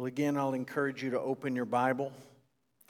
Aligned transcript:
Well, 0.00 0.06
again, 0.06 0.38
I'll 0.38 0.54
encourage 0.54 1.02
you 1.02 1.10
to 1.10 1.20
open 1.20 1.54
your 1.54 1.66
Bible. 1.66 2.10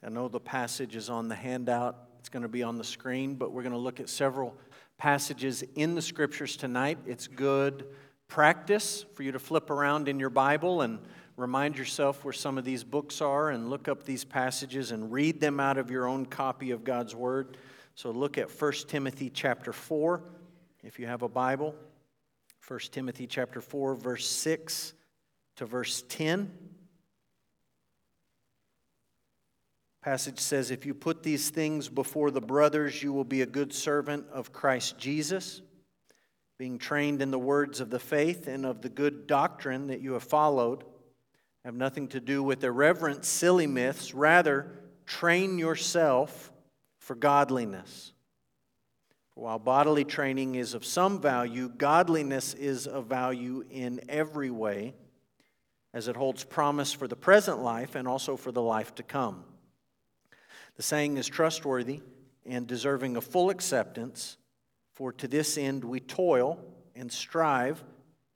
I 0.01 0.11
know 0.11 0.29
the 0.29 0.39
passage 0.39 0.95
is 0.95 1.11
on 1.11 1.27
the 1.27 1.35
handout, 1.35 1.97
it's 2.21 2.29
going 2.29 2.45
to 2.45 2.49
be 2.49 2.63
on 2.63 2.79
the 2.79 2.85
screen, 2.85 3.35
but 3.35 3.51
we're 3.51 3.65
going 3.65 3.73
to 3.73 3.79
look 3.79 3.99
at 3.99 4.09
several 4.09 4.57
passages 4.97 5.65
in 5.75 5.97
the 5.97 6.03
scriptures 6.03 6.55
tonight. 6.55 6.99
It's 7.09 7.27
good 7.27 7.87
practice 8.29 9.05
for 9.15 9.25
you 9.25 9.33
to 9.33 9.41
flip 9.41 9.71
around 9.71 10.07
in 10.07 10.21
your 10.21 10.31
Bible 10.31 10.83
and 10.83 11.01
remind 11.37 11.77
yourself 11.77 12.25
where 12.25 12.33
some 12.33 12.57
of 12.57 12.65
these 12.65 12.85
books 12.85 13.21
are 13.21 13.51
and 13.51 13.71
look 13.71 13.89
up 13.89 14.05
these 14.05 14.23
passages 14.23 14.93
and 14.93 15.11
read 15.11 15.41
them 15.41 15.59
out 15.59 15.79
of 15.79 15.91
your 15.91 16.07
own 16.07 16.27
copy 16.27 16.71
of 16.71 16.85
God's 16.85 17.17
Word. 17.17 17.57
So 17.97 18.13
look 18.13 18.39
at 18.39 18.49
1 18.49 18.73
Timothy 18.87 19.31
chapter 19.31 19.73
4 19.73 20.23
if 20.85 21.01
you 21.01 21.09
have 21.09 21.23
a 21.23 21.29
Bible. 21.29 21.75
1 22.69 22.79
Timothy 22.93 23.27
chapter 23.27 23.61
4 23.61 23.97
verse 23.97 24.29
6 24.29 24.93
to 25.57 25.67
verse 25.67 26.05
10. 26.09 26.60
Passage 30.03 30.41
says 30.41 30.71
if 30.71 30.87
you 30.87 30.95
put 30.95 31.23
these 31.23 31.51
things 31.51 31.89
before 31.89 32.31
the 32.31 32.41
brothers 32.41 33.03
you 33.03 33.13
will 33.13 33.25
be 33.25 33.43
a 33.43 33.47
good 33.47 33.73
servant 33.73 34.27
of 34.33 34.53
Christ 34.53 34.99
Jesus 34.99 35.61
being 36.61 36.79
trained 36.79 37.23
in 37.23 37.31
the 37.31 37.39
words 37.39 37.81
of 37.81 37.89
the 37.89 37.99
faith 37.99 38.47
and 38.47 38.67
of 38.67 38.83
the 38.83 38.89
good 38.91 39.27
doctrine 39.27 39.87
that 39.87 40.03
you 40.03 40.13
have 40.13 40.23
followed. 40.23 40.85
Have 41.65 41.75
nothing 41.75 42.09
to 42.09 42.21
do 42.21 42.43
with 42.43 42.63
irreverent 42.63 43.25
silly 43.25 43.67
myths. 43.67 44.13
Rather 44.13 44.71
train 45.07 45.59
yourself 45.59 46.53
for 46.99 47.15
godliness. 47.15 48.13
For 49.31 49.45
while 49.45 49.59
bodily 49.59 50.05
training 50.05 50.57
is 50.57 50.75
of 50.75 50.85
some 50.85 51.19
value, 51.23 51.71
godliness 51.71 52.53
is 52.53 52.87
of 52.87 53.07
value 53.07 53.65
in 53.71 54.03
every 54.07 54.51
way, 54.51 54.93
as 55.95 56.09
it 56.09 56.17
holds 56.17 56.45
promise 56.45 56.93
for 56.93 57.09
the 57.09 57.17
present 57.17 57.63
life 57.63 57.95
and 57.95 58.07
also 58.07 58.37
for 58.37 58.53
the 58.53 58.61
life 58.61 58.95
to 58.97 59.03
come. 59.03 59.45
The 60.81 60.85
saying 60.85 61.19
is 61.19 61.27
trustworthy 61.29 62.01
and 62.47 62.67
deserving 62.67 63.19
of 63.19 63.25
full 63.25 63.51
acceptance, 63.51 64.39
for 64.95 65.13
to 65.13 65.29
this 65.29 65.59
end 65.59 65.85
we 65.85 66.01
toil 66.01 66.59
and 66.97 67.13
strive 67.13 67.85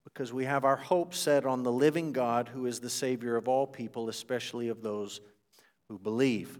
because 0.04 0.30
we 0.30 0.44
have 0.44 0.66
our 0.66 0.76
hope 0.76 1.14
set 1.14 1.46
on 1.46 1.62
the 1.62 1.72
living 1.72 2.12
God 2.12 2.50
who 2.50 2.66
is 2.66 2.80
the 2.80 2.90
Savior 2.90 3.36
of 3.36 3.48
all 3.48 3.66
people, 3.66 4.10
especially 4.10 4.68
of 4.68 4.82
those 4.82 5.22
who 5.88 5.98
believe. 5.98 6.58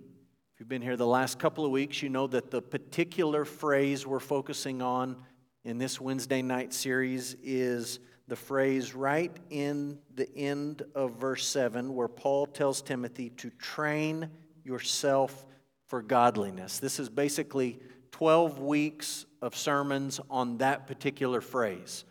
If 0.55 0.61
you've 0.61 0.71
been 0.71 0.81
here 0.81 0.97
the 0.97 1.07
last 1.07 1.39
couple 1.39 1.67
of 1.67 1.71
weeks, 1.71 2.01
you 2.03 2.09
know 2.09 2.29
that 2.29 2.51
the 2.51 2.63
particular 2.63 3.45
phrase 3.45 4.07
we're 4.07 4.21
focusing 4.21 4.81
on 4.81 5.19
in 5.65 5.77
this 5.77 6.01
Wednesday 6.01 6.41
night 6.41 6.73
series 6.73 7.37
is 7.43 7.99
the 8.27 8.37
phrase 8.37 8.95
right 8.95 9.37
in 9.51 9.99
the 10.15 10.35
end 10.35 10.81
of 10.95 11.17
verse 11.17 11.47
7, 11.47 11.95
where 11.95 12.09
Paul 12.09 12.47
tells 12.47 12.81
Timothy 12.81 13.29
to 13.37 13.51
train 13.51 14.31
yourself 14.65 15.45
for 15.87 16.03
godliness. 16.03 16.79
This 16.79 16.99
is 16.99 17.09
basically 17.09 17.79
12 18.13 18.61
weeks 18.61 19.27
of 19.43 19.57
sermons 19.57 20.21
on 20.31 20.59
that 20.59 20.87
particular 20.87 21.41
phrase. 21.41 22.05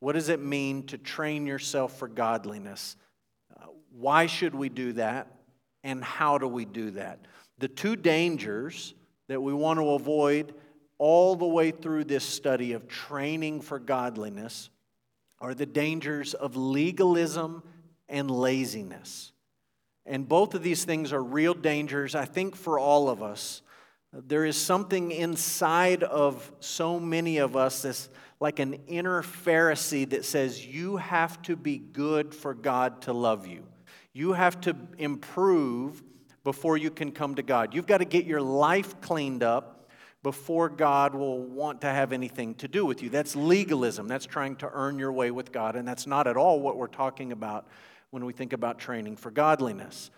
What 0.00 0.12
does 0.12 0.28
it 0.28 0.40
mean 0.40 0.84
to 0.88 0.98
train 0.98 1.46
yourself 1.46 1.98
for 1.98 2.08
godliness? 2.08 2.96
Uh, 3.56 3.66
why 3.90 4.26
should 4.26 4.54
we 4.54 4.68
do 4.68 4.92
that? 4.94 5.28
And 5.82 6.02
how 6.04 6.38
do 6.38 6.46
we 6.46 6.64
do 6.64 6.90
that? 6.92 7.20
The 7.58 7.68
two 7.68 7.96
dangers 7.96 8.94
that 9.28 9.40
we 9.40 9.54
want 9.54 9.78
to 9.78 9.90
avoid 9.90 10.54
all 10.98 11.36
the 11.36 11.46
way 11.46 11.70
through 11.70 12.04
this 12.04 12.24
study 12.24 12.72
of 12.72 12.88
training 12.88 13.60
for 13.60 13.78
godliness 13.78 14.70
are 15.40 15.54
the 15.54 15.66
dangers 15.66 16.34
of 16.34 16.56
legalism 16.56 17.62
and 18.08 18.30
laziness. 18.30 19.32
And 20.06 20.28
both 20.28 20.54
of 20.54 20.62
these 20.62 20.84
things 20.84 21.12
are 21.12 21.22
real 21.22 21.54
dangers, 21.54 22.14
I 22.14 22.24
think, 22.24 22.54
for 22.54 22.78
all 22.78 23.08
of 23.08 23.22
us. 23.22 23.62
There 24.12 24.44
is 24.44 24.56
something 24.56 25.10
inside 25.10 26.02
of 26.02 26.50
so 26.60 27.00
many 27.00 27.38
of 27.38 27.56
us 27.56 27.82
that's 27.82 28.08
like 28.38 28.60
an 28.60 28.74
inner 28.86 29.22
Pharisee 29.22 30.08
that 30.10 30.24
says, 30.24 30.64
You 30.64 30.96
have 30.96 31.42
to 31.42 31.56
be 31.56 31.78
good 31.78 32.34
for 32.34 32.54
God 32.54 33.02
to 33.02 33.12
love 33.12 33.46
you. 33.46 33.64
You 34.12 34.32
have 34.32 34.60
to 34.62 34.76
improve 34.96 36.02
before 36.44 36.76
you 36.76 36.90
can 36.90 37.10
come 37.10 37.34
to 37.34 37.42
God. 37.42 37.74
You've 37.74 37.86
got 37.86 37.98
to 37.98 38.04
get 38.04 38.24
your 38.24 38.40
life 38.40 39.00
cleaned 39.00 39.42
up 39.42 39.90
before 40.22 40.68
God 40.68 41.14
will 41.14 41.40
want 41.40 41.82
to 41.82 41.88
have 41.88 42.12
anything 42.12 42.54
to 42.56 42.68
do 42.68 42.86
with 42.86 43.02
you. 43.02 43.10
That's 43.10 43.36
legalism. 43.36 44.08
That's 44.08 44.26
trying 44.26 44.56
to 44.56 44.70
earn 44.72 44.98
your 44.98 45.12
way 45.12 45.30
with 45.30 45.52
God, 45.52 45.76
and 45.76 45.86
that's 45.86 46.06
not 46.06 46.26
at 46.26 46.36
all 46.36 46.60
what 46.60 46.76
we're 46.76 46.86
talking 46.86 47.32
about 47.32 47.66
when 48.16 48.24
we 48.24 48.32
think 48.32 48.54
about 48.54 48.78
training 48.78 49.14
for 49.14 49.30
godliness. 49.30 50.10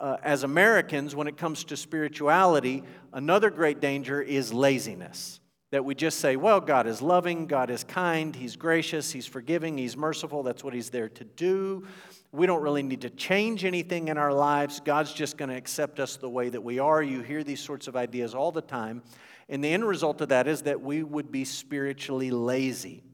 Uh, 0.00 0.16
as 0.24 0.42
Americans, 0.42 1.14
when 1.14 1.28
it 1.28 1.36
comes 1.36 1.62
to 1.62 1.76
spirituality, 1.76 2.82
another 3.12 3.48
great 3.48 3.78
danger 3.78 4.20
is 4.20 4.52
laziness. 4.52 5.38
That 5.70 5.84
we 5.84 5.94
just 5.94 6.18
say, 6.18 6.34
well, 6.34 6.60
God 6.60 6.88
is 6.88 7.00
loving, 7.00 7.46
God 7.46 7.70
is 7.70 7.84
kind, 7.84 8.34
He's 8.34 8.56
gracious, 8.56 9.12
He's 9.12 9.28
forgiving, 9.28 9.78
He's 9.78 9.96
merciful, 9.96 10.42
that's 10.42 10.64
what 10.64 10.74
He's 10.74 10.90
there 10.90 11.08
to 11.10 11.22
do. 11.22 11.86
We 12.32 12.46
don't 12.46 12.60
really 12.60 12.82
need 12.82 13.02
to 13.02 13.10
change 13.10 13.64
anything 13.64 14.08
in 14.08 14.18
our 14.18 14.32
lives. 14.32 14.80
God's 14.80 15.12
just 15.12 15.36
going 15.36 15.50
to 15.50 15.56
accept 15.56 16.00
us 16.00 16.16
the 16.16 16.28
way 16.28 16.48
that 16.48 16.60
we 16.60 16.80
are. 16.80 17.00
You 17.04 17.20
hear 17.20 17.44
these 17.44 17.60
sorts 17.60 17.86
of 17.86 17.94
ideas 17.94 18.34
all 18.34 18.50
the 18.50 18.62
time. 18.62 19.04
And 19.48 19.62
the 19.62 19.68
end 19.68 19.86
result 19.86 20.20
of 20.22 20.30
that 20.30 20.48
is 20.48 20.62
that 20.62 20.80
we 20.80 21.04
would 21.04 21.30
be 21.30 21.44
spiritually 21.44 22.32
lazy. 22.32 23.04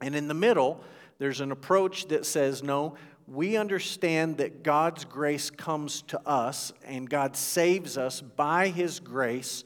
And 0.00 0.16
in 0.16 0.26
the 0.26 0.34
middle, 0.34 0.82
there's 1.18 1.40
an 1.40 1.50
approach 1.50 2.08
that 2.08 2.24
says, 2.26 2.62
no, 2.62 2.94
we 3.30 3.56
understand 3.56 4.38
that 4.38 4.62
God's 4.62 5.04
grace 5.04 5.50
comes 5.50 6.02
to 6.02 6.20
us 6.26 6.72
and 6.84 7.08
God 7.08 7.36
saves 7.36 7.98
us 7.98 8.20
by 8.20 8.68
His 8.68 9.00
grace 9.00 9.64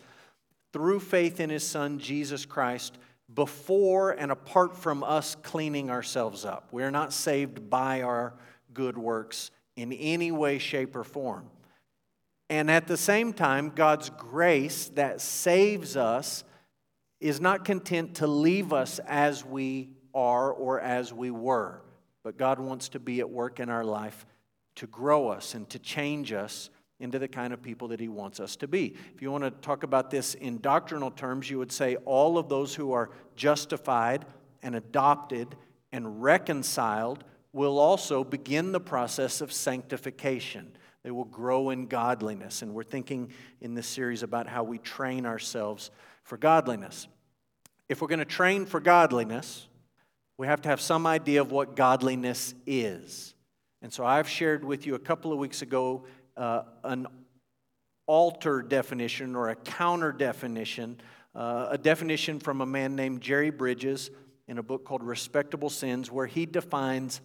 through 0.73 1.01
faith 1.01 1.39
in 1.39 1.51
His 1.51 1.67
Son, 1.67 1.99
Jesus 1.99 2.45
Christ, 2.45 2.99
before 3.33 4.11
and 4.11 4.33
apart 4.33 4.77
from 4.77 5.05
us 5.05 5.37
cleaning 5.43 5.91
ourselves 5.91 6.45
up. 6.45 6.69
We're 6.73 6.91
not 6.91 7.13
saved 7.13 7.71
by 7.71 8.03
our 8.03 8.35
good 8.75 8.99
works 8.99 9.51
in 9.77 9.93
any 9.93 10.33
way, 10.33 10.59
shape, 10.59 10.97
or 10.97 11.05
form. 11.05 11.49
And 12.51 12.71
at 12.71 12.87
the 12.87 12.97
same 12.97 13.33
time, 13.33 13.73
God's 13.75 14.11
grace 14.11 14.89
that 14.95 15.21
saves 15.21 15.97
us 15.97 16.45
is 17.21 17.41
not 17.41 17.65
content 17.65 18.17
to 18.17 18.27
leave 18.27 18.73
us 18.73 18.99
as 19.07 19.45
we 19.45 19.91
are 20.15 20.53
or 20.53 20.81
as 20.81 21.13
we 21.13 21.31
were, 21.31 21.81
but 22.23 22.37
God 22.37 22.59
wants 22.59 22.89
to 22.91 23.01
be 23.01 23.21
at 23.21 23.31
work 23.31 23.61
in 23.61 23.69
our 23.69 23.85
life 23.85 24.27
to 24.77 24.87
grow 24.87 25.29
us 25.29 25.55
and 25.55 25.69
to 25.71 25.79
change 25.79 26.33
us 26.33 26.71
into 27.01 27.19
the 27.19 27.29
kind 27.29 27.53
of 27.53 27.61
people 27.61 27.89
that 27.89 28.01
He 28.01 28.09
wants 28.09 28.39
us 28.39 28.57
to 28.57 28.69
be. 28.69 28.95
If 29.15 29.21
you 29.23 29.31
want 29.33 29.45
to 29.45 29.51
talk 29.51 29.83
about 29.83 30.11
this 30.11 30.35
in 30.35 30.61
doctrinal 30.61 31.11
terms, 31.11 31.51
you 31.51 31.59
would 31.59 31.73
say 31.73 31.97
all 32.05 32.39
of 32.39 32.49
those 32.49 32.75
who 32.75 32.93
are 32.93 33.11
justified 33.35 34.25
and 34.63 34.77
adopted 34.77 35.57
and 35.91 36.23
reconciled 36.23 37.25
will 37.53 37.79
also 37.79 38.25
begin 38.25 38.73
the 38.73 38.81
process 38.81 39.41
of 39.41 39.53
sanctification. 39.53 40.73
They 41.03 41.11
will 41.11 41.25
grow 41.25 41.71
in 41.71 41.87
godliness. 41.87 42.63
And 42.63 42.73
we're 42.73 42.85
thinking 42.85 43.33
in 43.61 43.75
this 43.75 43.89
series 43.89 44.23
about 44.23 44.47
how 44.47 44.63
we 44.63 44.79
train 44.79 45.27
ourselves 45.27 45.91
for 46.23 46.37
godliness. 46.37 47.09
If 47.89 48.01
we're 48.01 48.09
going 48.09 48.21
to 48.21 48.25
train 48.25 48.65
for 48.65 48.81
godliness, 48.81 49.67
we 50.43 50.49
have 50.49 50.61
to 50.61 50.69
have 50.69 50.81
some 50.81 51.07
idea 51.07 51.41
of 51.41 51.53
what 51.53 51.77
godliness 51.77 52.53
is. 52.67 53.33
And 53.81 53.93
so 53.93 54.05
I've 54.05 54.29
shared 54.29 54.65
with 54.65 54.89
you 54.89 54.97
a 54.97 54.99
couple 54.99 55.33
of 55.33 55.39
weeks 55.39 55.63
ago 55.63 56.05
uh, 56.37 56.63
an 56.83 57.07
alter 58.09 58.61
definition 58.61 59.37
or 59.37 59.51
a 59.51 59.55
counter 59.55 60.11
definition, 60.11 61.01
uh, 61.37 61.69
a 61.71 61.79
definition 61.79 62.41
from 62.41 62.61
a 62.61 62.67
man 62.67 62.97
named 62.97 63.21
Jerry 63.21 63.51
Bridges 63.51 64.11
in 64.49 64.59
a 64.59 64.65
book 64.65 64.85
called 64.85 65.05
Respectable 65.05 65.71
Sins, 65.71 66.11
where 66.11 66.27
he 66.27 66.45
defines 66.45 67.21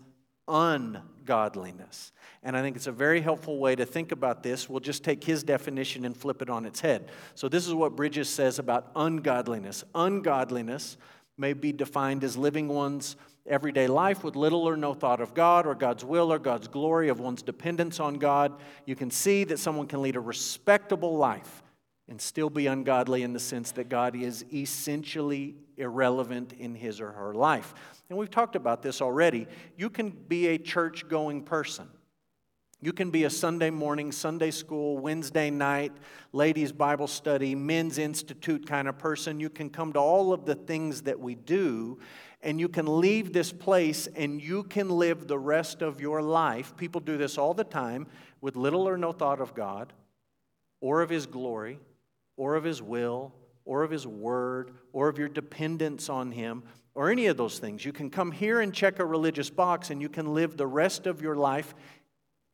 ungodliness. 0.47 2.11
And 2.43 2.55
I 2.55 2.61
think 2.61 2.75
it's 2.75 2.85
a 2.85 2.91
very 2.91 3.21
helpful 3.21 3.57
way 3.57 3.75
to 3.75 3.85
think 3.87 4.11
about 4.11 4.43
this. 4.43 4.69
We'll 4.69 4.79
just 4.79 5.03
take 5.03 5.23
his 5.23 5.41
definition 5.41 6.05
and 6.05 6.15
flip 6.15 6.43
it 6.43 6.51
on 6.51 6.65
its 6.65 6.81
head. 6.81 7.09
So, 7.33 7.49
this 7.49 7.65
is 7.65 7.73
what 7.73 7.95
Bridges 7.95 8.29
says 8.29 8.59
about 8.59 8.91
ungodliness. 8.95 9.83
Ungodliness 9.95 10.97
may 11.37 11.53
be 11.53 11.71
defined 11.71 12.23
as 12.23 12.35
living 12.35 12.67
one's 12.67 13.15
everyday 13.45 13.87
life 13.87 14.23
with 14.23 14.35
little 14.35 14.67
or 14.67 14.75
no 14.75 14.93
thought 14.93 15.21
of 15.21 15.33
God 15.33 15.65
or 15.65 15.75
God's 15.75 16.03
will 16.03 16.31
or 16.31 16.39
God's 16.39 16.67
glory, 16.67 17.09
of 17.09 17.19
one's 17.19 17.41
dependence 17.41 17.99
on 17.99 18.15
God. 18.15 18.53
You 18.85 18.95
can 18.95 19.09
see 19.11 19.43
that 19.45 19.59
someone 19.59 19.87
can 19.87 20.01
lead 20.01 20.15
a 20.15 20.19
respectable 20.19 21.17
life 21.17 21.63
and 22.09 22.21
still 22.21 22.49
be 22.49 22.67
ungodly 22.67 23.23
in 23.23 23.33
the 23.33 23.39
sense 23.39 23.71
that 23.71 23.89
God 23.89 24.15
is 24.15 24.45
essentially 24.53 25.55
irrelevant 25.77 26.53
in 26.53 26.73
his 26.73 26.99
or 26.99 27.11
her 27.11 27.33
life. 27.33 27.73
And 28.09 28.17
we've 28.17 28.31
talked 28.31 28.55
about 28.55 28.81
this 28.81 29.01
already. 29.01 29.47
You 29.77 29.89
can 29.89 30.09
be 30.09 30.47
a 30.47 30.57
church 30.57 31.07
going 31.07 31.43
person. 31.43 31.87
You 32.79 32.93
can 32.93 33.09
be 33.09 33.23
a 33.23 33.29
Sunday 33.29 33.71
morning, 33.71 34.11
Sunday 34.11 34.51
school, 34.51 34.99
Wednesday 34.99 35.49
night, 35.49 35.91
ladies' 36.31 36.71
Bible 36.71 37.07
study, 37.07 37.55
men's 37.55 37.97
institute 37.97 38.67
kind 38.67 38.87
of 38.87 38.99
person. 38.99 39.39
You 39.39 39.49
can 39.49 39.71
come 39.71 39.93
to 39.93 39.99
all 39.99 40.31
of 40.31 40.45
the 40.45 40.53
things 40.53 41.01
that 41.03 41.19
we 41.19 41.33
do 41.33 41.97
and 42.43 42.59
you 42.59 42.69
can 42.69 43.01
leave 43.01 43.33
this 43.33 43.51
place 43.51 44.07
and 44.15 44.39
you 44.39 44.63
can 44.63 44.89
live 44.89 45.27
the 45.27 45.39
rest 45.39 45.81
of 45.81 45.99
your 45.99 46.21
life. 46.21 46.77
People 46.77 47.01
do 47.01 47.17
this 47.17 47.37
all 47.37 47.55
the 47.55 47.63
time 47.63 48.05
with 48.41 48.55
little 48.55 48.87
or 48.87 48.95
no 48.95 49.11
thought 49.11 49.41
of 49.41 49.55
God 49.55 49.91
or 50.79 51.01
of 51.01 51.09
His 51.09 51.25
glory 51.25 51.79
or 52.35 52.55
of 52.55 52.63
His 52.63 52.79
will 52.79 53.33
or 53.65 53.83
of 53.83 53.89
His 53.89 54.05
word 54.05 54.71
or 54.93 55.09
of 55.09 55.17
your 55.17 55.29
dependence 55.29 56.09
on 56.09 56.31
Him 56.31 56.61
or 56.93 57.09
any 57.09 57.25
of 57.25 57.37
those 57.37 57.59
things. 57.59 57.83
You 57.83 57.93
can 57.93 58.09
come 58.09 58.31
here 58.31 58.61
and 58.61 58.73
check 58.73 58.99
a 58.99 59.05
religious 59.05 59.49
box 59.49 59.89
and 59.89 60.01
you 60.01 60.09
can 60.09 60.33
live 60.33 60.57
the 60.57 60.67
rest 60.67 61.07
of 61.07 61.21
your 61.21 61.35
life 61.35 61.73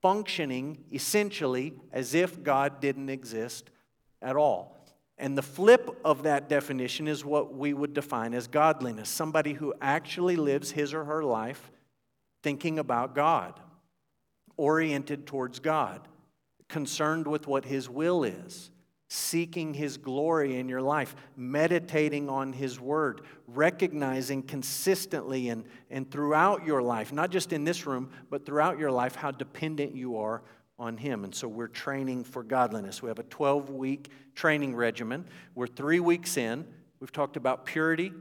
functioning 0.03 0.83
essentially 0.91 1.73
as 1.93 2.13
if 2.13 2.43
God 2.43 2.79
didn't 2.81 3.09
exist 3.09 3.71
at 4.21 4.35
all. 4.35 4.77
And 5.17 5.37
the 5.37 5.41
flip 5.41 5.97
of 6.03 6.23
that 6.23 6.49
definition 6.49 7.07
is 7.07 7.23
what 7.23 7.55
we 7.55 7.73
would 7.73 7.93
define 7.93 8.33
as 8.33 8.47
godliness 8.47 9.07
somebody 9.07 9.53
who 9.53 9.73
actually 9.81 10.35
lives 10.35 10.71
his 10.71 10.93
or 10.93 11.05
her 11.05 11.23
life 11.23 11.71
thinking 12.43 12.77
about 12.77 13.15
God, 13.15 13.57
oriented 14.57 15.25
towards 15.25 15.59
God, 15.59 16.05
concerned 16.67 17.25
with 17.25 17.47
what 17.47 17.63
his 17.63 17.89
will 17.89 18.25
is, 18.25 18.71
seeking 19.13 19.75
his 19.75 19.97
glory 19.97 20.57
in 20.57 20.67
your 20.67 20.81
life, 20.81 21.15
meditating 21.37 22.29
on 22.29 22.51
his 22.51 22.79
word, 22.79 23.21
recognizing 23.47 24.41
consistently 24.41 25.49
and, 25.49 25.65
and 25.91 26.09
throughout 26.09 26.65
your 26.65 26.81
life, 26.81 27.13
not 27.13 27.29
just 27.29 27.53
in 27.53 27.63
this 27.63 27.85
room, 27.85 28.09
but 28.31 28.43
throughout 28.43 28.79
your 28.79 28.89
life, 28.89 29.13
how 29.13 29.29
dependent 29.29 29.93
you 29.93 30.17
are 30.17 30.41
on 30.79 30.97
Him. 30.97 31.23
And 31.23 31.33
so 31.33 31.47
we're 31.47 31.67
training 31.67 32.23
for 32.23 32.41
godliness. 32.41 33.03
We 33.03 33.09
have 33.09 33.19
a 33.19 33.23
12 33.23 33.69
week 33.69 34.09
training 34.33 34.75
regimen. 34.75 35.25
We're 35.53 35.67
three 35.67 35.99
weeks 35.99 36.35
in. 36.35 36.65
We've 36.99 37.11
talked 37.11 37.37
about 37.37 37.65
purity. 37.65 38.11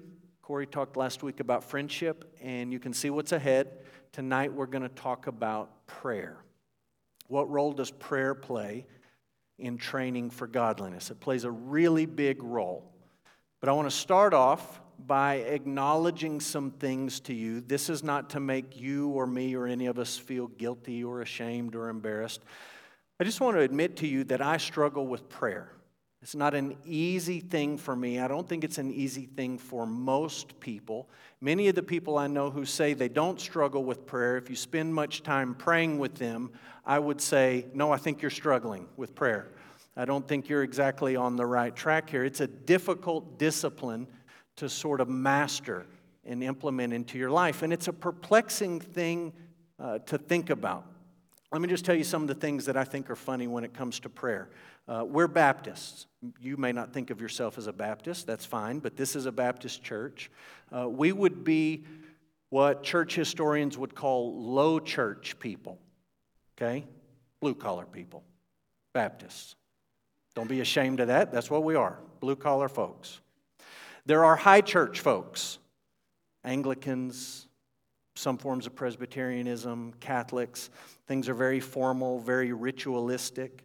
Corey 0.42 0.66
talked 0.66 0.98
last 0.98 1.22
week 1.22 1.40
about 1.40 1.64
friendship, 1.64 2.36
and 2.42 2.70
you 2.70 2.78
can 2.78 2.92
see 2.92 3.08
what's 3.08 3.32
ahead. 3.32 3.78
Tonight 4.12 4.52
we're 4.52 4.66
going 4.66 4.82
to 4.82 4.90
talk 4.90 5.26
about 5.26 5.86
prayer. 5.86 6.36
What 7.28 7.48
role 7.48 7.72
does 7.72 7.90
prayer 7.90 8.34
play 8.34 8.84
in 9.62 9.78
training 9.78 10.30
for 10.30 10.46
godliness? 10.46 11.10
It 11.10 11.20
plays 11.20 11.44
a 11.44 11.50
really 11.50 12.06
big 12.06 12.42
role. 12.42 12.92
But 13.60 13.68
I 13.68 13.72
want 13.72 13.88
to 13.88 13.96
start 13.96 14.34
off 14.34 14.80
by 15.06 15.36
acknowledging 15.36 16.40
some 16.40 16.70
things 16.70 17.20
to 17.20 17.34
you. 17.34 17.60
This 17.60 17.88
is 17.88 18.02
not 18.02 18.30
to 18.30 18.40
make 18.40 18.78
you 18.78 19.08
or 19.10 19.26
me 19.26 19.54
or 19.54 19.66
any 19.66 19.86
of 19.86 19.98
us 19.98 20.18
feel 20.18 20.48
guilty 20.48 21.02
or 21.02 21.22
ashamed 21.22 21.74
or 21.74 21.88
embarrassed. 21.88 22.42
I 23.20 23.24
just 23.24 23.40
want 23.40 23.56
to 23.56 23.60
admit 23.60 23.96
to 23.98 24.06
you 24.06 24.24
that 24.24 24.40
I 24.40 24.56
struggle 24.56 25.06
with 25.06 25.28
prayer. 25.28 25.72
It's 26.22 26.36
not 26.36 26.54
an 26.54 26.76
easy 26.84 27.40
thing 27.40 27.76
for 27.76 27.96
me. 27.96 28.20
I 28.20 28.28
don't 28.28 28.48
think 28.48 28.62
it's 28.62 28.78
an 28.78 28.92
easy 28.92 29.26
thing 29.26 29.58
for 29.58 29.86
most 29.86 30.60
people. 30.60 31.08
Many 31.40 31.66
of 31.66 31.74
the 31.74 31.82
people 31.82 32.16
I 32.16 32.28
know 32.28 32.48
who 32.48 32.64
say 32.64 32.94
they 32.94 33.08
don't 33.08 33.40
struggle 33.40 33.82
with 33.82 34.06
prayer, 34.06 34.36
if 34.36 34.48
you 34.48 34.54
spend 34.54 34.94
much 34.94 35.24
time 35.24 35.56
praying 35.56 35.98
with 35.98 36.14
them, 36.14 36.52
I 36.86 37.00
would 37.00 37.20
say, 37.20 37.66
No, 37.74 37.90
I 37.90 37.96
think 37.96 38.22
you're 38.22 38.30
struggling 38.30 38.86
with 38.96 39.16
prayer. 39.16 39.48
I 39.96 40.04
don't 40.04 40.26
think 40.26 40.48
you're 40.48 40.62
exactly 40.62 41.16
on 41.16 41.34
the 41.34 41.44
right 41.44 41.74
track 41.74 42.08
here. 42.08 42.24
It's 42.24 42.40
a 42.40 42.46
difficult 42.46 43.38
discipline 43.38 44.06
to 44.56 44.68
sort 44.68 45.00
of 45.00 45.08
master 45.08 45.86
and 46.24 46.42
implement 46.42 46.92
into 46.92 47.18
your 47.18 47.30
life. 47.30 47.62
And 47.62 47.72
it's 47.72 47.88
a 47.88 47.92
perplexing 47.92 48.80
thing 48.80 49.32
uh, 49.80 49.98
to 50.00 50.18
think 50.18 50.50
about. 50.50 50.86
Let 51.52 51.60
me 51.60 51.68
just 51.68 51.84
tell 51.84 51.94
you 51.94 52.02
some 52.02 52.22
of 52.22 52.28
the 52.28 52.34
things 52.34 52.64
that 52.64 52.78
I 52.78 52.84
think 52.84 53.10
are 53.10 53.16
funny 53.16 53.46
when 53.46 53.62
it 53.62 53.74
comes 53.74 54.00
to 54.00 54.08
prayer. 54.08 54.48
Uh, 54.88 55.04
we're 55.06 55.28
Baptists. 55.28 56.06
You 56.40 56.56
may 56.56 56.72
not 56.72 56.94
think 56.94 57.10
of 57.10 57.20
yourself 57.20 57.58
as 57.58 57.66
a 57.66 57.74
Baptist, 57.74 58.26
that's 58.26 58.46
fine, 58.46 58.78
but 58.78 58.96
this 58.96 59.14
is 59.14 59.26
a 59.26 59.32
Baptist 59.32 59.82
church. 59.82 60.30
Uh, 60.74 60.88
we 60.88 61.12
would 61.12 61.44
be 61.44 61.84
what 62.48 62.82
church 62.82 63.14
historians 63.14 63.76
would 63.76 63.94
call 63.94 64.42
low 64.42 64.80
church 64.80 65.38
people, 65.38 65.78
okay? 66.56 66.86
Blue 67.40 67.54
collar 67.54 67.84
people, 67.84 68.24
Baptists. 68.94 69.54
Don't 70.34 70.48
be 70.48 70.60
ashamed 70.60 71.00
of 71.00 71.08
that. 71.08 71.32
That's 71.32 71.50
what 71.50 71.64
we 71.64 71.74
are, 71.74 71.98
blue 72.20 72.36
collar 72.36 72.70
folks. 72.70 73.20
There 74.06 74.24
are 74.24 74.36
high 74.36 74.62
church 74.62 75.00
folks, 75.00 75.58
Anglicans, 76.44 77.46
some 78.14 78.38
forms 78.38 78.66
of 78.66 78.74
Presbyterianism, 78.74 79.94
Catholics. 80.00 80.70
Things 81.06 81.28
are 81.28 81.34
very 81.34 81.60
formal, 81.60 82.20
very 82.20 82.52
ritualistic. 82.52 83.64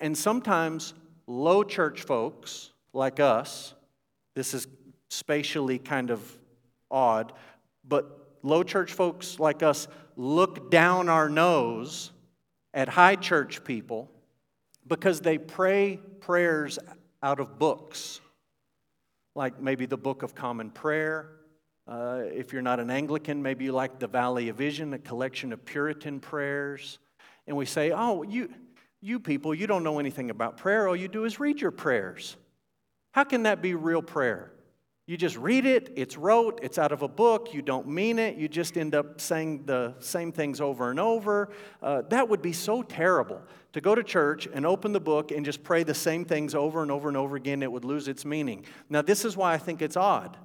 And 0.00 0.16
sometimes 0.16 0.94
low 1.26 1.62
church 1.62 2.02
folks 2.02 2.70
like 2.92 3.20
us, 3.20 3.74
this 4.34 4.54
is 4.54 4.66
spatially 5.10 5.78
kind 5.78 6.10
of 6.10 6.38
odd, 6.90 7.32
but 7.86 8.38
low 8.42 8.62
church 8.62 8.92
folks 8.92 9.38
like 9.38 9.62
us 9.62 9.88
look 10.16 10.70
down 10.70 11.08
our 11.08 11.28
nose 11.28 12.10
at 12.72 12.88
high 12.88 13.16
church 13.16 13.64
people 13.64 14.10
because 14.86 15.20
they 15.20 15.38
pray 15.38 15.98
prayers 16.20 16.78
out 17.22 17.40
of 17.40 17.58
books 17.58 18.20
like 19.34 19.60
maybe 19.60 19.86
the 19.86 19.96
Book 19.96 20.22
of 20.22 20.34
Common 20.34 20.70
Prayer. 20.70 21.28
Uh, 21.86 22.22
if 22.32 22.52
you're 22.52 22.62
not 22.62 22.80
an 22.80 22.90
Anglican, 22.90 23.42
maybe 23.42 23.64
you 23.64 23.72
like 23.72 23.98
the 23.98 24.06
Valley 24.06 24.48
of 24.48 24.56
Vision, 24.56 24.94
a 24.94 24.98
collection 24.98 25.52
of 25.52 25.64
Puritan 25.64 26.18
prayers. 26.18 26.98
And 27.46 27.56
we 27.56 27.66
say, 27.66 27.90
oh, 27.90 28.22
you, 28.22 28.48
you 29.00 29.20
people, 29.20 29.54
you 29.54 29.66
don't 29.66 29.84
know 29.84 29.98
anything 29.98 30.30
about 30.30 30.56
prayer. 30.56 30.88
All 30.88 30.96
you 30.96 31.08
do 31.08 31.24
is 31.24 31.38
read 31.38 31.60
your 31.60 31.70
prayers. 31.70 32.36
How 33.12 33.24
can 33.24 33.42
that 33.42 33.60
be 33.60 33.74
real 33.74 34.02
prayer? 34.02 34.50
You 35.06 35.18
just 35.18 35.36
read 35.36 35.66
it, 35.66 35.92
it's 35.96 36.16
rote, 36.16 36.60
it's 36.62 36.78
out 36.78 36.90
of 36.90 37.02
a 37.02 37.08
book, 37.08 37.52
you 37.52 37.60
don't 37.60 37.86
mean 37.86 38.18
it, 38.18 38.36
you 38.36 38.48
just 38.48 38.78
end 38.78 38.94
up 38.94 39.20
saying 39.20 39.66
the 39.66 39.94
same 39.98 40.32
things 40.32 40.62
over 40.62 40.90
and 40.90 40.98
over. 40.98 41.50
Uh, 41.82 42.00
that 42.08 42.26
would 42.26 42.40
be 42.40 42.54
so 42.54 42.82
terrible. 42.82 43.42
To 43.74 43.82
go 43.82 43.94
to 43.94 44.02
church 44.02 44.48
and 44.54 44.64
open 44.64 44.92
the 44.92 45.00
book 45.00 45.30
and 45.30 45.44
just 45.44 45.62
pray 45.62 45.82
the 45.82 45.92
same 45.92 46.24
things 46.24 46.54
over 46.54 46.80
and 46.80 46.90
over 46.90 47.08
and 47.08 47.18
over 47.18 47.36
again, 47.36 47.62
it 47.62 47.70
would 47.70 47.84
lose 47.84 48.08
its 48.08 48.24
meaning. 48.24 48.64
Now, 48.88 49.02
this 49.02 49.26
is 49.26 49.36
why 49.36 49.52
I 49.52 49.58
think 49.58 49.82
it's 49.82 49.96
odd. 49.96 50.38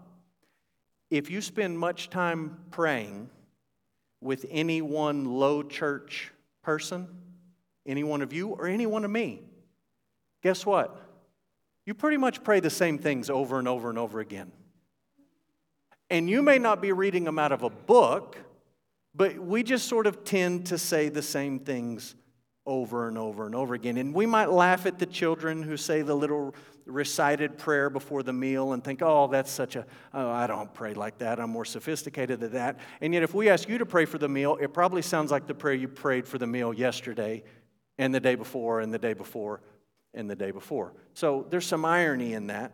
If 1.09 1.29
you 1.29 1.41
spend 1.41 1.77
much 1.79 2.09
time 2.09 2.57
praying 2.71 3.29
with 4.21 4.45
any 4.49 4.81
one 4.81 5.25
low 5.25 5.63
church 5.63 6.31
person, 6.61 7.07
any 7.85 8.03
one 8.03 8.21
of 8.21 8.33
you 8.33 8.49
or 8.49 8.67
any 8.67 8.85
one 8.85 9.05
of 9.05 9.11
me, 9.11 9.41
guess 10.41 10.65
what? 10.65 11.09
you 11.89 11.95
pretty 11.95 12.17
much 12.17 12.43
pray 12.43 12.59
the 12.59 12.69
same 12.69 12.99
things 12.99 13.31
over 13.31 13.57
and 13.57 13.67
over 13.67 13.89
and 13.89 13.97
over 13.97 14.19
again. 14.19 14.51
And 16.11 16.29
you 16.29 16.43
may 16.43 16.59
not 16.59 16.83
be 16.83 16.91
reading 16.91 17.23
them 17.23 17.39
out 17.39 17.51
of 17.51 17.63
a 17.63 17.69
book, 17.71 18.37
but 19.15 19.39
we 19.39 19.63
just 19.63 19.87
sort 19.87 20.05
of 20.05 20.23
tend 20.23 20.67
to 20.67 20.77
say 20.77 21.09
the 21.09 21.23
same 21.23 21.57
things 21.57 22.13
over 22.69 23.07
and 23.07 23.17
over 23.17 23.47
and 23.47 23.55
over 23.55 23.73
again. 23.73 23.97
And 23.97 24.13
we 24.13 24.27
might 24.27 24.51
laugh 24.51 24.85
at 24.85 24.99
the 24.99 25.07
children 25.07 25.63
who 25.63 25.75
say 25.75 26.03
the 26.03 26.13
little 26.13 26.53
recited 26.85 27.57
prayer 27.57 27.89
before 27.89 28.21
the 28.21 28.31
meal 28.31 28.73
and 28.73 28.83
think, 28.83 29.01
oh, 29.01 29.27
that's 29.27 29.51
such 29.51 29.75
a, 29.75 29.85
oh, 30.13 30.29
I 30.29 30.45
don't 30.45 30.71
pray 30.71 30.93
like 30.93 31.17
that. 31.17 31.39
I'm 31.39 31.49
more 31.49 31.65
sophisticated 31.65 32.39
than 32.39 32.53
that. 32.53 32.79
And 33.01 33.11
yet, 33.11 33.23
if 33.23 33.33
we 33.33 33.49
ask 33.49 33.67
you 33.67 33.79
to 33.79 33.87
pray 33.87 34.05
for 34.05 34.19
the 34.19 34.29
meal, 34.29 34.55
it 34.61 34.71
probably 34.71 35.01
sounds 35.01 35.31
like 35.31 35.47
the 35.47 35.55
prayer 35.55 35.73
you 35.73 35.87
prayed 35.87 36.27
for 36.27 36.37
the 36.37 36.45
meal 36.45 36.71
yesterday 36.71 37.43
and 37.97 38.13
the 38.13 38.19
day 38.19 38.35
before 38.35 38.81
and 38.81 38.93
the 38.93 38.99
day 38.99 39.13
before 39.13 39.61
and 40.13 40.29
the 40.29 40.35
day 40.35 40.51
before. 40.51 40.93
So 41.15 41.47
there's 41.49 41.65
some 41.65 41.85
irony 41.85 42.33
in 42.33 42.47
that. 42.47 42.73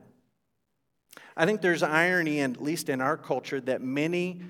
I 1.37 1.45
think 1.45 1.61
there's 1.61 1.83
irony, 1.83 2.39
in, 2.39 2.51
at 2.51 2.61
least 2.61 2.89
in 2.89 2.99
our 2.99 3.15
culture, 3.15 3.61
that 3.61 3.81
many 3.81 4.41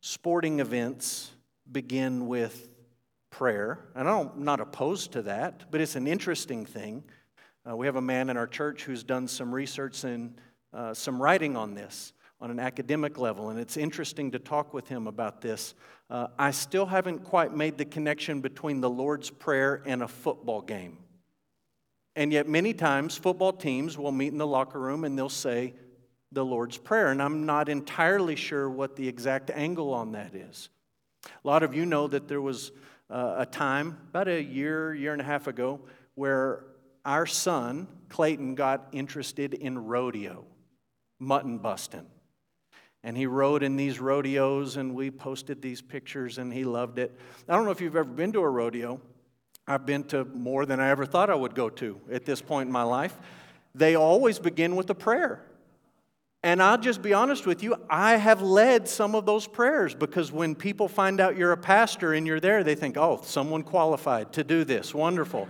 sporting 0.00 0.58
events 0.58 1.30
begin 1.70 2.26
with 2.26 2.69
prayer. 3.30 3.78
And 3.94 4.08
I'm 4.08 4.30
not 4.36 4.60
opposed 4.60 5.12
to 5.12 5.22
that, 5.22 5.70
but 5.70 5.80
it's 5.80 5.96
an 5.96 6.06
interesting 6.06 6.66
thing. 6.66 7.04
Uh, 7.68 7.76
we 7.76 7.86
have 7.86 7.96
a 7.96 8.02
man 8.02 8.30
in 8.30 8.36
our 8.36 8.46
church 8.46 8.84
who's 8.84 9.02
done 9.02 9.28
some 9.28 9.54
research 9.54 10.04
and 10.04 10.34
uh, 10.72 10.94
some 10.94 11.20
writing 11.20 11.56
on 11.56 11.74
this 11.74 12.12
on 12.40 12.50
an 12.50 12.58
academic 12.58 13.18
level, 13.18 13.50
and 13.50 13.60
it's 13.60 13.76
interesting 13.76 14.30
to 14.30 14.38
talk 14.38 14.72
with 14.72 14.88
him 14.88 15.06
about 15.06 15.42
this. 15.42 15.74
Uh, 16.08 16.28
I 16.38 16.52
still 16.52 16.86
haven't 16.86 17.22
quite 17.24 17.54
made 17.54 17.76
the 17.76 17.84
connection 17.84 18.40
between 18.40 18.80
the 18.80 18.88
Lord's 18.88 19.28
Prayer 19.28 19.82
and 19.84 20.02
a 20.02 20.08
football 20.08 20.62
game. 20.62 20.98
And 22.16 22.32
yet, 22.32 22.48
many 22.48 22.72
times, 22.72 23.16
football 23.16 23.52
teams 23.52 23.96
will 23.98 24.10
meet 24.10 24.32
in 24.32 24.38
the 24.38 24.46
locker 24.46 24.80
room 24.80 25.04
and 25.04 25.16
they'll 25.16 25.28
say 25.28 25.74
the 26.32 26.44
Lord's 26.44 26.78
Prayer. 26.78 27.08
And 27.08 27.22
I'm 27.22 27.46
not 27.46 27.68
entirely 27.68 28.36
sure 28.36 28.68
what 28.68 28.96
the 28.96 29.06
exact 29.06 29.50
angle 29.50 29.92
on 29.92 30.12
that 30.12 30.34
is. 30.34 30.70
A 31.26 31.46
lot 31.46 31.62
of 31.62 31.74
you 31.74 31.86
know 31.86 32.08
that 32.08 32.26
there 32.26 32.40
was 32.40 32.72
uh, 33.10 33.36
a 33.38 33.46
time, 33.46 33.98
about 34.10 34.28
a 34.28 34.42
year, 34.42 34.94
year 34.94 35.12
and 35.12 35.20
a 35.20 35.24
half 35.24 35.46
ago, 35.46 35.80
where 36.14 36.64
our 37.04 37.26
son, 37.26 37.88
Clayton, 38.08 38.54
got 38.54 38.88
interested 38.92 39.54
in 39.54 39.86
rodeo, 39.86 40.44
mutton 41.18 41.58
busting. 41.58 42.06
And 43.02 43.16
he 43.16 43.26
rode 43.26 43.62
in 43.62 43.76
these 43.76 43.98
rodeos, 43.98 44.76
and 44.76 44.94
we 44.94 45.10
posted 45.10 45.62
these 45.62 45.80
pictures, 45.80 46.38
and 46.38 46.52
he 46.52 46.64
loved 46.64 46.98
it. 46.98 47.18
I 47.48 47.56
don't 47.56 47.64
know 47.64 47.70
if 47.70 47.80
you've 47.80 47.96
ever 47.96 48.04
been 48.04 48.32
to 48.32 48.40
a 48.40 48.48
rodeo, 48.48 49.00
I've 49.66 49.86
been 49.86 50.04
to 50.04 50.24
more 50.24 50.66
than 50.66 50.80
I 50.80 50.88
ever 50.88 51.06
thought 51.06 51.30
I 51.30 51.34
would 51.34 51.54
go 51.54 51.70
to 51.70 52.00
at 52.10 52.24
this 52.24 52.42
point 52.42 52.66
in 52.66 52.72
my 52.72 52.82
life. 52.82 53.16
They 53.74 53.94
always 53.94 54.38
begin 54.38 54.74
with 54.74 54.90
a 54.90 54.94
prayer. 54.94 55.46
And 56.42 56.62
I'll 56.62 56.78
just 56.78 57.02
be 57.02 57.12
honest 57.12 57.46
with 57.46 57.62
you, 57.62 57.76
I 57.90 58.16
have 58.16 58.40
led 58.40 58.88
some 58.88 59.14
of 59.14 59.26
those 59.26 59.46
prayers 59.46 59.94
because 59.94 60.32
when 60.32 60.54
people 60.54 60.88
find 60.88 61.20
out 61.20 61.36
you're 61.36 61.52
a 61.52 61.56
pastor 61.56 62.14
and 62.14 62.26
you're 62.26 62.40
there, 62.40 62.64
they 62.64 62.74
think, 62.74 62.96
oh, 62.96 63.20
someone 63.22 63.62
qualified 63.62 64.32
to 64.32 64.44
do 64.44 64.64
this. 64.64 64.94
Wonderful. 64.94 65.48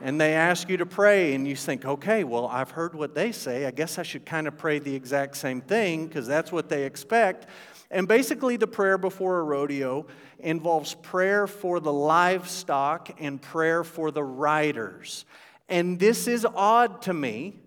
And 0.00 0.20
they 0.20 0.34
ask 0.34 0.68
you 0.68 0.76
to 0.78 0.86
pray, 0.86 1.34
and 1.34 1.46
you 1.46 1.54
think, 1.54 1.84
okay, 1.84 2.24
well, 2.24 2.48
I've 2.48 2.72
heard 2.72 2.94
what 2.94 3.14
they 3.14 3.30
say. 3.30 3.66
I 3.66 3.70
guess 3.70 3.98
I 3.98 4.02
should 4.02 4.26
kind 4.26 4.48
of 4.48 4.58
pray 4.58 4.80
the 4.80 4.94
exact 4.94 5.36
same 5.36 5.60
thing 5.60 6.08
because 6.08 6.26
that's 6.26 6.50
what 6.50 6.68
they 6.68 6.84
expect. 6.84 7.46
And 7.88 8.08
basically, 8.08 8.56
the 8.56 8.66
prayer 8.66 8.98
before 8.98 9.38
a 9.38 9.44
rodeo 9.44 10.06
involves 10.40 10.94
prayer 10.94 11.46
for 11.46 11.78
the 11.78 11.92
livestock 11.92 13.14
and 13.20 13.40
prayer 13.40 13.84
for 13.84 14.10
the 14.10 14.24
riders. 14.24 15.24
And 15.68 16.00
this 16.00 16.26
is 16.26 16.44
odd 16.44 17.02
to 17.02 17.14
me 17.14 17.60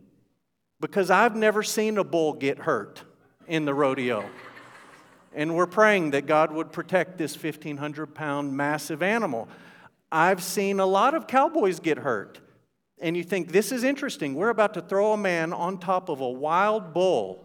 because 0.86 1.10
I've 1.10 1.36
never 1.36 1.64
seen 1.64 1.98
a 1.98 2.04
bull 2.04 2.34
get 2.34 2.60
hurt 2.60 3.02
in 3.48 3.66
the 3.66 3.74
rodeo. 3.74 4.24
And 5.34 5.56
we're 5.56 5.66
praying 5.66 6.12
that 6.12 6.28
God 6.28 6.52
would 6.52 6.72
protect 6.72 7.18
this 7.18 7.36
1,500 7.36 8.14
pound 8.14 8.56
massive 8.56 9.02
animal. 9.02 9.48
I've 10.12 10.44
seen 10.44 10.80
a 10.80 10.86
lot 10.86 11.16
of 11.16 11.26
cowboys 11.26 11.80
get 11.80 11.98
hurt. 11.98 12.40
And 13.02 13.18
you 13.18 13.24
think, 13.24 13.52
this 13.52 13.72
is 13.72 13.84
interesting. 13.84 14.36
We're 14.36 14.50
about 14.50 14.76
to 14.76 14.82
throw 14.82 15.14
a 15.14 15.18
man 15.18 15.54
on 15.54 15.80
top 15.80 16.08
of 16.08 16.22
a 16.22 16.30
wild 16.30 16.94
bull. 16.94 17.44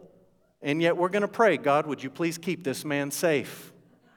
And 0.61 0.83
yet 0.83 0.99
we're 0.99 1.09
going 1.09 1.23
to 1.23 1.29
pray, 1.29 1.57
God, 1.57 1.87
would 1.87 2.03
you 2.03 2.11
please 2.11 2.37
keep 2.37 2.63
this 2.63 2.85
man 2.85 3.11
safe? 3.11 3.73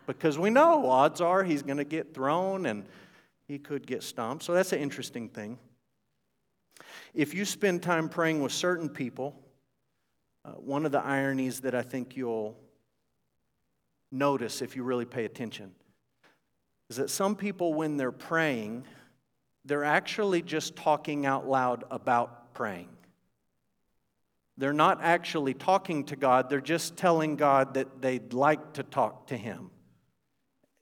Because 0.05 0.37
we 0.37 0.49
know 0.49 0.89
odds 0.89 1.21
are 1.21 1.45
he's 1.45 1.63
going 1.63 1.77
to 1.77 1.85
get 1.85 2.13
thrown 2.13 2.65
and 2.65 2.83
he 3.47 3.57
could 3.57 3.87
get 3.87 4.03
stomped. 4.03 4.43
So 4.43 4.53
that's 4.53 4.73
an 4.73 4.79
interesting 4.79 5.29
thing. 5.29 5.59
If 7.13 7.33
you 7.33 7.45
spend 7.45 7.83
time 7.83 8.09
praying 8.09 8.41
with 8.41 8.51
certain 8.51 8.89
people, 8.89 9.39
uh, 10.45 10.51
one 10.51 10.85
of 10.85 10.91
the 10.91 10.99
ironies 10.99 11.61
that 11.61 11.75
I 11.75 11.83
think 11.83 12.17
you'll 12.17 12.57
notice 14.11 14.61
if 14.61 14.75
you 14.75 14.83
really 14.83 15.05
pay 15.05 15.25
attention 15.25 15.71
is 16.89 16.97
that 16.97 17.09
some 17.09 17.35
people, 17.35 17.73
when 17.73 17.97
they're 17.97 18.11
praying, 18.11 18.85
they're 19.65 19.83
actually 19.83 20.41
just 20.41 20.75
talking 20.75 21.25
out 21.25 21.47
loud 21.47 21.83
about 21.89 22.53
praying. 22.53 22.89
They're 24.57 24.73
not 24.73 24.99
actually 25.01 25.53
talking 25.53 26.03
to 26.05 26.15
God, 26.15 26.49
they're 26.49 26.61
just 26.61 26.95
telling 26.95 27.35
God 27.35 27.75
that 27.75 28.01
they'd 28.01 28.33
like 28.33 28.73
to 28.73 28.83
talk 28.83 29.27
to 29.27 29.37
Him. 29.37 29.71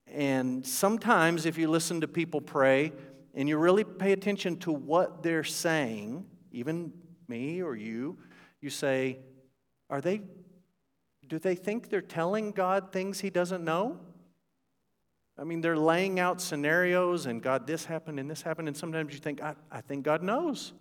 And 0.07 0.65
sometimes, 0.65 1.45
if 1.45 1.57
you 1.57 1.69
listen 1.69 2.01
to 2.01 2.07
people 2.07 2.41
pray, 2.41 2.91
and 3.33 3.47
you 3.47 3.57
really 3.57 3.83
pay 3.83 4.11
attention 4.11 4.57
to 4.57 4.71
what 4.71 5.23
they're 5.23 5.43
saying, 5.43 6.25
even 6.51 6.91
me 7.27 7.61
or 7.61 7.75
you, 7.75 8.17
you 8.59 8.69
say, 8.69 9.19
are 9.89 10.01
they, 10.01 10.21
do 11.27 11.39
they 11.39 11.55
think 11.55 11.89
they're 11.89 12.01
telling 12.01 12.51
God 12.51 12.91
things 12.91 13.21
he 13.21 13.29
doesn't 13.29 13.63
know? 13.63 13.99
I 15.37 15.43
mean, 15.43 15.61
they're 15.61 15.77
laying 15.77 16.19
out 16.19 16.41
scenarios 16.41 17.25
and 17.25 17.41
God, 17.41 17.65
this 17.65 17.85
happened 17.85 18.19
and 18.19 18.29
this 18.29 18.41
happened. 18.41 18.67
And 18.67 18.75
sometimes 18.75 19.13
you 19.13 19.19
think, 19.19 19.41
I, 19.41 19.55
I 19.71 19.81
think 19.81 20.03
God 20.03 20.21
knows 20.21 20.73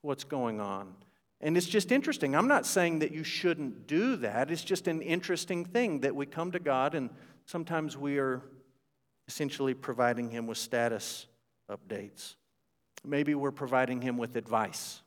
what's 0.00 0.24
going 0.24 0.60
on. 0.60 0.94
And 1.40 1.56
it's 1.56 1.66
just 1.66 1.92
interesting. 1.92 2.34
I'm 2.34 2.48
not 2.48 2.66
saying 2.66 3.00
that 3.00 3.12
you 3.12 3.24
shouldn't 3.24 3.86
do 3.86 4.16
that. 4.16 4.50
It's 4.50 4.64
just 4.64 4.88
an 4.88 5.02
interesting 5.02 5.64
thing 5.64 6.00
that 6.00 6.16
we 6.16 6.24
come 6.24 6.50
to 6.52 6.60
God 6.60 6.94
and 6.94 7.10
sometimes 7.44 7.96
we 7.96 8.18
are 8.18 8.42
essentially 9.28 9.74
providing 9.74 10.30
Him 10.30 10.46
with 10.46 10.58
status 10.58 11.26
updates. 11.70 12.34
Maybe 13.04 13.34
we're 13.34 13.50
providing 13.50 14.00
him 14.00 14.16
with 14.16 14.36
advice. 14.36 15.00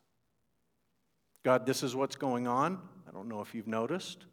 God, 1.43 1.65
this 1.65 1.83
is 1.83 1.95
what's 1.95 2.15
going 2.15 2.47
on. 2.47 2.79
I 3.07 3.12
don't 3.12 3.27
know 3.27 3.41
if 3.41 3.53
you've 3.53 3.67
noticed. 3.67 4.25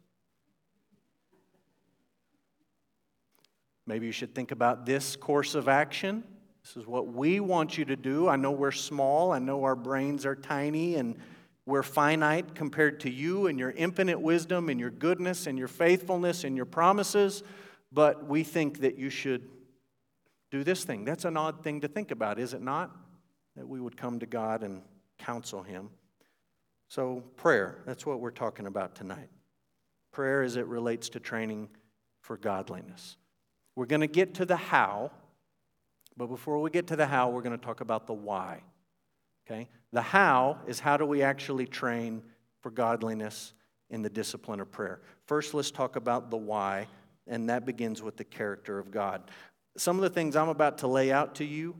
Maybe 3.85 4.05
you 4.05 4.11
should 4.11 4.33
think 4.33 4.51
about 4.51 4.85
this 4.85 5.15
course 5.15 5.55
of 5.55 5.67
action. 5.67 6.23
This 6.63 6.77
is 6.77 6.87
what 6.87 7.07
we 7.07 7.39
want 7.39 7.77
you 7.77 7.85
to 7.85 7.95
do. 7.95 8.27
I 8.27 8.37
know 8.37 8.51
we're 8.51 8.71
small, 8.71 9.31
I 9.31 9.39
know 9.39 9.63
our 9.65 9.75
brains 9.75 10.25
are 10.25 10.35
tiny, 10.35 10.95
and 10.95 11.17
we're 11.65 11.83
finite 11.83 12.55
compared 12.55 13.01
to 13.01 13.09
you 13.09 13.47
and 13.47 13.59
your 13.59 13.71
infinite 13.71 14.19
wisdom 14.19 14.69
and 14.69 14.79
your 14.79 14.89
goodness 14.89 15.47
and 15.47 15.57
your 15.57 15.67
faithfulness 15.67 16.43
and 16.43 16.55
your 16.55 16.65
promises, 16.65 17.43
but 17.91 18.27
we 18.27 18.43
think 18.43 18.79
that 18.79 18.97
you 18.97 19.09
should 19.09 19.47
do 20.53 20.63
this 20.63 20.83
thing. 20.83 21.03
That's 21.03 21.25
an 21.25 21.35
odd 21.35 21.63
thing 21.63 21.81
to 21.81 21.87
think 21.87 22.11
about, 22.11 22.37
is 22.37 22.53
it 22.53 22.61
not? 22.61 22.95
That 23.55 23.67
we 23.67 23.81
would 23.81 23.97
come 23.97 24.19
to 24.19 24.27
God 24.27 24.61
and 24.61 24.83
counsel 25.17 25.63
Him. 25.63 25.89
So, 26.89 27.23
prayer, 27.37 27.79
that's 27.87 28.05
what 28.05 28.19
we're 28.19 28.29
talking 28.29 28.67
about 28.67 28.93
tonight. 28.93 29.29
Prayer 30.11 30.43
as 30.43 30.55
it 30.55 30.67
relates 30.67 31.09
to 31.09 31.19
training 31.19 31.69
for 32.21 32.37
godliness. 32.37 33.17
We're 33.75 33.87
going 33.87 34.01
to 34.01 34.07
get 34.07 34.35
to 34.35 34.45
the 34.45 34.55
how, 34.55 35.09
but 36.17 36.27
before 36.27 36.61
we 36.61 36.69
get 36.69 36.85
to 36.87 36.95
the 36.95 37.07
how, 37.07 37.31
we're 37.31 37.41
going 37.41 37.57
to 37.57 37.65
talk 37.65 37.81
about 37.81 38.05
the 38.05 38.13
why. 38.13 38.61
Okay? 39.47 39.67
The 39.91 40.03
how 40.03 40.59
is 40.67 40.79
how 40.79 40.97
do 40.97 41.05
we 41.07 41.23
actually 41.23 41.65
train 41.65 42.21
for 42.61 42.69
godliness 42.69 43.53
in 43.89 44.03
the 44.03 44.09
discipline 44.09 44.59
of 44.59 44.71
prayer. 44.71 45.01
First, 45.25 45.55
let's 45.55 45.71
talk 45.71 45.95
about 45.95 46.29
the 46.29 46.37
why, 46.37 46.87
and 47.25 47.49
that 47.49 47.65
begins 47.65 48.03
with 48.03 48.17
the 48.17 48.23
character 48.23 48.77
of 48.77 48.91
God. 48.91 49.31
Some 49.77 49.95
of 49.95 50.03
the 50.03 50.09
things 50.09 50.35
I'm 50.35 50.49
about 50.49 50.79
to 50.79 50.87
lay 50.87 51.11
out 51.11 51.35
to 51.35 51.45
you, 51.45 51.75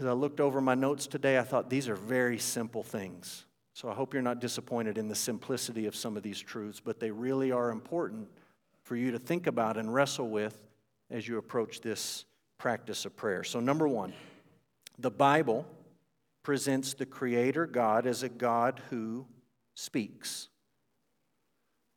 as 0.00 0.06
I 0.06 0.12
looked 0.12 0.40
over 0.40 0.60
my 0.60 0.74
notes 0.74 1.06
today, 1.06 1.38
I 1.38 1.42
thought 1.42 1.70
these 1.70 1.88
are 1.88 1.94
very 1.94 2.38
simple 2.38 2.82
things. 2.82 3.46
So 3.74 3.88
I 3.88 3.94
hope 3.94 4.12
you're 4.12 4.22
not 4.22 4.40
disappointed 4.40 4.98
in 4.98 5.08
the 5.08 5.14
simplicity 5.14 5.86
of 5.86 5.94
some 5.94 6.16
of 6.16 6.22
these 6.22 6.40
truths, 6.40 6.80
but 6.80 7.00
they 7.00 7.10
really 7.10 7.52
are 7.52 7.70
important 7.70 8.28
for 8.82 8.96
you 8.96 9.10
to 9.12 9.18
think 9.18 9.46
about 9.46 9.76
and 9.76 9.92
wrestle 9.92 10.28
with 10.28 10.60
as 11.10 11.26
you 11.26 11.38
approach 11.38 11.80
this 11.80 12.24
practice 12.58 13.04
of 13.04 13.16
prayer. 13.16 13.44
So, 13.44 13.60
number 13.60 13.88
one, 13.88 14.12
the 14.98 15.10
Bible 15.10 15.66
presents 16.42 16.94
the 16.94 17.06
Creator 17.06 17.66
God 17.66 18.06
as 18.06 18.22
a 18.22 18.28
God 18.28 18.80
who 18.90 19.26
speaks. 19.74 20.48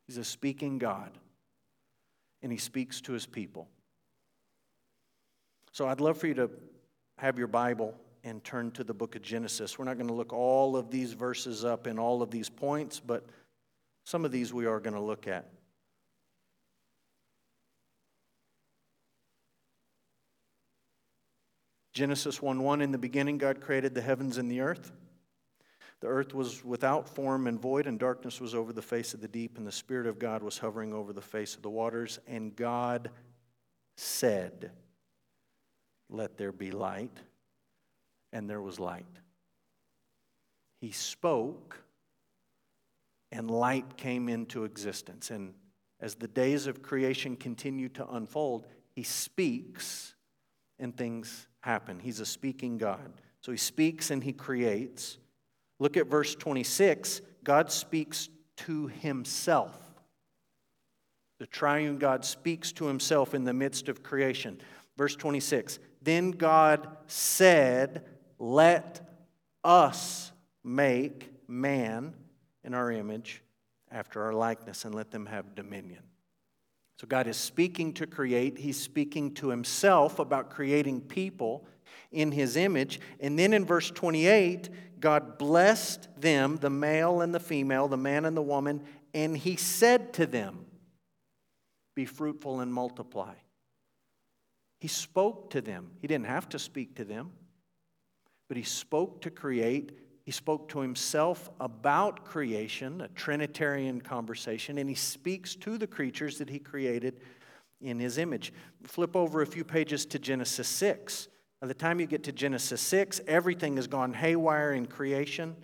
He's 0.06 0.18
a 0.18 0.24
speaking 0.24 0.78
God, 0.78 1.10
and 2.42 2.50
He 2.50 2.58
speaks 2.58 3.00
to 3.02 3.12
His 3.12 3.26
people. 3.26 3.68
So 5.72 5.88
I'd 5.88 6.00
love 6.00 6.18
for 6.18 6.26
you 6.26 6.34
to 6.34 6.50
have 7.18 7.38
your 7.38 7.46
Bible 7.46 7.94
and 8.24 8.42
turn 8.42 8.70
to 8.72 8.84
the 8.84 8.94
book 8.94 9.16
of 9.16 9.22
Genesis. 9.22 9.78
We're 9.78 9.84
not 9.84 9.96
going 9.96 10.08
to 10.08 10.14
look 10.14 10.32
all 10.32 10.76
of 10.76 10.90
these 10.90 11.12
verses 11.12 11.64
up 11.64 11.86
in 11.86 11.98
all 11.98 12.22
of 12.22 12.30
these 12.30 12.48
points, 12.48 13.00
but 13.00 13.26
some 14.04 14.24
of 14.24 14.32
these 14.32 14.52
we 14.52 14.66
are 14.66 14.80
going 14.80 14.94
to 14.94 15.00
look 15.00 15.26
at. 15.26 15.50
Genesis 21.92 22.40
1 22.40 22.62
1 22.62 22.80
In 22.80 22.92
the 22.92 22.98
beginning, 22.98 23.38
God 23.38 23.60
created 23.60 23.94
the 23.94 24.00
heavens 24.00 24.38
and 24.38 24.50
the 24.50 24.60
earth. 24.60 24.92
The 26.00 26.06
earth 26.06 26.32
was 26.32 26.64
without 26.64 27.08
form 27.08 27.48
and 27.48 27.60
void, 27.60 27.88
and 27.88 27.98
darkness 27.98 28.40
was 28.40 28.54
over 28.54 28.72
the 28.72 28.80
face 28.80 29.14
of 29.14 29.20
the 29.20 29.26
deep, 29.26 29.58
and 29.58 29.66
the 29.66 29.72
Spirit 29.72 30.06
of 30.06 30.20
God 30.20 30.42
was 30.42 30.58
hovering 30.58 30.94
over 30.94 31.12
the 31.12 31.20
face 31.20 31.56
of 31.56 31.62
the 31.62 31.70
waters. 31.70 32.20
And 32.28 32.54
God 32.54 33.10
said, 33.96 34.70
let 36.10 36.36
there 36.36 36.52
be 36.52 36.70
light, 36.70 37.16
and 38.32 38.48
there 38.48 38.60
was 38.60 38.78
light. 38.78 39.06
He 40.80 40.92
spoke, 40.92 41.82
and 43.32 43.50
light 43.50 43.96
came 43.96 44.28
into 44.28 44.64
existence. 44.64 45.30
And 45.30 45.54
as 46.00 46.14
the 46.14 46.28
days 46.28 46.66
of 46.66 46.82
creation 46.82 47.36
continue 47.36 47.88
to 47.90 48.08
unfold, 48.08 48.66
he 48.94 49.02
speaks, 49.02 50.14
and 50.78 50.96
things 50.96 51.48
happen. 51.60 51.98
He's 51.98 52.20
a 52.20 52.26
speaking 52.26 52.78
God. 52.78 53.20
So 53.40 53.52
he 53.52 53.58
speaks 53.58 54.10
and 54.10 54.22
he 54.22 54.32
creates. 54.32 55.18
Look 55.78 55.96
at 55.96 56.06
verse 56.06 56.34
26. 56.34 57.20
God 57.44 57.70
speaks 57.70 58.28
to 58.58 58.88
himself. 58.88 59.76
The 61.38 61.46
triune 61.46 61.98
God 61.98 62.24
speaks 62.24 62.72
to 62.72 62.86
himself 62.86 63.34
in 63.34 63.44
the 63.44 63.52
midst 63.52 63.88
of 63.88 64.02
creation. 64.02 64.60
Verse 64.96 65.14
26 65.14 65.78
then 66.02 66.32
God 66.32 66.88
said, 67.06 68.04
Let 68.38 69.00
us 69.64 70.32
make 70.64 71.30
man 71.48 72.14
in 72.64 72.74
our 72.74 72.90
image 72.92 73.42
after 73.90 74.22
our 74.22 74.32
likeness 74.32 74.84
and 74.84 74.94
let 74.94 75.10
them 75.10 75.26
have 75.26 75.54
dominion. 75.54 76.02
So 77.00 77.06
God 77.06 77.26
is 77.26 77.36
speaking 77.36 77.92
to 77.94 78.06
create. 78.06 78.58
He's 78.58 78.80
speaking 78.80 79.32
to 79.34 79.48
himself 79.50 80.18
about 80.18 80.50
creating 80.50 81.02
people 81.02 81.66
in 82.10 82.32
his 82.32 82.56
image. 82.56 83.00
And 83.20 83.38
then 83.38 83.52
in 83.52 83.64
verse 83.64 83.90
28, 83.90 84.68
God 85.00 85.38
blessed 85.38 86.08
them, 86.20 86.56
the 86.56 86.70
male 86.70 87.20
and 87.20 87.32
the 87.34 87.40
female, 87.40 87.86
the 87.86 87.96
man 87.96 88.24
and 88.24 88.36
the 88.36 88.42
woman, 88.42 88.82
and 89.14 89.36
he 89.36 89.56
said 89.56 90.12
to 90.14 90.26
them, 90.26 90.66
Be 91.94 92.04
fruitful 92.04 92.60
and 92.60 92.72
multiply. 92.72 93.34
He 94.78 94.88
spoke 94.88 95.50
to 95.50 95.60
them. 95.60 95.90
He 96.00 96.06
didn't 96.06 96.26
have 96.26 96.48
to 96.50 96.58
speak 96.58 96.94
to 96.96 97.04
them, 97.04 97.32
but 98.48 98.56
he 98.56 98.62
spoke 98.62 99.20
to 99.22 99.30
create. 99.30 99.92
He 100.24 100.30
spoke 100.30 100.68
to 100.68 100.80
himself 100.80 101.50
about 101.60 102.24
creation, 102.24 103.00
a 103.00 103.08
Trinitarian 103.08 104.00
conversation, 104.00 104.78
and 104.78 104.88
he 104.88 104.94
speaks 104.94 105.54
to 105.56 105.78
the 105.78 105.86
creatures 105.86 106.38
that 106.38 106.50
he 106.50 106.58
created 106.58 107.20
in 107.80 107.98
his 107.98 108.18
image. 108.18 108.52
Flip 108.84 109.16
over 109.16 109.42
a 109.42 109.46
few 109.46 109.64
pages 109.64 110.06
to 110.06 110.18
Genesis 110.18 110.68
6. 110.68 111.28
By 111.60 111.66
the 111.66 111.74
time 111.74 111.98
you 111.98 112.06
get 112.06 112.22
to 112.24 112.32
Genesis 112.32 112.80
6, 112.80 113.20
everything 113.26 113.76
has 113.76 113.88
gone 113.88 114.12
haywire 114.12 114.72
in 114.72 114.86
creation. 114.86 115.56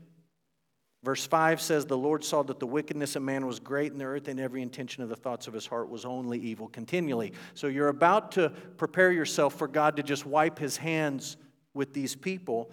Verse 1.04 1.26
5 1.26 1.60
says, 1.60 1.84
The 1.84 1.98
Lord 1.98 2.24
saw 2.24 2.42
that 2.44 2.58
the 2.58 2.66
wickedness 2.66 3.14
of 3.14 3.22
man 3.22 3.46
was 3.46 3.60
great 3.60 3.92
in 3.92 3.98
the 3.98 4.06
earth, 4.06 4.26
and 4.26 4.40
every 4.40 4.62
intention 4.62 5.02
of 5.02 5.10
the 5.10 5.16
thoughts 5.16 5.46
of 5.46 5.52
his 5.52 5.66
heart 5.66 5.90
was 5.90 6.06
only 6.06 6.38
evil 6.38 6.66
continually. 6.66 7.34
So 7.52 7.66
you're 7.66 7.88
about 7.88 8.32
to 8.32 8.48
prepare 8.78 9.12
yourself 9.12 9.54
for 9.54 9.68
God 9.68 9.96
to 9.96 10.02
just 10.02 10.24
wipe 10.24 10.58
his 10.58 10.78
hands 10.78 11.36
with 11.74 11.92
these 11.92 12.16
people. 12.16 12.70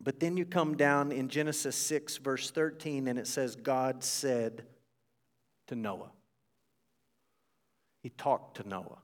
But 0.00 0.18
then 0.18 0.36
you 0.36 0.44
come 0.44 0.76
down 0.76 1.12
in 1.12 1.28
Genesis 1.28 1.76
6, 1.76 2.16
verse 2.16 2.50
13, 2.50 3.06
and 3.06 3.16
it 3.20 3.28
says, 3.28 3.54
God 3.54 4.02
said 4.02 4.64
to 5.68 5.76
Noah. 5.76 6.10
He 8.02 8.10
talked 8.10 8.56
to 8.56 8.68
Noah. 8.68 8.98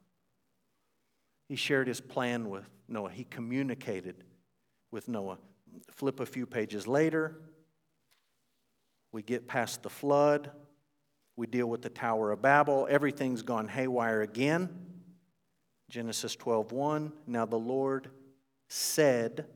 He 1.48 1.54
shared 1.54 1.86
his 1.86 2.00
plan 2.00 2.50
with 2.50 2.68
Noah. 2.88 3.10
He 3.10 3.22
communicated 3.22 4.24
with 4.90 5.06
Noah. 5.06 5.38
Flip 5.92 6.18
a 6.18 6.26
few 6.26 6.46
pages 6.46 6.88
later, 6.88 7.36
we 9.14 9.23
get 9.23 9.47
past 9.47 9.85
the 9.85 9.88
flood. 9.88 10.50
We 11.37 11.47
deal 11.47 11.68
with 11.68 11.83
the 11.83 11.88
Tower 11.88 12.33
of 12.33 12.42
Babel. 12.42 12.88
Everything's 12.90 13.42
gone 13.42 13.68
haywire 13.68 14.23
again. 14.23 14.68
Genesis 15.88 16.35
12:1. 16.35 17.12
Now 17.25 17.47
the 17.47 17.59
Lord 17.59 18.11
said 18.68 19.47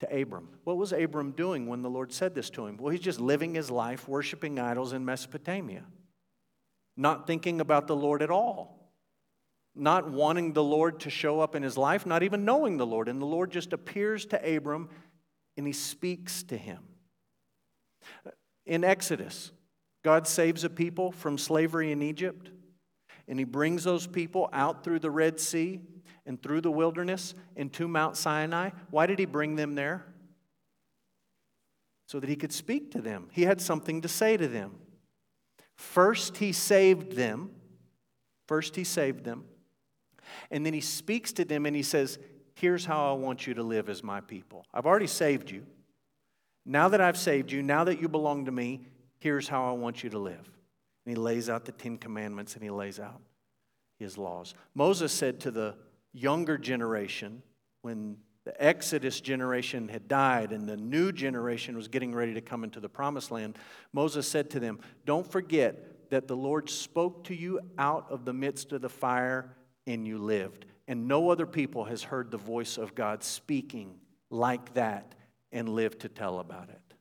to 0.00 0.20
Abram. 0.20 0.48
What 0.64 0.76
was 0.76 0.92
Abram 0.92 1.30
doing 1.30 1.68
when 1.68 1.82
the 1.82 1.88
Lord 1.88 2.12
said 2.12 2.34
this 2.34 2.50
to 2.50 2.66
him? 2.66 2.76
Well, 2.76 2.90
he's 2.90 3.00
just 3.00 3.20
living 3.20 3.54
his 3.54 3.70
life 3.70 4.08
worshiping 4.08 4.58
idols 4.58 4.92
in 4.92 5.04
Mesopotamia, 5.04 5.84
not 6.96 7.28
thinking 7.28 7.60
about 7.60 7.86
the 7.86 7.94
Lord 7.94 8.22
at 8.22 8.30
all, 8.30 8.90
not 9.76 10.10
wanting 10.10 10.52
the 10.52 10.64
Lord 10.64 10.98
to 11.00 11.10
show 11.10 11.38
up 11.38 11.54
in 11.54 11.62
his 11.62 11.78
life, 11.78 12.06
not 12.06 12.24
even 12.24 12.44
knowing 12.44 12.76
the 12.76 12.86
Lord. 12.86 13.08
And 13.08 13.22
the 13.22 13.26
Lord 13.26 13.52
just 13.52 13.72
appears 13.72 14.26
to 14.26 14.56
Abram 14.56 14.90
and 15.56 15.64
he 15.64 15.72
speaks 15.72 16.42
to 16.44 16.56
him. 16.56 16.82
In 18.66 18.84
Exodus, 18.84 19.52
God 20.02 20.26
saves 20.26 20.64
a 20.64 20.70
people 20.70 21.12
from 21.12 21.38
slavery 21.38 21.92
in 21.92 22.02
Egypt, 22.02 22.50
and 23.28 23.38
he 23.38 23.44
brings 23.44 23.84
those 23.84 24.06
people 24.06 24.48
out 24.52 24.84
through 24.84 24.98
the 25.00 25.10
Red 25.10 25.40
Sea 25.40 25.80
and 26.26 26.42
through 26.42 26.60
the 26.60 26.70
wilderness 26.70 27.34
and 27.56 27.72
to 27.74 27.88
Mount 27.88 28.16
Sinai. 28.16 28.70
Why 28.90 29.06
did 29.06 29.18
he 29.18 29.24
bring 29.24 29.56
them 29.56 29.74
there? 29.74 30.06
So 32.06 32.20
that 32.20 32.28
he 32.28 32.36
could 32.36 32.52
speak 32.52 32.90
to 32.92 33.00
them. 33.00 33.28
He 33.32 33.42
had 33.42 33.60
something 33.60 34.02
to 34.02 34.08
say 34.08 34.36
to 34.36 34.46
them. 34.46 34.76
First, 35.74 36.36
he 36.36 36.52
saved 36.52 37.12
them. 37.12 37.50
First, 38.46 38.76
he 38.76 38.84
saved 38.84 39.24
them. 39.24 39.44
And 40.50 40.64
then 40.64 40.74
he 40.74 40.80
speaks 40.80 41.32
to 41.34 41.44
them 41.44 41.66
and 41.66 41.74
he 41.74 41.82
says, 41.82 42.18
Here's 42.54 42.84
how 42.84 43.10
I 43.10 43.14
want 43.14 43.46
you 43.46 43.54
to 43.54 43.62
live 43.62 43.88
as 43.88 44.04
my 44.04 44.20
people. 44.20 44.64
I've 44.72 44.86
already 44.86 45.08
saved 45.08 45.50
you. 45.50 45.66
Now 46.64 46.88
that 46.88 47.00
I've 47.00 47.18
saved 47.18 47.52
you, 47.52 47.62
now 47.62 47.84
that 47.84 48.00
you 48.00 48.08
belong 48.08 48.46
to 48.46 48.52
me, 48.52 48.86
here's 49.18 49.48
how 49.48 49.68
I 49.68 49.72
want 49.72 50.02
you 50.02 50.10
to 50.10 50.18
live. 50.18 50.50
And 51.04 51.14
he 51.14 51.20
lays 51.20 51.50
out 51.50 51.64
the 51.64 51.72
Ten 51.72 51.98
Commandments 51.98 52.54
and 52.54 52.62
he 52.62 52.70
lays 52.70 52.98
out 52.98 53.20
his 53.98 54.16
laws. 54.16 54.54
Moses 54.74 55.12
said 55.12 55.40
to 55.40 55.50
the 55.50 55.74
younger 56.12 56.56
generation, 56.56 57.42
when 57.82 58.16
the 58.44 58.62
Exodus 58.62 59.20
generation 59.20 59.88
had 59.88 60.08
died 60.08 60.52
and 60.52 60.68
the 60.68 60.76
new 60.76 61.12
generation 61.12 61.76
was 61.76 61.88
getting 61.88 62.14
ready 62.14 62.34
to 62.34 62.40
come 62.40 62.64
into 62.64 62.80
the 62.80 62.88
promised 62.88 63.30
land, 63.30 63.58
Moses 63.92 64.26
said 64.28 64.50
to 64.50 64.60
them, 64.60 64.78
Don't 65.04 65.30
forget 65.30 66.10
that 66.10 66.28
the 66.28 66.36
Lord 66.36 66.68
spoke 66.68 67.24
to 67.24 67.34
you 67.34 67.60
out 67.78 68.06
of 68.10 68.24
the 68.24 68.32
midst 68.32 68.72
of 68.72 68.82
the 68.82 68.88
fire 68.88 69.56
and 69.86 70.06
you 70.06 70.18
lived. 70.18 70.66
And 70.86 71.08
no 71.08 71.30
other 71.30 71.46
people 71.46 71.84
has 71.84 72.02
heard 72.02 72.30
the 72.30 72.38
voice 72.38 72.76
of 72.76 72.94
God 72.94 73.22
speaking 73.22 73.98
like 74.30 74.74
that 74.74 75.14
and 75.54 75.70
live 75.70 75.96
to 76.00 76.08
tell 76.10 76.40
about 76.40 76.68
it. 76.68 76.94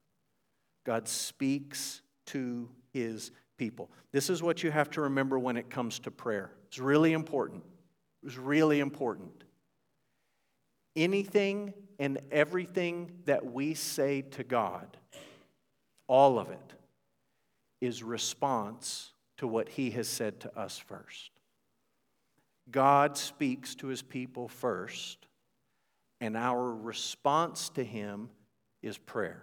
God 0.85 1.09
speaks 1.09 2.01
to 2.27 2.69
his 2.93 3.31
people. 3.57 3.89
This 4.11 4.29
is 4.29 4.41
what 4.41 4.63
you 4.63 4.71
have 4.71 4.89
to 4.91 5.01
remember 5.01 5.37
when 5.39 5.57
it 5.57 5.69
comes 5.69 5.99
to 5.99 6.11
prayer. 6.11 6.51
It's 6.67 6.79
really 6.79 7.13
important. 7.13 7.63
It's 8.23 8.37
really 8.37 8.79
important. 8.79 9.43
Anything 10.95 11.73
and 11.99 12.19
everything 12.31 13.11
that 13.25 13.51
we 13.51 13.73
say 13.73 14.21
to 14.21 14.43
God, 14.43 14.97
all 16.07 16.37
of 16.37 16.49
it, 16.49 16.73
is 17.81 18.03
response 18.03 19.11
to 19.37 19.47
what 19.47 19.67
He 19.67 19.89
has 19.91 20.07
said 20.07 20.39
to 20.41 20.57
us 20.57 20.77
first. 20.77 21.31
God 22.69 23.17
speaks 23.17 23.75
to 23.75 23.87
His 23.87 24.01
people 24.01 24.47
first, 24.47 25.25
and 26.21 26.37
our 26.37 26.73
response 26.73 27.69
to 27.69 27.83
Him 27.83 28.29
is 28.83 28.97
prayer. 28.97 29.41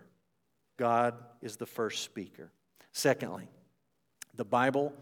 God 0.79 1.15
is 1.43 1.57
the 1.57 1.67
first 1.67 2.05
speaker. 2.05 2.53
Secondly, 2.93 3.49
the 4.37 4.45
Bible 4.45 4.93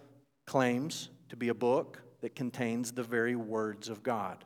claims 0.47 1.11
to 1.29 1.37
be 1.37 1.49
a 1.49 1.55
book 1.55 2.01
that 2.23 2.35
contains 2.35 2.93
the 2.93 3.03
very 3.03 3.37
words 3.37 3.89
of 3.89 4.03
God. 4.03 4.45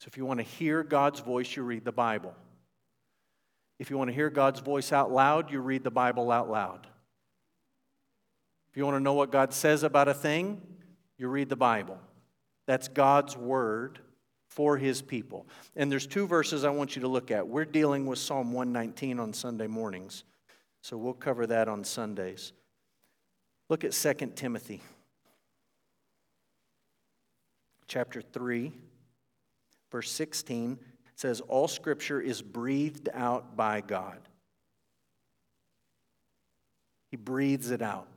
So 0.00 0.08
if 0.08 0.16
you 0.18 0.26
want 0.26 0.40
to 0.40 0.44
hear 0.44 0.82
God's 0.82 1.20
voice, 1.20 1.56
you 1.56 1.62
read 1.62 1.84
the 1.84 1.92
Bible. 1.92 2.34
If 3.78 3.90
you 3.90 3.98
want 3.98 4.08
to 4.08 4.14
hear 4.14 4.30
God's 4.30 4.60
voice 4.60 4.92
out 4.92 5.10
loud, 5.10 5.50
you 5.50 5.60
read 5.60 5.84
the 5.84 5.90
Bible 5.90 6.30
out 6.30 6.50
loud. 6.50 6.86
If 8.70 8.76
you 8.76 8.84
want 8.84 8.96
to 8.96 9.02
know 9.02 9.14
what 9.14 9.32
God 9.32 9.54
says 9.54 9.82
about 9.82 10.08
a 10.08 10.14
thing, 10.14 10.60
you 11.16 11.28
read 11.28 11.48
the 11.48 11.56
Bible. 11.56 11.98
That's 12.66 12.88
God's 12.88 13.36
word 13.36 14.00
for 14.56 14.78
his 14.78 15.02
people. 15.02 15.46
And 15.76 15.92
there's 15.92 16.06
two 16.06 16.26
verses 16.26 16.64
I 16.64 16.70
want 16.70 16.96
you 16.96 17.02
to 17.02 17.08
look 17.08 17.30
at. 17.30 17.46
We're 17.46 17.66
dealing 17.66 18.06
with 18.06 18.18
Psalm 18.18 18.54
119 18.54 19.20
on 19.20 19.34
Sunday 19.34 19.66
mornings, 19.66 20.24
so 20.80 20.96
we'll 20.96 21.12
cover 21.12 21.46
that 21.46 21.68
on 21.68 21.84
Sundays. 21.84 22.54
Look 23.68 23.84
at 23.84 23.92
2 23.92 24.14
Timothy 24.34 24.80
chapter 27.86 28.22
3, 28.22 28.72
verse 29.92 30.10
16 30.10 30.78
says, 31.16 31.42
All 31.42 31.68
scripture 31.68 32.20
is 32.20 32.40
breathed 32.40 33.10
out 33.12 33.56
by 33.56 33.82
God. 33.82 34.18
He 37.10 37.18
breathes 37.18 37.70
it 37.70 37.82
out. 37.82 38.08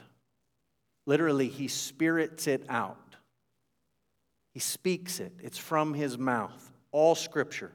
Literally, 1.05 1.49
he 1.49 1.67
spirits 1.67 2.47
it 2.47 2.65
out. 2.69 3.08
He 4.51 4.59
speaks 4.59 5.19
it, 5.19 5.33
it's 5.41 5.57
from 5.57 5.93
his 5.93 6.17
mouth. 6.17 6.71
All 6.91 7.15
scripture 7.15 7.71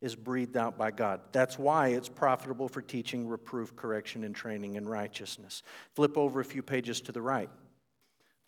is 0.00 0.14
breathed 0.16 0.56
out 0.56 0.76
by 0.76 0.90
God. 0.90 1.20
That's 1.30 1.58
why 1.58 1.88
it's 1.88 2.08
profitable 2.08 2.68
for 2.68 2.82
teaching, 2.82 3.28
reproof, 3.28 3.74
correction, 3.76 4.24
and 4.24 4.34
training 4.34 4.74
in 4.74 4.88
righteousness. 4.88 5.62
Flip 5.94 6.18
over 6.18 6.40
a 6.40 6.44
few 6.44 6.62
pages 6.62 7.00
to 7.02 7.12
the 7.12 7.22
right. 7.22 7.50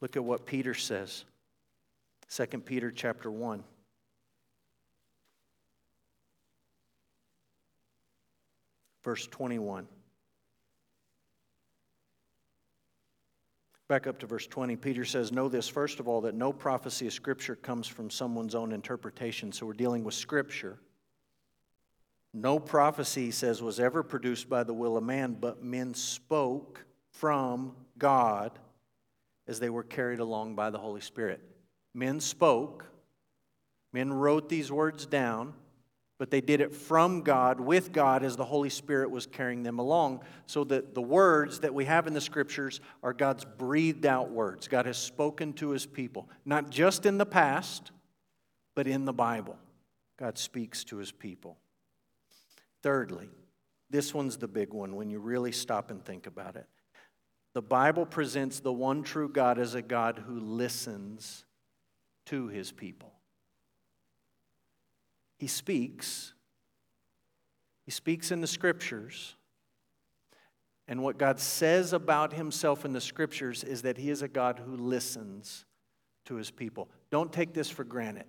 Look 0.01 0.17
at 0.17 0.25
what 0.25 0.47
Peter 0.47 0.75
says. 0.75 1.25
2 2.35 2.47
Peter 2.61 2.91
chapter 2.91 3.31
1. 3.31 3.63
Verse 9.05 9.27
21. 9.29 9.87
Back 13.95 14.09
up 14.09 14.19
to 14.19 14.27
verse 14.27 14.49
20. 14.49 14.75
Peter 14.75 15.05
says, 15.05 15.31
Know 15.31 15.49
this, 15.49 15.69
first 15.69 16.01
of 16.01 16.09
all, 16.09 16.23
that 16.23 16.35
no 16.35 16.53
prophecy 16.53 17.07
of 17.07 17.13
Scripture 17.13 17.55
comes 17.55 17.87
from 17.87 18.11
someone's 18.11 18.57
own 18.57 18.73
interpretation. 18.73 19.53
So 19.53 19.67
we're 19.67 19.73
dealing 19.73 20.03
with 20.03 20.15
Scripture. 20.15 20.81
No 22.33 22.59
prophecy, 22.59 23.27
he 23.27 23.31
says, 23.31 23.63
was 23.63 23.79
ever 23.79 24.03
produced 24.03 24.49
by 24.49 24.65
the 24.65 24.75
will 24.75 24.97
of 24.97 25.05
man, 25.05 25.37
but 25.41 25.63
men 25.63 25.95
spoke 25.95 26.85
from 27.13 27.77
God 27.97 28.59
as 29.47 29.61
they 29.61 29.71
were 29.71 29.85
carried 29.85 30.19
along 30.19 30.57
by 30.57 30.71
the 30.71 30.79
Holy 30.79 31.01
Spirit. 31.01 31.41
Men 31.95 32.19
spoke, 32.19 32.85
men 33.93 34.13
wrote 34.13 34.49
these 34.49 34.73
words 34.73 35.07
down, 35.07 35.55
but 36.25 36.31
they 36.31 36.41
did 36.41 36.63
it 36.63 36.75
from 36.75 37.21
God, 37.21 37.61
with 37.61 37.93
God, 37.93 38.25
as 38.25 38.35
the 38.35 38.47
Holy 38.47 38.71
Spirit 38.71 39.11
was 39.11 39.27
carrying 39.27 39.63
them 39.63 39.79
along, 39.79 40.23
so 40.47 40.65
that 40.65 40.95
the 40.95 41.03
words 41.03 41.61
that 41.61 41.75
we 41.75 41.85
have 41.85 42.07
in 42.07 42.15
the 42.15 42.21
scriptures 42.23 42.81
are 43.03 43.13
God's 43.13 43.45
breathed 43.45 44.07
out 44.07 44.31
words. 44.31 44.67
God 44.67 44.87
has 44.87 44.97
spoken 44.97 45.53
to 45.53 45.69
his 45.69 45.85
people, 45.85 46.31
not 46.47 46.71
just 46.71 47.05
in 47.05 47.19
the 47.19 47.27
past, 47.27 47.91
but 48.75 48.87
in 48.87 49.05
the 49.05 49.13
Bible. 49.13 49.59
God 50.19 50.39
speaks 50.39 50.83
to 50.85 50.97
his 50.97 51.13
people. 51.13 51.59
Thirdly, 52.83 53.29
this 53.91 54.15
one's 54.15 54.39
the 54.39 54.49
big 54.49 54.73
one 54.73 54.97
when 54.97 55.11
you 55.11 55.19
really 55.19 55.53
stop 55.53 55.91
and 55.91 56.03
think 56.03 56.27
about 56.27 56.57
it. 56.57 56.65
The 57.53 57.61
Bible 57.61 58.07
presents 58.07 58.61
the 58.61 58.73
one 58.73 59.03
true 59.03 59.29
God 59.29 59.59
as 59.59 59.75
a 59.75 59.83
God 59.83 60.23
who 60.27 60.41
listens 60.41 61.45
to 62.25 62.49
his 62.49 62.73
people. 62.73 63.14
He 65.37 65.47
speaks, 65.47 66.33
He 67.85 67.91
speaks 67.91 68.31
in 68.31 68.41
the 68.41 68.47
scriptures. 68.47 69.37
And 70.87 71.03
what 71.03 71.17
God 71.17 71.41
says 71.41 71.95
about 71.95 72.35
himself 72.35 72.85
in 72.85 72.93
the 72.93 73.01
scriptures 73.01 73.65
is 73.65 73.83
that 73.83 73.97
he 73.97 74.11
is 74.11 74.21
a 74.21 74.29
God 74.29 74.61
who 74.65 74.77
listens 74.77 75.65
to 76.27 76.35
his 76.35 76.51
people. 76.51 76.91
Don't 77.11 77.33
take 77.33 77.55
this 77.55 77.71
for 77.71 77.85
granted. 77.85 78.27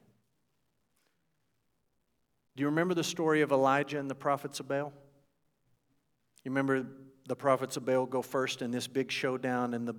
Do 2.56 2.62
you 2.62 2.68
remember 2.68 2.94
the 2.94 3.04
story 3.04 3.42
of 3.42 3.52
Elijah 3.52 4.00
and 4.00 4.10
the 4.10 4.16
prophets 4.16 4.62
of 4.62 4.70
Baal? 4.70 4.94
You 6.46 6.52
remember 6.52 6.86
the 7.28 7.36
prophets 7.36 7.76
of 7.76 7.86
Baal 7.86 8.06
go 8.06 8.22
first 8.22 8.62
in 8.62 8.72
this 8.72 8.88
big 8.88 9.12
showdown 9.12 9.74
and 9.74 9.86
the 9.86 9.96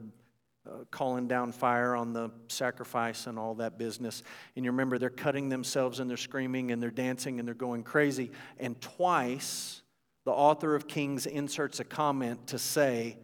calling 0.90 1.28
down 1.28 1.52
fire 1.52 1.94
on 1.94 2.12
the 2.12 2.30
sacrifice 2.48 3.26
and 3.26 3.38
all 3.38 3.54
that 3.56 3.78
business. 3.78 4.22
And 4.54 4.64
you 4.64 4.70
remember 4.70 4.98
they're 4.98 5.10
cutting 5.10 5.48
themselves 5.48 6.00
and 6.00 6.08
they're 6.08 6.16
screaming 6.16 6.70
and 6.70 6.82
they're 6.82 6.90
dancing 6.90 7.38
and 7.38 7.46
they're 7.46 7.54
going 7.54 7.82
crazy. 7.82 8.30
And 8.58 8.80
twice, 8.80 9.82
the 10.24 10.32
author 10.32 10.74
of 10.74 10.88
Kings 10.88 11.26
inserts 11.26 11.80
a 11.80 11.84
comment 11.84 12.48
to 12.48 12.58
say, 12.58 13.18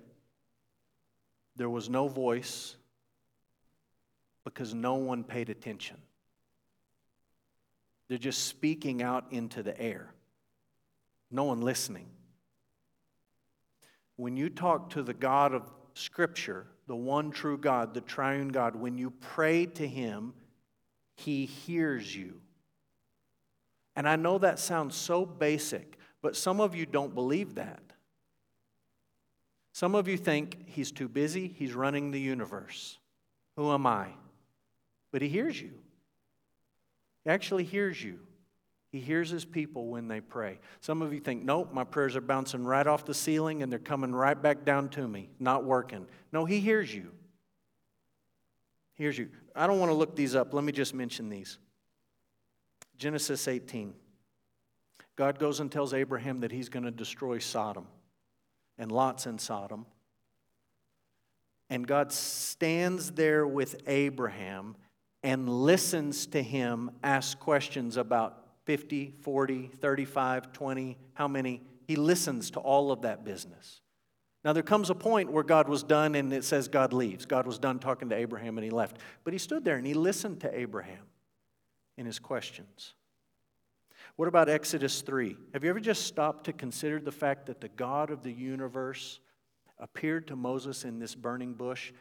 there 1.57 1.71
was 1.71 1.89
no 1.89 2.09
voice 2.09 2.77
because 4.45 4.75
no 4.75 4.95
one 4.95 5.25
paid 5.25 5.51
attention. 5.51 5.97
They're 8.09 8.19
just 8.19 8.47
speaking 8.47 9.03
out 9.03 9.27
into 9.31 9.63
the 9.63 9.79
air, 9.81 10.13
no 11.31 11.45
one 11.45 11.61
listening. 11.61 12.07
When 14.17 14.37
you 14.37 14.51
talk 14.51 14.91
to 14.91 15.03
the 15.03 15.15
God 15.15 15.55
of 15.55 15.71
Scripture, 15.95 16.67
the 16.87 16.97
one 16.97 17.31
true 17.31 17.59
God, 17.59 17.95
the 17.95 18.01
triune 18.01 18.49
God, 18.49 18.77
when 18.77 18.99
you 18.99 19.11
pray 19.11 19.67
to 19.67 19.87
Him, 19.87 20.35
He 21.15 21.47
hears 21.47 22.15
you. 22.15 22.41
And 23.95 24.09
I 24.09 24.17
know 24.17 24.39
that 24.39 24.59
sounds 24.59 24.97
so 24.97 25.27
basic, 25.27 25.99
but 26.23 26.37
some 26.37 26.61
of 26.61 26.75
you 26.75 26.87
don't 26.87 27.15
believe 27.15 27.57
that. 27.57 27.83
Some 29.73 29.95
of 29.95 30.09
you 30.09 30.17
think 30.17 30.67
He's 30.67 30.93
too 30.93 31.09
busy, 31.09 31.49
He's 31.49 31.75
running 31.75 32.11
the 32.11 32.21
universe. 32.21 32.99
Who 33.57 33.71
am 33.73 33.87
I? 33.87 34.09
But 35.11 35.23
He 35.23 35.29
hears 35.29 35.61
you. 35.61 35.73
He 37.25 37.31
actually 37.31 37.65
hears 37.65 38.03
you. 38.03 38.19
He 38.93 39.01
hears 39.01 39.31
his 39.31 39.47
people 39.47 39.87
when 39.87 40.07
they 40.07 40.21
pray. 40.21 40.59
Some 40.81 41.01
of 41.01 41.15
you 41.15 41.19
think, 41.19 41.43
nope, 41.43 41.73
my 41.73 41.83
prayers 41.83 42.15
are 42.15 42.21
bouncing 42.21 42.63
right 42.63 42.87
off 42.87 43.07
the 43.07 43.15
ceiling 43.15 43.63
and 43.63 43.73
they're 43.73 43.79
coming 43.79 44.15
right 44.15 44.41
back 44.41 44.67
down 44.67 44.91
to 44.91 45.09
me, 45.09 45.31
not 45.41 45.65
working. 45.65 46.07
No, 46.31 46.45
he 46.45 46.61
hears 46.61 46.95
you. 46.95 47.11
He 48.93 49.05
hears 49.05 49.17
you. 49.17 49.31
I 49.57 49.67
don't 49.67 49.81
want 49.81 49.91
to 49.91 49.95
look 49.95 50.15
these 50.15 50.35
up. 50.35 50.53
Let 50.53 50.63
me 50.63 50.73
just 50.73 50.93
mention 50.93 51.31
these. 51.31 51.57
Genesis 52.99 53.49
18. 53.49 53.95
God 55.17 55.39
goes 55.39 55.61
and 55.61 55.73
tells 55.73 55.95
Abraham 55.95 56.41
that 56.41 56.53
he's 56.53 56.69
going 56.69 56.85
to 56.85 56.91
destroy 56.91 57.39
Sodom, 57.39 57.87
and 58.79 58.93
Lot's 58.93 59.27
in 59.27 59.39
Sodom. 59.39 59.87
And 61.71 61.87
God 61.87 62.13
stands 62.13 63.13
there 63.13 63.47
with 63.47 63.77
Abraham 63.87 64.77
and 65.23 65.49
listens 65.49 66.27
to 66.27 66.43
him 66.43 66.91
ask 67.03 67.39
questions 67.39 67.97
about 67.97 68.42
50, 68.65 69.15
40, 69.21 69.71
35, 69.79 70.53
20, 70.53 70.99
how 71.15 71.29
many. 71.29 71.63
He 71.87 71.97
listens 71.97 72.51
to 72.53 72.61
all 72.61 72.93
of 72.93 73.03
that 73.03 73.25
business. 73.25 73.81
Now, 74.45 74.53
there 74.53 74.63
comes 74.63 74.91
a 74.91 74.95
point 74.95 75.31
where 75.31 75.45
God 75.45 75.69
was 75.69 75.83
done 75.83 76.15
and 76.15 76.33
it 76.33 76.45
says 76.45 76.69
God 76.69 76.93
leaves. 76.93 77.27
God 77.27 77.47
was 77.47 77.59
done 77.59 77.79
talking 77.79 78.09
to 78.09 78.17
Abraham 78.17 78.59
and 78.59 78.65
he 78.65 78.71
left. 78.71 78.99
But 79.25 79.33
he 79.33 79.39
stood 79.39 79.65
there 79.65 79.77
and 79.77 79.87
he 79.87 79.95
listened 79.95 80.41
to 80.41 80.59
Abraham 80.59 81.05
in 81.97 82.07
his 82.07 82.19
questions. 82.19 82.95
What 84.17 84.29
about 84.29 84.49
Exodus 84.49 85.01
3? 85.03 85.37
Have 85.53 85.65
you 85.65 85.71
ever 85.71 85.81
just 85.81 86.07
stopped 86.07 86.45
to 86.45 86.53
consider 86.53 87.01
the 87.01 87.13
fact 87.13 87.47
that 87.47 87.61
the 87.61 87.69
God 87.69 88.11
of 88.11 88.23
the 88.23 88.33
universe 88.33 89.21
appeared 89.79 90.27
to 90.29 90.37
Moses 90.37 90.85
in 90.85 90.99
this 90.99 91.15
burning 91.15 91.55
bush 91.55 91.93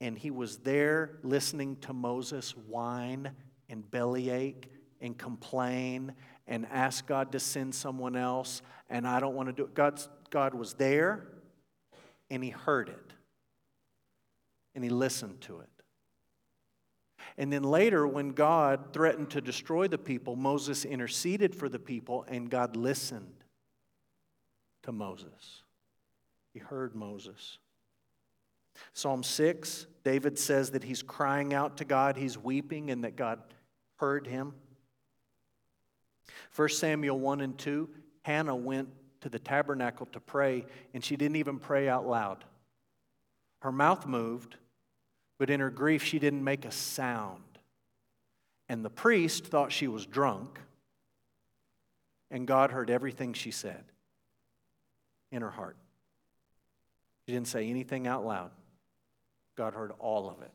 and 0.00 0.16
he 0.16 0.30
was 0.30 0.58
there 0.58 1.18
listening 1.22 1.76
to 1.76 1.92
Moses 1.92 2.52
whine 2.56 3.30
and 3.68 3.88
bellyache 3.90 4.70
and 5.00 5.16
complain 5.16 6.12
and 6.46 6.66
ask 6.70 7.06
God 7.06 7.32
to 7.32 7.40
send 7.40 7.74
someone 7.74 8.16
else, 8.16 8.62
and 8.88 9.06
I 9.06 9.20
don't 9.20 9.34
want 9.34 9.48
to 9.48 9.52
do 9.52 9.64
it. 9.64 9.74
God's, 9.74 10.08
God 10.30 10.54
was 10.54 10.74
there, 10.74 11.26
and 12.30 12.42
He 12.42 12.50
heard 12.50 12.88
it, 12.88 13.12
and 14.74 14.82
He 14.82 14.90
listened 14.90 15.40
to 15.42 15.60
it. 15.60 15.68
And 17.38 17.52
then 17.52 17.62
later, 17.62 18.06
when 18.06 18.30
God 18.30 18.92
threatened 18.92 19.30
to 19.30 19.40
destroy 19.40 19.88
the 19.88 19.98
people, 19.98 20.36
Moses 20.36 20.84
interceded 20.84 21.54
for 21.54 21.68
the 21.68 21.78
people, 21.78 22.24
and 22.28 22.50
God 22.50 22.76
listened 22.76 23.44
to 24.82 24.92
Moses. 24.92 25.62
He 26.52 26.58
heard 26.58 26.94
Moses. 26.94 27.58
Psalm 28.92 29.22
6, 29.22 29.86
David 30.04 30.38
says 30.38 30.70
that 30.72 30.84
he's 30.84 31.02
crying 31.02 31.54
out 31.54 31.76
to 31.78 31.84
God, 31.84 32.16
he's 32.16 32.36
weeping, 32.36 32.90
and 32.90 33.04
that 33.04 33.16
God 33.16 33.40
heard 33.96 34.26
him. 34.26 34.54
1 36.54 36.68
Samuel 36.68 37.18
1 37.18 37.40
and 37.40 37.58
2, 37.58 37.88
Hannah 38.22 38.56
went 38.56 38.88
to 39.20 39.28
the 39.28 39.38
tabernacle 39.38 40.06
to 40.06 40.20
pray, 40.20 40.66
and 40.94 41.04
she 41.04 41.16
didn't 41.16 41.36
even 41.36 41.58
pray 41.58 41.88
out 41.88 42.06
loud. 42.06 42.44
Her 43.60 43.72
mouth 43.72 44.06
moved, 44.06 44.56
but 45.38 45.50
in 45.50 45.60
her 45.60 45.70
grief, 45.70 46.02
she 46.02 46.18
didn't 46.18 46.44
make 46.44 46.64
a 46.64 46.70
sound. 46.70 47.42
And 48.68 48.84
the 48.84 48.90
priest 48.90 49.46
thought 49.46 49.72
she 49.72 49.88
was 49.88 50.06
drunk, 50.06 50.58
and 52.30 52.46
God 52.46 52.70
heard 52.70 52.90
everything 52.90 53.32
she 53.32 53.50
said 53.50 53.84
in 55.30 55.42
her 55.42 55.50
heart. 55.50 55.76
She 57.26 57.32
didn't 57.32 57.48
say 57.48 57.68
anything 57.68 58.06
out 58.06 58.24
loud. 58.24 58.50
God 59.56 59.74
heard 59.74 59.92
all 59.98 60.28
of 60.28 60.40
it. 60.42 60.52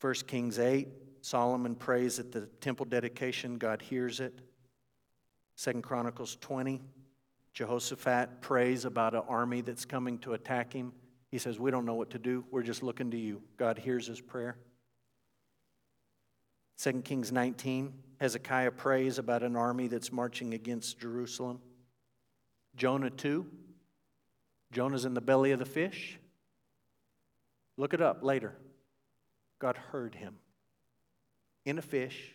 1 0.00 0.14
Kings 0.26 0.58
8, 0.58 0.88
Solomon 1.28 1.74
prays 1.74 2.18
at 2.18 2.32
the 2.32 2.46
temple 2.62 2.86
dedication, 2.86 3.58
God 3.58 3.82
hears 3.82 4.18
it. 4.18 4.40
Second 5.56 5.82
Chronicles 5.82 6.38
20, 6.40 6.80
Jehoshaphat 7.52 8.40
prays 8.40 8.86
about 8.86 9.14
an 9.14 9.24
army 9.28 9.60
that's 9.60 9.84
coming 9.84 10.18
to 10.20 10.32
attack 10.32 10.72
him. 10.72 10.90
He 11.30 11.36
says, 11.36 11.58
We 11.58 11.70
don't 11.70 11.84
know 11.84 11.96
what 11.96 12.08
to 12.12 12.18
do. 12.18 12.46
We're 12.50 12.62
just 12.62 12.82
looking 12.82 13.10
to 13.10 13.18
you. 13.18 13.42
God 13.58 13.78
hears 13.78 14.06
his 14.06 14.22
prayer. 14.22 14.56
2 16.78 17.02
Kings 17.02 17.30
19, 17.30 17.92
Hezekiah 18.18 18.70
prays 18.70 19.18
about 19.18 19.42
an 19.42 19.54
army 19.54 19.86
that's 19.86 20.10
marching 20.10 20.54
against 20.54 20.98
Jerusalem. 20.98 21.60
Jonah 22.74 23.10
2, 23.10 23.46
Jonah's 24.72 25.04
in 25.04 25.12
the 25.12 25.20
belly 25.20 25.52
of 25.52 25.58
the 25.58 25.66
fish. 25.66 26.18
Look 27.76 27.92
it 27.92 28.00
up 28.00 28.24
later. 28.24 28.56
God 29.58 29.76
heard 29.76 30.14
him 30.14 30.36
in 31.68 31.78
a 31.78 31.82
fish 31.82 32.34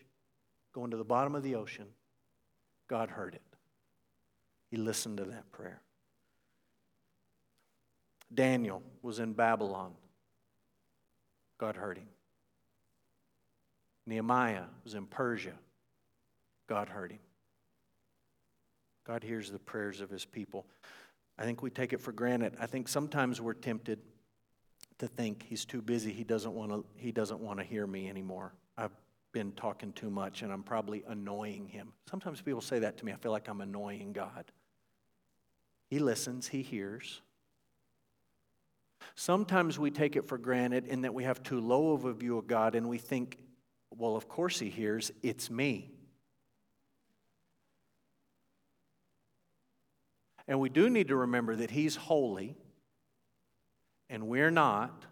going 0.73 0.91
to 0.91 0.97
the 0.97 1.03
bottom 1.03 1.35
of 1.35 1.43
the 1.43 1.55
ocean. 1.55 1.87
God 2.87 3.09
heard 3.09 3.33
it. 3.33 3.41
He 4.69 4.77
listened 4.77 5.17
to 5.17 5.25
that 5.25 5.51
prayer. 5.51 5.81
Daniel 8.33 8.81
was 9.01 9.19
in 9.19 9.33
Babylon. 9.33 9.93
God 11.57 11.75
heard 11.75 11.97
him. 11.97 12.07
Nehemiah 14.05 14.65
was 14.83 14.95
in 14.95 15.05
Persia. 15.05 15.53
God 16.67 16.89
heard 16.89 17.11
him. 17.11 17.19
God 19.05 19.23
hears 19.23 19.51
the 19.51 19.59
prayers 19.59 20.01
of 20.01 20.09
his 20.09 20.25
people. 20.25 20.65
I 21.37 21.43
think 21.43 21.61
we 21.61 21.69
take 21.69 21.93
it 21.93 22.01
for 22.01 22.11
granted. 22.11 22.53
I 22.59 22.65
think 22.65 22.87
sometimes 22.87 23.41
we're 23.41 23.53
tempted 23.53 23.99
to 24.99 25.07
think 25.07 25.45
he's 25.47 25.65
too 25.65 25.81
busy. 25.81 26.11
He 26.11 26.23
doesn't 26.23 26.53
want 26.53 26.71
to, 26.71 26.85
he 26.95 27.11
doesn't 27.11 27.39
want 27.39 27.59
to 27.59 27.65
hear 27.65 27.85
me 27.85 28.09
anymore. 28.09 28.53
I've 28.77 28.91
been 29.33 29.51
talking 29.53 29.91
too 29.91 30.09
much 30.09 30.43
and 30.43 30.53
I'm 30.53 30.63
probably 30.63 31.03
annoying 31.07 31.67
him. 31.67 31.91
Sometimes 32.09 32.39
people 32.39 32.61
say 32.61 32.79
that 32.79 32.97
to 32.99 33.05
me. 33.05 33.11
I 33.11 33.15
feel 33.17 33.31
like 33.31 33.49
I'm 33.49 33.59
annoying 33.59 34.13
God. 34.13 34.45
He 35.89 35.99
listens, 35.99 36.47
he 36.47 36.61
hears. 36.61 37.21
Sometimes 39.15 39.77
we 39.77 39.91
take 39.91 40.15
it 40.15 40.27
for 40.27 40.37
granted 40.37 40.85
in 40.85 41.01
that 41.01 41.13
we 41.13 41.25
have 41.25 41.43
too 41.43 41.59
low 41.59 41.91
of 41.91 42.05
a 42.05 42.13
view 42.13 42.37
of 42.37 42.47
God 42.47 42.75
and 42.75 42.87
we 42.87 42.97
think, 42.97 43.37
well, 43.91 44.15
of 44.15 44.27
course 44.29 44.59
he 44.59 44.69
hears, 44.69 45.11
it's 45.21 45.49
me. 45.49 45.91
And 50.47 50.59
we 50.59 50.69
do 50.69 50.89
need 50.89 51.09
to 51.09 51.15
remember 51.15 51.55
that 51.55 51.71
he's 51.71 51.95
holy 51.95 52.55
and 54.09 54.27
we're 54.27 54.51
not. 54.51 55.05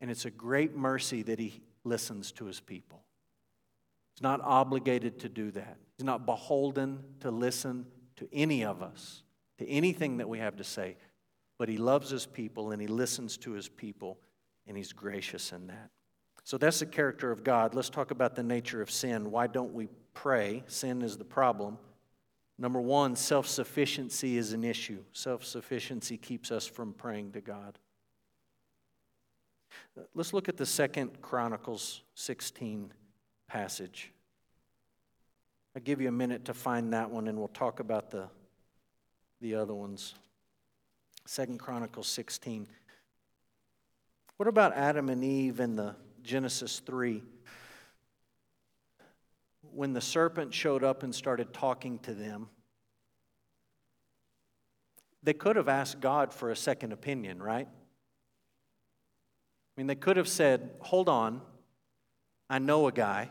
And 0.00 0.10
it's 0.10 0.24
a 0.24 0.30
great 0.30 0.74
mercy 0.74 1.22
that 1.24 1.38
he 1.38 1.60
listens 1.84 2.32
to 2.32 2.46
his 2.46 2.60
people. 2.60 3.02
He's 4.20 4.24
not 4.24 4.42
obligated 4.42 5.18
to 5.20 5.30
do 5.30 5.50
that. 5.52 5.78
He's 5.96 6.04
not 6.04 6.26
beholden 6.26 7.02
to 7.20 7.30
listen 7.30 7.86
to 8.16 8.28
any 8.34 8.66
of 8.66 8.82
us, 8.82 9.22
to 9.56 9.66
anything 9.66 10.18
that 10.18 10.28
we 10.28 10.38
have 10.40 10.56
to 10.56 10.64
say. 10.64 10.98
But 11.56 11.70
he 11.70 11.78
loves 11.78 12.10
his 12.10 12.26
people 12.26 12.72
and 12.72 12.82
he 12.82 12.86
listens 12.86 13.38
to 13.38 13.52
his 13.52 13.70
people 13.70 14.18
and 14.66 14.76
he's 14.76 14.92
gracious 14.92 15.52
in 15.52 15.68
that. 15.68 15.88
So 16.44 16.58
that's 16.58 16.80
the 16.80 16.86
character 16.86 17.30
of 17.30 17.42
God. 17.42 17.74
Let's 17.74 17.88
talk 17.88 18.10
about 18.10 18.34
the 18.34 18.42
nature 18.42 18.82
of 18.82 18.90
sin. 18.90 19.30
Why 19.30 19.46
don't 19.46 19.72
we 19.72 19.88
pray. 20.12 20.64
Sin 20.66 21.00
is 21.00 21.16
the 21.16 21.24
problem. 21.24 21.78
Number 22.58 22.80
one, 22.80 23.16
self 23.16 23.46
sufficiency 23.46 24.36
is 24.36 24.52
an 24.52 24.64
issue. 24.64 25.02
Self 25.14 25.46
sufficiency 25.46 26.18
keeps 26.18 26.50
us 26.50 26.66
from 26.66 26.92
praying 26.92 27.32
to 27.32 27.40
God. 27.40 27.78
Let's 30.14 30.34
look 30.34 30.50
at 30.50 30.58
the 30.58 30.66
second 30.66 31.22
Chronicles 31.22 32.02
16 32.16 32.92
passage. 33.50 34.12
I'll 35.74 35.82
give 35.82 36.00
you 36.00 36.08
a 36.08 36.12
minute 36.12 36.44
to 36.44 36.54
find 36.54 36.92
that 36.92 37.10
one 37.10 37.26
and 37.26 37.36
we'll 37.36 37.48
talk 37.48 37.80
about 37.80 38.12
the, 38.12 38.28
the 39.40 39.56
other 39.56 39.74
ones. 39.74 40.14
Second 41.26 41.58
Chronicles 41.58 42.06
16. 42.06 42.68
What 44.36 44.48
about 44.48 44.76
Adam 44.76 45.08
and 45.08 45.24
Eve 45.24 45.58
in 45.58 45.74
the 45.74 45.96
Genesis 46.22 46.78
3? 46.78 47.24
When 49.74 49.94
the 49.94 50.00
serpent 50.00 50.54
showed 50.54 50.84
up 50.84 51.02
and 51.02 51.12
started 51.12 51.52
talking 51.52 51.98
to 52.00 52.14
them, 52.14 52.48
they 55.24 55.34
could 55.34 55.56
have 55.56 55.68
asked 55.68 56.00
God 56.00 56.32
for 56.32 56.50
a 56.50 56.56
second 56.56 56.92
opinion, 56.92 57.42
right? 57.42 57.68
I 57.68 57.72
mean, 59.76 59.88
they 59.88 59.96
could 59.96 60.16
have 60.16 60.28
said, 60.28 60.70
Hold 60.80 61.08
on, 61.08 61.42
I 62.48 62.58
know 62.58 62.86
a 62.86 62.92
guy, 62.92 63.30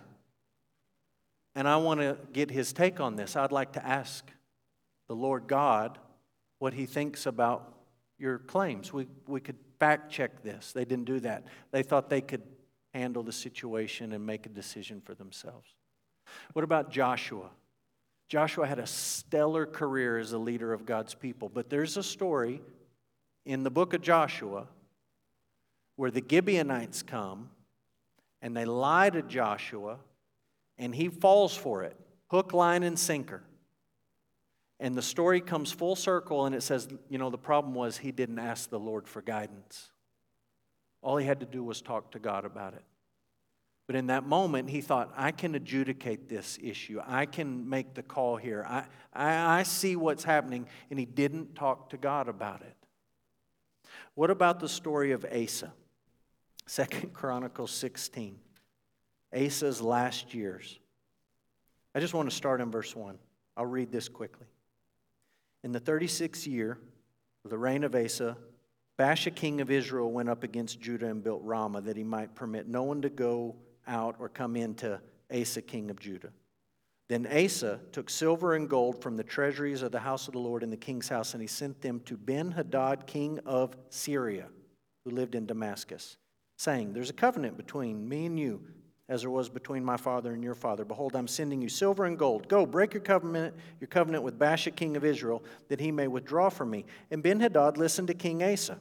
and 1.60 1.68
I 1.68 1.76
want 1.76 2.00
to 2.00 2.18
get 2.32 2.50
his 2.50 2.72
take 2.72 3.02
on 3.02 3.18
this. 3.18 3.36
I'd 3.36 3.52
like 3.52 3.74
to 3.74 3.86
ask 3.86 4.26
the 5.10 5.14
Lord 5.14 5.46
God 5.46 5.98
what 6.60 6.74
he 6.74 6.86
thinks 6.86 7.26
about 7.26 7.74
your 8.18 8.38
claims. 8.38 8.94
We, 8.94 9.08
we 9.28 9.42
could 9.42 9.58
fact 9.78 10.10
check 10.10 10.42
this. 10.42 10.72
They 10.72 10.86
didn't 10.86 11.04
do 11.04 11.20
that. 11.20 11.44
They 11.72 11.84
thought 11.84 12.10
they 12.10 12.22
could 12.22 12.44
handle 12.94 13.24
the 13.24 13.34
situation 13.34 14.14
and 14.14 14.26
make 14.26 14.46
a 14.46 14.50
decision 14.50 15.02
for 15.02 15.14
themselves. 15.16 15.68
What 16.54 16.64
about 16.64 16.92
Joshua? 16.92 17.50
Joshua 18.30 18.66
had 18.66 18.80
a 18.80 18.88
stellar 18.88 19.66
career 19.66 20.18
as 20.18 20.32
a 20.32 20.38
leader 20.38 20.72
of 20.72 20.86
God's 20.86 21.14
people, 21.14 21.50
but 21.50 21.70
there's 21.70 21.98
a 21.98 22.04
story 22.04 22.62
in 23.46 23.64
the 23.64 23.70
book 23.70 23.94
of 23.94 24.00
Joshua 24.00 24.66
where 25.98 26.10
the 26.10 26.24
Gibeonites 26.26 27.04
come 27.04 27.50
and 28.42 28.56
they 28.56 28.64
lie 28.64 29.10
to 29.10 29.22
Joshua 29.22 29.98
and 30.80 30.96
he 30.96 31.10
falls 31.10 31.56
for 31.56 31.84
it 31.84 31.96
hook, 32.32 32.54
line, 32.54 32.84
and 32.84 32.98
sinker. 32.98 33.44
And 34.80 34.96
the 34.96 35.02
story 35.02 35.42
comes 35.42 35.72
full 35.72 35.96
circle 35.96 36.46
and 36.46 36.56
it 36.56 36.64
says, 36.64 36.88
you 37.10 37.18
know, 37.18 37.30
the 37.30 37.38
problem 37.38 37.74
was 37.74 37.98
he 37.98 38.12
didn't 38.12 38.40
ask 38.40 38.70
the 38.70 38.80
Lord 38.80 39.08
for 39.08 39.22
guidance. 39.22 39.92
All 41.02 41.18
he 41.18 41.26
had 41.26 41.42
to 41.42 41.46
do 41.46 41.64
was 41.64 41.82
talk 41.82 42.12
to 42.12 42.20
God 42.20 42.46
about 42.46 42.74
it. 42.74 42.84
But 43.88 43.96
in 43.96 44.08
that 44.08 44.26
moment, 44.26 44.70
he 44.70 44.82
thought, 44.82 45.12
I 45.18 45.32
can 45.32 45.56
adjudicate 45.56 46.30
this 46.30 46.60
issue. 46.62 47.02
I 47.06 47.26
can 47.26 47.68
make 47.68 47.96
the 47.96 48.04
call 48.04 48.38
here. 48.38 48.64
I, 48.70 48.86
I, 49.12 49.60
I 49.60 49.64
see 49.64 49.96
what's 49.96 50.24
happening. 50.24 50.68
And 50.92 51.00
he 51.00 51.06
didn't 51.06 51.56
talk 51.56 51.90
to 51.90 51.98
God 51.98 52.30
about 52.30 52.62
it. 52.62 52.76
What 54.14 54.30
about 54.30 54.60
the 54.60 54.70
story 54.70 55.12
of 55.12 55.26
Asa? 55.26 55.74
Second 56.68 57.14
Chronicles 57.14 57.72
16. 57.72 58.40
Asa's 59.34 59.82
last 59.82 60.34
years. 60.34 60.80
I 61.94 62.00
just 62.00 62.14
want 62.14 62.30
to 62.30 62.36
start 62.36 62.62
in 62.62 62.72
verse 62.72 62.96
1. 62.96 63.18
I'll 63.58 63.66
read 63.66 63.92
this 63.92 64.08
quickly. 64.08 64.48
In 65.64 65.72
the 65.72 65.80
36th 65.80 66.48
year 66.48 66.78
of 67.44 67.52
the 67.52 67.58
reign 67.58 67.84
of 67.84 67.96
Asa, 67.96 68.38
Baasha, 68.98 69.34
king 69.34 69.62
of 69.62 69.72
Israel, 69.72 70.12
went 70.12 70.30
up 70.30 70.44
against 70.44 70.80
Judah 70.80 71.08
and 71.08 71.24
built 71.24 71.42
Ramah 71.44 71.82
that 71.82 71.98
he 71.98 72.04
might 72.04 72.36
permit 72.36 72.68
no 72.68 72.84
one 72.84 73.02
to 73.02 73.10
go 73.10 73.56
out 73.88 74.16
or 74.20 74.30
come 74.30 74.56
into 74.56 75.00
Asa, 75.34 75.62
king 75.62 75.90
of 75.90 76.00
Judah. 76.00 76.32
Then 77.08 77.26
Asa 77.26 77.80
took 77.92 78.10
silver 78.10 78.54
and 78.54 78.70
gold 78.70 79.02
from 79.02 79.18
the 79.18 79.24
treasuries 79.24 79.82
of 79.82 79.92
the 79.92 80.00
house 80.00 80.28
of 80.28 80.34
the 80.34 80.40
Lord 80.40 80.64
in 80.64 80.70
the 80.70 80.78
king's 80.78 81.10
house, 81.10 81.34
and 81.34 81.42
he 81.42 81.48
sent 81.48 81.82
them 81.82 82.02
to 82.02 82.16
Ben 82.16 82.52
Hadad, 82.52 83.08
king 83.08 83.40
of 83.46 83.76
Syria, 83.90 84.48
who 85.04 85.12
lived 85.12 85.34
in 85.34 85.48
Damascus, 85.48 86.18
saying, 86.58 86.94
There's 86.94 87.10
a 87.10 87.14
covenant 87.14 87.58
between 87.58 88.08
me 88.08 88.28
and 88.28 88.40
you 88.40 88.62
as 89.10 89.22
there 89.22 89.32
was 89.32 89.50
between 89.50 89.84
my 89.84 89.98
father 89.98 90.32
and 90.34 90.44
your 90.44 90.54
father. 90.54 90.86
Behold, 90.86 91.16
I'm 91.16 91.28
sending 91.28 91.62
you 91.62 91.68
silver 91.68 92.06
and 92.06 92.18
gold. 92.18 92.48
Go, 92.48 92.66
break 92.66 92.94
your 92.94 93.02
covenant, 93.02 93.56
your 93.82 93.88
covenant 93.88 94.24
with 94.24 94.38
Baasha, 94.38 94.74
king 94.74 94.96
of 94.96 95.04
Israel, 95.04 95.44
that 95.68 95.80
he 95.80 95.92
may 95.92 96.08
withdraw 96.08 96.50
from 96.50 96.70
me. 96.70 96.86
And 97.10 97.24
Ben 97.24 97.40
Hadad 97.40 97.78
listened 97.78 98.08
to 98.10 98.14
King 98.14 98.44
Asa. 98.44 98.78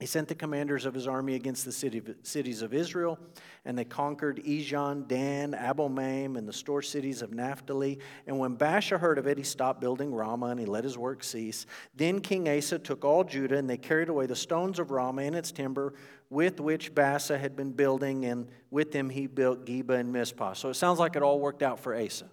He 0.00 0.06
sent 0.06 0.28
the 0.28 0.36
commanders 0.36 0.86
of 0.86 0.94
his 0.94 1.08
army 1.08 1.34
against 1.34 1.64
the 1.64 1.72
city, 1.72 2.00
cities 2.22 2.62
of 2.62 2.72
Israel, 2.72 3.18
and 3.64 3.76
they 3.76 3.84
conquered 3.84 4.40
Ijon, 4.44 5.08
Dan, 5.08 5.54
Abel-maim, 5.54 6.36
and 6.36 6.46
the 6.46 6.52
store 6.52 6.82
cities 6.82 7.20
of 7.20 7.32
Naphtali. 7.32 7.98
And 8.28 8.38
when 8.38 8.56
Baasha 8.56 9.00
heard 9.00 9.18
of 9.18 9.26
it, 9.26 9.38
he 9.38 9.42
stopped 9.42 9.80
building 9.80 10.14
Ramah, 10.14 10.46
and 10.46 10.60
he 10.60 10.66
let 10.66 10.84
his 10.84 10.96
work 10.96 11.24
cease. 11.24 11.66
Then 11.96 12.20
King 12.20 12.48
Asa 12.48 12.78
took 12.78 13.04
all 13.04 13.24
Judah, 13.24 13.56
and 13.56 13.68
they 13.68 13.76
carried 13.76 14.08
away 14.08 14.26
the 14.26 14.36
stones 14.36 14.78
of 14.78 14.92
Ramah 14.92 15.22
and 15.22 15.34
its 15.34 15.50
timber, 15.50 15.94
with 16.30 16.60
which 16.60 16.94
Baasha 16.94 17.40
had 17.40 17.56
been 17.56 17.72
building, 17.72 18.24
and 18.24 18.46
with 18.70 18.92
them 18.92 19.10
he 19.10 19.26
built 19.26 19.66
Geba 19.66 19.98
and 19.98 20.12
Mizpah. 20.12 20.52
So 20.52 20.68
it 20.68 20.74
sounds 20.74 21.00
like 21.00 21.16
it 21.16 21.24
all 21.24 21.40
worked 21.40 21.64
out 21.64 21.80
for 21.80 21.96
Asa. 21.96 22.26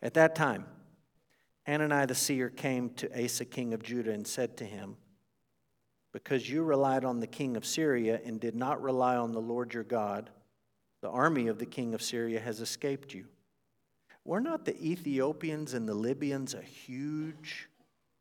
At 0.00 0.14
that 0.14 0.36
time, 0.36 0.66
Hanani 1.66 2.06
the 2.06 2.14
seer 2.14 2.48
came 2.48 2.90
to 2.90 3.24
Asa, 3.24 3.44
king 3.44 3.74
of 3.74 3.82
Judah, 3.82 4.12
and 4.12 4.24
said 4.24 4.56
to 4.58 4.64
him, 4.64 4.98
because 6.12 6.48
you 6.48 6.62
relied 6.62 7.04
on 7.04 7.20
the 7.20 7.26
king 7.26 7.56
of 7.56 7.66
Syria 7.66 8.20
and 8.24 8.40
did 8.40 8.54
not 8.54 8.82
rely 8.82 9.16
on 9.16 9.32
the 9.32 9.40
Lord 9.40 9.74
your 9.74 9.84
God, 9.84 10.30
the 11.00 11.10
army 11.10 11.48
of 11.48 11.58
the 11.58 11.66
king 11.66 11.94
of 11.94 12.02
Syria 12.02 12.40
has 12.40 12.60
escaped 12.60 13.14
you. 13.14 13.26
Were 14.24 14.40
not 14.40 14.64
the 14.64 14.76
Ethiopians 14.82 15.74
and 15.74 15.88
the 15.88 15.94
Libyans 15.94 16.54
a 16.54 16.62
huge 16.62 17.68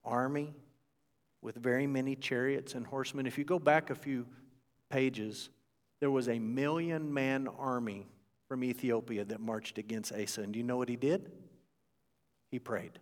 army 0.06 0.54
with 1.42 1.56
very 1.56 1.88
many 1.88 2.16
chariots 2.16 2.76
and 2.76 2.86
horsemen? 2.86 3.26
If 3.26 3.38
you 3.38 3.44
go 3.44 3.60
back 3.60 3.90
a 3.90 3.96
few 3.96 4.26
pages, 4.90 5.50
there 6.00 6.12
was 6.12 6.30
a 6.30 6.40
million 6.40 7.14
man 7.14 7.48
army 7.58 8.08
from 8.48 8.64
Ethiopia 8.64 9.26
that 9.26 9.42
marched 9.42 9.78
against 9.78 10.14
Asa. 10.14 10.42
And 10.42 10.54
do 10.54 10.60
you 10.60 10.64
know 10.64 10.78
what 10.78 10.90
he 10.90 10.96
did? 10.96 11.32
He 12.52 12.60
prayed. 12.60 13.00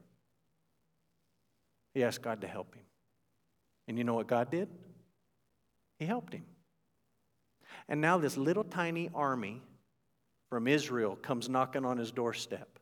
He 1.93 2.03
asked 2.03 2.21
God 2.21 2.41
to 2.41 2.47
help 2.47 2.73
him. 2.73 2.84
And 3.87 3.97
you 3.97 4.03
know 4.03 4.13
what 4.13 4.27
God 4.27 4.49
did? 4.49 4.69
He 5.99 6.05
helped 6.05 6.33
him. 6.33 6.45
And 7.87 8.01
now 8.01 8.17
this 8.17 8.37
little 8.37 8.63
tiny 8.63 9.09
army 9.13 9.61
from 10.49 10.67
Israel 10.67 11.15
comes 11.15 11.49
knocking 11.49 11.85
on 11.85 11.97
his 11.97 12.11
doorstep. 12.11 12.79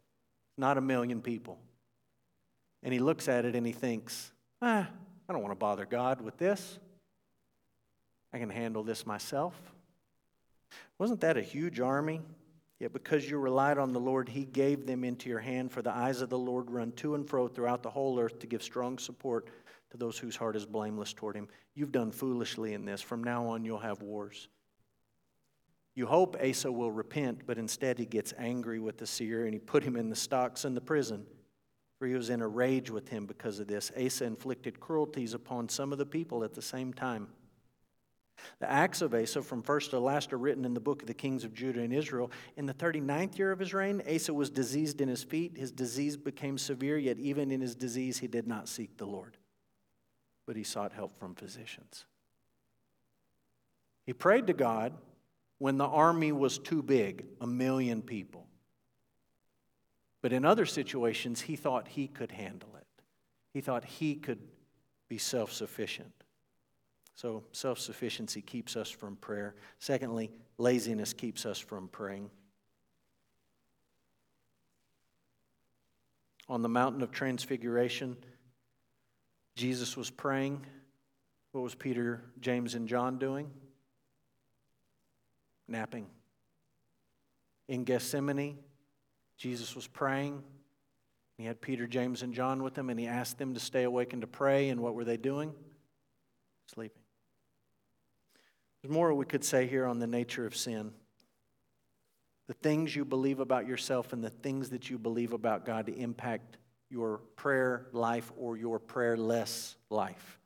Not 0.58 0.78
a 0.78 0.82
million 0.82 1.22
people. 1.22 1.60
And 2.84 2.94
he 2.94 3.00
looks 3.00 3.28
at 3.28 3.46
it 3.46 3.56
and 3.56 3.66
he 3.66 3.74
thinks, 3.74 4.32
ah, 4.62 4.88
I 5.28 5.34
don't 5.34 5.42
want 5.42 5.52
to 5.52 5.60
bother 5.60 5.86
God 5.86 6.22
with 6.22 6.38
this. 6.38 6.80
I 8.32 8.40
can 8.40 8.50
handle 8.50 8.84
this 8.84 9.06
myself. 9.06 9.56
Wasn't 10.98 11.22
that 11.22 11.38
a 11.38 11.42
huge 11.42 11.80
army? 11.80 12.22
Yet 12.80 12.94
because 12.94 13.30
you 13.30 13.38
relied 13.38 13.78
on 13.78 13.94
the 13.94 14.00
Lord, 14.00 14.28
he 14.28 14.44
gave 14.44 14.86
them 14.86 15.04
into 15.04 15.30
your 15.30 15.40
hand, 15.40 15.72
for 15.72 15.82
the 15.82 15.96
eyes 15.96 16.22
of 16.22 16.30
the 16.30 16.38
Lord 16.38 16.70
run 16.70 16.92
to 16.94 17.16
and 17.16 17.28
fro 17.28 17.48
throughout 17.48 17.84
the 17.84 17.90
whole 17.90 18.20
earth 18.20 18.40
to 18.40 18.48
give 18.48 18.62
strong 18.62 18.98
support 18.98 19.48
to 19.94 19.98
those 19.98 20.18
whose 20.18 20.36
heart 20.36 20.56
is 20.56 20.66
blameless 20.66 21.14
toward 21.14 21.36
him. 21.36 21.48
You've 21.76 21.92
done 21.92 22.12
foolishly 22.12 22.74
in 22.74 22.84
this. 22.84 23.00
From 23.00 23.24
now 23.24 23.46
on, 23.46 23.64
you'll 23.64 23.78
have 23.78 24.02
wars. 24.02 24.48
You 25.94 26.08
hope 26.08 26.36
Asa 26.44 26.72
will 26.72 26.92
repent, 26.92 27.46
but 27.46 27.60
instead 27.60 28.00
he 28.00 28.08
gets 28.08 28.34
angry 28.40 28.80
with 28.80 28.98
the 28.98 29.06
seer 29.06 29.46
and 29.46 29.54
he 29.54 29.60
put 29.60 29.84
him 29.84 29.96
in 29.96 30.10
the 30.10 30.16
stocks 30.16 30.66
in 30.66 30.74
the 30.74 30.82
prison. 30.82 31.28
For 32.00 32.08
he 32.08 32.16
was 32.16 32.32
in 32.32 32.42
a 32.42 32.48
rage 32.48 32.90
with 32.90 33.08
him 33.10 33.28
because 33.28 33.60
of 33.60 33.68
this. 33.68 33.92
Asa 33.96 34.26
inflicted 34.26 34.80
cruelties 34.80 35.36
upon 35.36 35.70
some 35.70 35.92
of 35.92 36.00
the 36.00 36.08
people 36.08 36.44
at 36.44 36.56
the 36.56 36.62
same 36.64 36.92
time. 36.92 37.28
The 38.62 38.72
acts 38.72 39.04
of 39.04 39.14
Asa 39.14 39.44
from 39.44 39.62
first 39.62 39.92
to 39.92 40.00
last 40.00 40.34
are 40.34 40.40
written 40.40 40.66
in 40.66 40.74
the 40.74 40.80
book 40.80 41.04
of 41.04 41.08
the 41.08 41.14
kings 41.14 41.44
of 41.44 41.54
Judah 41.54 41.82
and 41.82 41.94
Israel. 41.94 42.32
In 42.58 42.66
the 42.66 42.74
39th 42.74 43.38
year 43.38 43.52
of 43.52 43.60
his 43.60 43.76
reign, 43.76 44.02
Asa 44.12 44.34
was 44.34 44.50
diseased 44.50 45.02
in 45.02 45.08
his 45.08 45.24
feet. 45.24 45.56
His 45.56 45.72
disease 45.72 46.18
became 46.18 46.58
severe, 46.58 46.98
yet 46.98 47.20
even 47.20 47.52
in 47.52 47.62
his 47.62 47.76
disease, 47.76 48.18
he 48.18 48.28
did 48.28 48.48
not 48.48 48.68
seek 48.68 48.98
the 48.98 49.06
Lord 49.06 49.38
but 50.46 50.56
he 50.56 50.64
sought 50.64 50.94
help 50.94 51.18
from 51.18 51.36
physicians. 51.36 52.06
He 54.06 54.14
prayed 54.14 54.48
to 54.48 54.54
God 54.54 54.94
when 55.58 55.78
the 55.78 55.86
army 55.86 56.32
was 56.32 56.58
too 56.58 56.84
big, 56.84 57.26
a 57.40 57.48
million 57.48 58.02
people. 58.02 58.48
But 60.22 60.34
in 60.34 60.46
other 60.46 60.66
situations, 60.66 61.42
he 61.42 61.56
thought 61.56 61.88
he 61.88 62.08
could 62.08 62.32
handle 62.32 62.76
it. 62.78 62.88
He 63.54 63.62
thought 63.62 63.86
he 63.86 64.16
could 64.16 64.40
be 65.08 65.18
self 65.18 65.52
sufficient. 65.52 66.12
So, 67.16 67.44
self 67.52 67.78
sufficiency 67.80 68.42
keeps 68.42 68.76
us 68.76 68.90
from 68.90 69.16
prayer. 69.18 69.56
Secondly, 69.80 70.32
laziness 70.58 71.14
keeps 71.14 71.46
us 71.46 71.60
from 71.60 71.88
praying. 71.88 72.30
On 76.50 76.62
the 76.62 76.70
mountain 76.70 77.02
of 77.02 77.12
transfiguration, 77.12 78.18
Jesus 79.56 79.96
was 79.96 80.10
praying. 80.10 80.66
What 81.52 81.62
was 81.62 81.76
Peter, 81.76 82.24
James, 82.40 82.74
and 82.76 82.88
John 82.88 83.20
doing? 83.20 83.52
Napping. 85.68 86.08
In 87.68 87.84
Gethsemane, 87.84 88.58
Jesus 89.38 89.76
was 89.76 89.88
praying. 89.88 90.44
He 91.38 91.46
had 91.46 91.62
Peter, 91.62 91.88
James, 91.88 92.22
and 92.22 92.34
John 92.34 92.64
with 92.64 92.78
him, 92.78 92.90
and 92.90 93.00
he 93.00 93.08
asked 93.08 93.38
them 93.38 93.54
to 93.54 93.60
stay 93.60 93.84
awake 93.84 94.14
and 94.14 94.22
to 94.22 94.28
pray. 94.28 94.70
And 94.70 94.82
what 94.82 94.96
were 94.96 95.06
they 95.06 95.18
doing? 95.18 95.54
Sleeping. 96.74 97.02
There's 98.82 98.94
more 98.94 99.14
we 99.14 99.26
could 99.26 99.44
say 99.44 99.68
here 99.68 99.86
on 99.86 100.00
the 100.00 100.08
nature 100.08 100.46
of 100.46 100.56
sin. 100.56 100.92
The 102.48 102.54
things 102.54 102.96
you 102.96 103.06
believe 103.06 103.40
about 103.40 103.68
yourself 103.68 104.12
and 104.12 104.24
the 104.24 104.30
things 104.30 104.70
that 104.72 104.90
you 104.90 104.98
believe 104.98 105.34
about 105.34 105.66
God 105.66 105.86
to 105.86 105.96
impact 105.96 106.58
your 106.94 107.18
prayer 107.36 107.88
life 107.92 108.32
or 108.38 108.56
your 108.56 108.78
prayerless 108.78 109.76
life. 109.90 110.40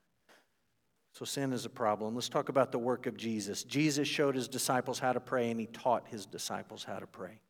So, 1.11 1.25
sin 1.25 1.51
is 1.51 1.65
a 1.65 1.69
problem. 1.69 2.15
Let's 2.15 2.29
talk 2.29 2.47
about 2.47 2.71
the 2.71 2.79
work 2.79 3.05
of 3.05 3.17
Jesus. 3.17 3.63
Jesus 3.63 4.07
showed 4.07 4.35
his 4.35 4.47
disciples 4.47 4.97
how 4.97 5.13
to 5.13 5.19
pray, 5.19 5.51
and 5.51 5.59
he 5.59 5.65
taught 5.65 6.07
his 6.07 6.25
disciples 6.25 6.83
how 6.83 6.99
to 6.99 7.07
pray. 7.07 7.41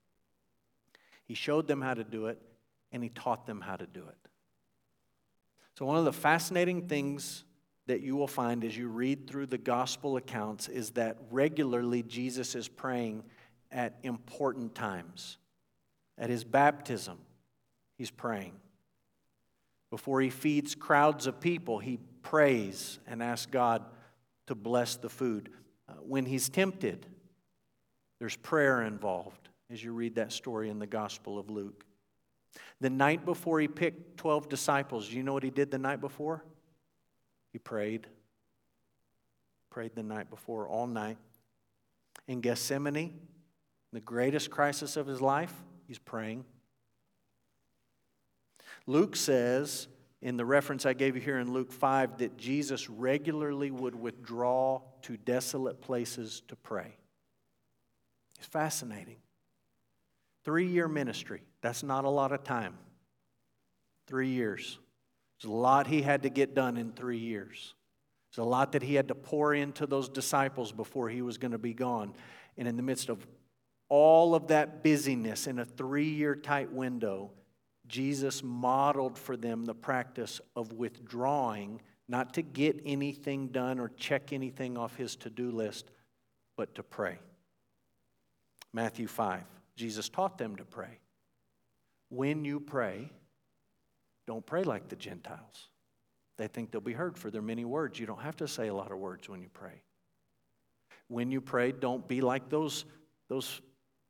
He 1.25 1.35
showed 1.35 1.67
them 1.67 1.81
how 1.81 1.93
to 1.93 2.03
do 2.03 2.27
it, 2.27 2.41
and 2.91 3.03
he 3.03 3.09
taught 3.09 3.45
them 3.45 3.61
how 3.61 3.75
to 3.75 3.85
do 3.85 3.99
it. 3.99 4.29
So, 5.77 5.85
one 5.85 5.97
of 5.97 6.05
the 6.05 6.13
fascinating 6.13 6.87
things 6.87 7.43
that 7.85 8.01
you 8.01 8.15
will 8.15 8.27
find 8.27 8.63
as 8.63 8.75
you 8.75 8.87
read 8.87 9.27
through 9.27 9.47
the 9.47 9.57
gospel 9.57 10.17
accounts 10.17 10.67
is 10.67 10.91
that 10.91 11.17
regularly 11.29 12.03
Jesus 12.03 12.55
is 12.55 12.67
praying 12.67 13.23
at 13.71 13.97
important 14.01 14.75
times. 14.75 15.37
At 16.17 16.29
his 16.29 16.43
baptism, 16.43 17.19
he's 17.97 18.11
praying. 18.11 18.53
Before 19.89 20.21
he 20.21 20.29
feeds 20.29 20.75
crowds 20.75 21.27
of 21.27 21.39
people, 21.39 21.79
he 21.79 21.99
prays 22.21 22.99
and 23.07 23.23
asks 23.23 23.45
God 23.45 23.85
to 24.47 24.55
bless 24.55 24.95
the 24.97 25.09
food. 25.09 25.49
Uh, 25.87 25.93
when 26.01 26.25
he's 26.25 26.49
tempted, 26.49 27.05
there's 28.19 28.35
prayer 28.35 28.81
involved 28.81 29.49
as 29.69 29.83
you 29.83 29.93
read 29.93 30.15
that 30.15 30.31
story 30.31 30.69
in 30.69 30.79
the 30.79 30.87
Gospel 30.87 31.37
of 31.37 31.49
Luke. 31.49 31.85
The 32.81 32.89
night 32.89 33.25
before 33.25 33.59
he 33.59 33.67
picked 33.67 34.17
12 34.17 34.49
disciples, 34.49 35.11
you 35.11 35.23
know 35.23 35.33
what 35.33 35.43
he 35.43 35.49
did 35.49 35.71
the 35.71 35.77
night 35.77 36.01
before? 36.01 36.43
He 37.53 37.59
prayed. 37.59 38.07
Prayed 39.69 39.95
the 39.95 40.03
night 40.03 40.29
before, 40.29 40.67
all 40.67 40.87
night. 40.87 41.17
In 42.27 42.41
Gethsemane, 42.41 43.13
the 43.93 43.99
greatest 43.99 44.49
crisis 44.49 44.97
of 44.97 45.07
his 45.07 45.21
life, 45.21 45.53
he's 45.87 45.99
praying. 45.99 46.45
Luke 48.87 49.17
says, 49.17 49.89
in 50.21 50.37
the 50.37 50.45
reference 50.45 50.85
I 50.85 50.93
gave 50.93 51.15
you 51.15 51.21
here 51.21 51.37
in 51.37 51.53
Luke 51.53 51.71
5, 51.71 52.17
that 52.19 52.37
Jesus 52.37 52.89
regularly 52.89 53.69
would 53.69 53.93
withdraw 53.93 54.81
to 55.03 55.17
desolate 55.17 55.81
places 55.81 56.41
to 56.47 56.55
pray. 56.55 56.95
It's 58.37 58.47
fascinating. 58.47 59.17
Three 60.43 60.67
year 60.67 60.87
ministry, 60.87 61.43
that's 61.61 61.83
not 61.83 62.05
a 62.05 62.09
lot 62.09 62.31
of 62.31 62.43
time. 62.43 62.77
Three 64.07 64.29
years. 64.29 64.79
There's 65.41 65.51
a 65.51 65.55
lot 65.55 65.87
he 65.87 66.01
had 66.01 66.23
to 66.23 66.29
get 66.29 66.55
done 66.55 66.77
in 66.77 66.93
three 66.93 67.19
years. 67.19 67.75
There's 68.31 68.45
a 68.45 68.49
lot 68.49 68.71
that 68.71 68.81
he 68.81 68.95
had 68.95 69.09
to 69.09 69.15
pour 69.15 69.53
into 69.53 69.85
those 69.85 70.09
disciples 70.09 70.71
before 70.71 71.09
he 71.09 71.21
was 71.21 71.37
going 71.37 71.51
to 71.51 71.57
be 71.57 71.73
gone. 71.73 72.13
And 72.57 72.67
in 72.67 72.77
the 72.77 72.83
midst 72.83 73.09
of 73.09 73.27
all 73.89 74.33
of 74.33 74.47
that 74.47 74.83
busyness 74.83 75.45
in 75.45 75.59
a 75.59 75.65
three 75.65 76.09
year 76.09 76.35
tight 76.35 76.71
window, 76.71 77.31
Jesus 77.87 78.43
modeled 78.43 79.17
for 79.17 79.37
them 79.37 79.65
the 79.65 79.75
practice 79.75 80.41
of 80.55 80.73
withdrawing, 80.73 81.81
not 82.07 82.33
to 82.33 82.41
get 82.41 82.81
anything 82.85 83.47
done 83.47 83.79
or 83.79 83.89
check 83.97 84.33
anything 84.33 84.77
off 84.77 84.95
his 84.95 85.15
to 85.17 85.29
do 85.29 85.51
list, 85.51 85.91
but 86.55 86.75
to 86.75 86.83
pray. 86.83 87.19
Matthew 88.73 89.07
5, 89.07 89.43
Jesus 89.75 90.09
taught 90.09 90.37
them 90.37 90.55
to 90.57 90.65
pray. 90.65 90.99
When 92.09 92.45
you 92.45 92.59
pray, 92.59 93.09
don't 94.25 94.45
pray 94.45 94.63
like 94.63 94.89
the 94.89 94.95
Gentiles. 94.95 95.69
They 96.37 96.47
think 96.47 96.71
they'll 96.71 96.81
be 96.81 96.93
heard 96.93 97.17
for 97.17 97.31
their 97.31 97.41
many 97.41 97.65
words. 97.65 97.99
You 97.99 98.05
don't 98.05 98.21
have 98.21 98.37
to 98.37 98.47
say 98.47 98.67
a 98.67 98.73
lot 98.73 98.91
of 98.91 98.99
words 98.99 99.27
when 99.27 99.41
you 99.41 99.49
pray. 99.53 99.81
When 101.07 101.31
you 101.31 101.41
pray, 101.41 101.71
don't 101.71 102.07
be 102.07 102.21
like 102.21 102.49
those, 102.49 102.85
those 103.29 103.61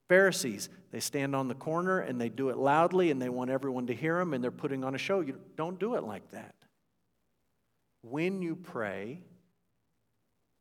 Pharisees, 0.08 0.70
they 0.92 1.00
stand 1.00 1.36
on 1.36 1.48
the 1.48 1.56
corner 1.56 2.00
and 2.00 2.20
they 2.20 2.30
do 2.30 2.50
it 2.50 2.58
loudly 2.58 3.12
and 3.12 3.22
they 3.22 3.30
want 3.30 3.50
everyone 3.50 3.88
to 3.88 3.94
hear 3.94 4.18
them 4.18 4.34
and 4.34 4.44
they're 4.44 4.52
putting 4.52 4.84
on 4.84 4.96
a 4.96 4.98
show. 4.98 5.20
You 5.20 5.40
don't 5.56 5.80
do 5.80 5.96
it 5.96 6.04
like 6.04 6.32
that. 6.32 6.56
When 8.02 8.42
you 8.42 8.56
pray, 8.56 9.22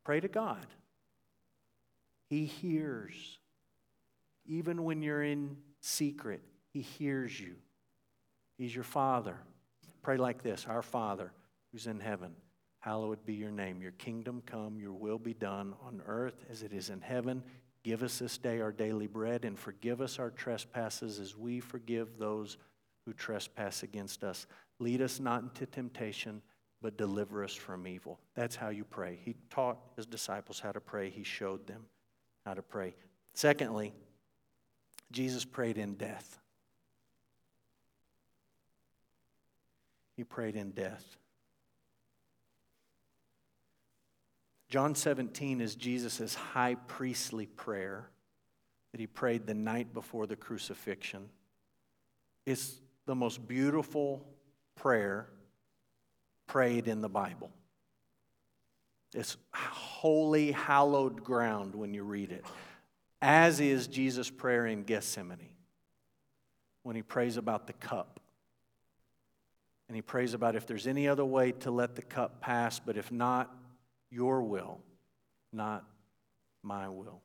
pray 0.04 0.20
to 0.20 0.28
God. 0.28 0.66
He 2.28 2.44
hears. 2.44 3.38
Even 4.46 4.84
when 4.84 5.02
you're 5.02 5.22
in 5.22 5.56
secret, 5.80 6.42
He 6.72 6.80
hears 6.80 7.38
you. 7.38 7.54
He's 8.58 8.74
your 8.74 8.84
Father. 8.84 9.36
Pray 10.02 10.16
like 10.16 10.42
this 10.42 10.66
Our 10.68 10.82
Father 10.82 11.32
who's 11.72 11.86
in 11.86 12.00
heaven, 12.00 12.32
hallowed 12.80 13.24
be 13.24 13.34
your 13.34 13.50
name. 13.50 13.80
Your 13.80 13.92
kingdom 13.92 14.42
come, 14.46 14.78
your 14.78 14.92
will 14.92 15.18
be 15.18 15.34
done 15.34 15.74
on 15.84 16.02
earth 16.06 16.44
as 16.50 16.62
it 16.62 16.72
is 16.72 16.90
in 16.90 17.00
heaven. 17.00 17.42
Give 17.86 18.02
us 18.02 18.18
this 18.18 18.36
day 18.36 18.60
our 18.60 18.72
daily 18.72 19.06
bread 19.06 19.44
and 19.44 19.56
forgive 19.56 20.00
us 20.00 20.18
our 20.18 20.30
trespasses 20.30 21.20
as 21.20 21.36
we 21.36 21.60
forgive 21.60 22.18
those 22.18 22.56
who 23.04 23.12
trespass 23.12 23.84
against 23.84 24.24
us. 24.24 24.48
Lead 24.80 25.00
us 25.00 25.20
not 25.20 25.44
into 25.44 25.66
temptation, 25.66 26.42
but 26.82 26.96
deliver 26.96 27.44
us 27.44 27.54
from 27.54 27.86
evil. 27.86 28.18
That's 28.34 28.56
how 28.56 28.70
you 28.70 28.82
pray. 28.82 29.20
He 29.24 29.36
taught 29.50 29.78
his 29.94 30.04
disciples 30.04 30.58
how 30.58 30.72
to 30.72 30.80
pray, 30.80 31.10
he 31.10 31.22
showed 31.22 31.64
them 31.68 31.84
how 32.44 32.54
to 32.54 32.62
pray. 32.62 32.96
Secondly, 33.34 33.94
Jesus 35.12 35.44
prayed 35.44 35.78
in 35.78 35.94
death. 35.94 36.40
He 40.16 40.24
prayed 40.24 40.56
in 40.56 40.72
death. 40.72 41.18
John 44.68 44.94
17 44.94 45.60
is 45.60 45.74
Jesus' 45.76 46.34
high 46.34 46.74
priestly 46.74 47.46
prayer 47.46 48.10
that 48.92 49.00
he 49.00 49.06
prayed 49.06 49.46
the 49.46 49.54
night 49.54 49.94
before 49.94 50.26
the 50.26 50.36
crucifixion. 50.36 51.28
It's 52.44 52.80
the 53.06 53.14
most 53.14 53.46
beautiful 53.46 54.26
prayer 54.74 55.28
prayed 56.46 56.88
in 56.88 57.00
the 57.00 57.08
Bible. 57.08 57.50
It's 59.14 59.36
holy, 59.54 60.52
hallowed 60.52 61.22
ground 61.22 61.74
when 61.74 61.94
you 61.94 62.02
read 62.02 62.32
it, 62.32 62.44
as 63.22 63.60
is 63.60 63.86
Jesus' 63.86 64.30
prayer 64.30 64.66
in 64.66 64.82
Gethsemane 64.82 65.50
when 66.82 66.96
he 66.96 67.02
prays 67.02 67.36
about 67.36 67.66
the 67.66 67.72
cup. 67.72 68.20
And 69.88 69.94
he 69.96 70.02
prays 70.02 70.34
about 70.34 70.56
if 70.56 70.66
there's 70.66 70.86
any 70.86 71.06
other 71.06 71.24
way 71.24 71.52
to 71.52 71.70
let 71.70 71.94
the 71.94 72.02
cup 72.02 72.40
pass, 72.40 72.80
but 72.80 72.96
if 72.96 73.12
not, 73.12 73.54
your 74.10 74.42
will, 74.42 74.80
not 75.52 75.84
my 76.62 76.88
will. 76.88 77.22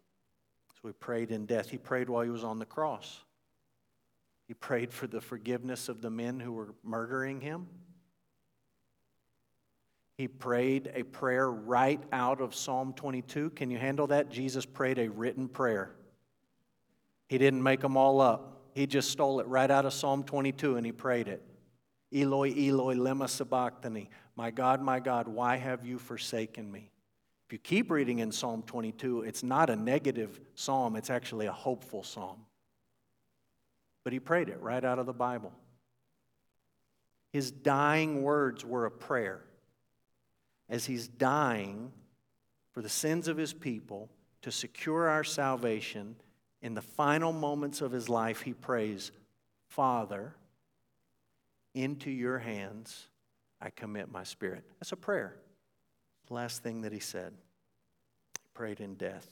So 0.82 0.88
he 0.88 0.94
prayed 0.94 1.32
in 1.32 1.46
death. 1.46 1.70
He 1.70 1.78
prayed 1.78 2.10
while 2.10 2.24
he 2.24 2.30
was 2.30 2.44
on 2.44 2.60
the 2.60 2.66
cross. 2.66 3.22
He 4.48 4.54
prayed 4.54 4.92
for 4.92 5.08
the 5.08 5.22
forgiveness 5.22 5.90
of 5.90 6.02
the 6.02 6.10
men 6.10 6.40
who 6.40 6.52
were 6.52 6.74
murdering 6.84 7.40
him. 7.40 7.68
He 10.18 10.28
prayed 10.28 10.92
a 10.94 11.04
prayer 11.04 11.50
right 11.50 12.02
out 12.12 12.42
of 12.42 12.54
Psalm 12.54 12.94
22. 12.94 13.52
Can 13.52 13.72
you 13.72 13.78
handle 13.78 14.08
that? 14.08 14.30
Jesus 14.30 14.66
prayed 14.66 15.00
a 15.00 15.10
written 15.10 15.48
prayer. 15.48 15.96
He 17.28 17.38
didn't 17.38 17.64
make 17.64 17.80
them 17.80 17.96
all 17.96 18.22
up. 18.22 18.68
He 18.74 18.88
just 18.88 19.10
stole 19.10 19.40
it 19.40 19.48
right 19.48 19.72
out 19.72 19.86
of 19.86 19.94
Psalm 19.94 20.24
22 20.24 20.76
and 20.76 20.86
he 20.86 20.92
prayed 20.92 21.28
it. 21.28 21.42
Eloi, 22.14 22.52
Eloi, 22.52 22.96
lema 22.96 23.30
sabachthani. 23.30 24.10
My 24.36 24.52
God, 24.52 24.82
my 24.82 25.00
God, 25.00 25.28
why 25.28 25.58
have 25.58 25.86
you 25.86 25.98
forsaken 25.98 26.72
me? 26.72 26.90
If 27.46 27.54
you 27.54 27.60
keep 27.60 27.92
reading 27.92 28.20
in 28.20 28.32
Psalm 28.32 28.64
22, 28.64 29.24
it's 29.24 29.44
not 29.44 29.70
a 29.70 29.76
negative 29.76 30.40
psalm, 30.56 30.96
it's 30.96 31.10
actually 31.10 31.48
a 31.48 31.52
hopeful 31.52 32.04
psalm. 32.04 32.46
But 34.04 34.14
he 34.14 34.20
prayed 34.20 34.50
it 34.50 34.62
right 34.62 34.84
out 34.84 35.00
of 35.00 35.06
the 35.06 35.14
Bible. 35.14 35.54
His 37.32 37.52
dying 37.52 38.24
words 38.24 38.66
were 38.66 38.86
a 38.86 38.92
prayer. 38.92 39.42
As 40.70 40.86
he's 40.86 41.08
dying 41.08 41.92
for 42.72 42.82
the 42.82 42.90
sins 42.90 43.28
of 43.28 43.38
his 43.38 43.54
people 43.54 44.10
to 44.42 44.52
secure 44.52 45.10
our 45.10 45.24
salvation, 45.24 46.16
in 46.62 46.74
the 46.74 46.82
final 46.82 47.34
moments 47.34 47.82
of 47.82 47.92
his 47.92 48.08
life, 48.08 48.42
he 48.42 48.54
prays, 48.54 49.12
Father, 49.68 50.36
into 51.74 52.12
your 52.12 52.40
hands 52.40 53.08
I 53.62 53.70
commit 53.70 54.12
my 54.12 54.24
spirit. 54.24 54.64
That's 54.80 54.92
a 54.92 54.98
prayer. 54.98 55.36
Last 56.30 56.64
thing 56.64 56.82
that 56.82 56.94
he 56.94 57.00
said. 57.00 57.34
He 58.40 58.48
prayed 58.54 58.80
in 58.80 58.96
death. 58.96 59.28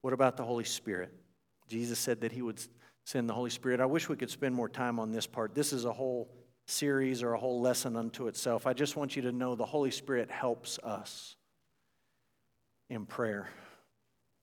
What 0.00 0.12
about 0.12 0.36
the 0.36 0.44
Holy 0.44 0.64
Spirit? 0.64 1.12
Jesus 1.68 1.98
said 1.98 2.20
that 2.22 2.32
he 2.32 2.40
would 2.40 2.60
send 3.04 3.28
the 3.28 3.34
Holy 3.34 3.50
Spirit. 3.50 3.80
I 3.80 3.86
wish 3.86 4.08
we 4.08 4.16
could 4.16 4.30
spend 4.30 4.54
more 4.54 4.68
time 4.68 4.98
on 4.98 5.12
this 5.12 5.26
part. 5.26 5.54
This 5.54 5.72
is 5.72 5.84
a 5.84 5.92
whole 5.92 6.30
series 6.66 7.22
or 7.22 7.34
a 7.34 7.38
whole 7.38 7.60
lesson 7.60 7.96
unto 7.96 8.28
itself. 8.28 8.66
I 8.66 8.72
just 8.72 8.96
want 8.96 9.16
you 9.16 9.22
to 9.22 9.32
know 9.32 9.54
the 9.54 9.66
Holy 9.66 9.90
Spirit 9.90 10.30
helps 10.30 10.78
us 10.78 11.36
in 12.88 13.06
prayer. 13.06 13.48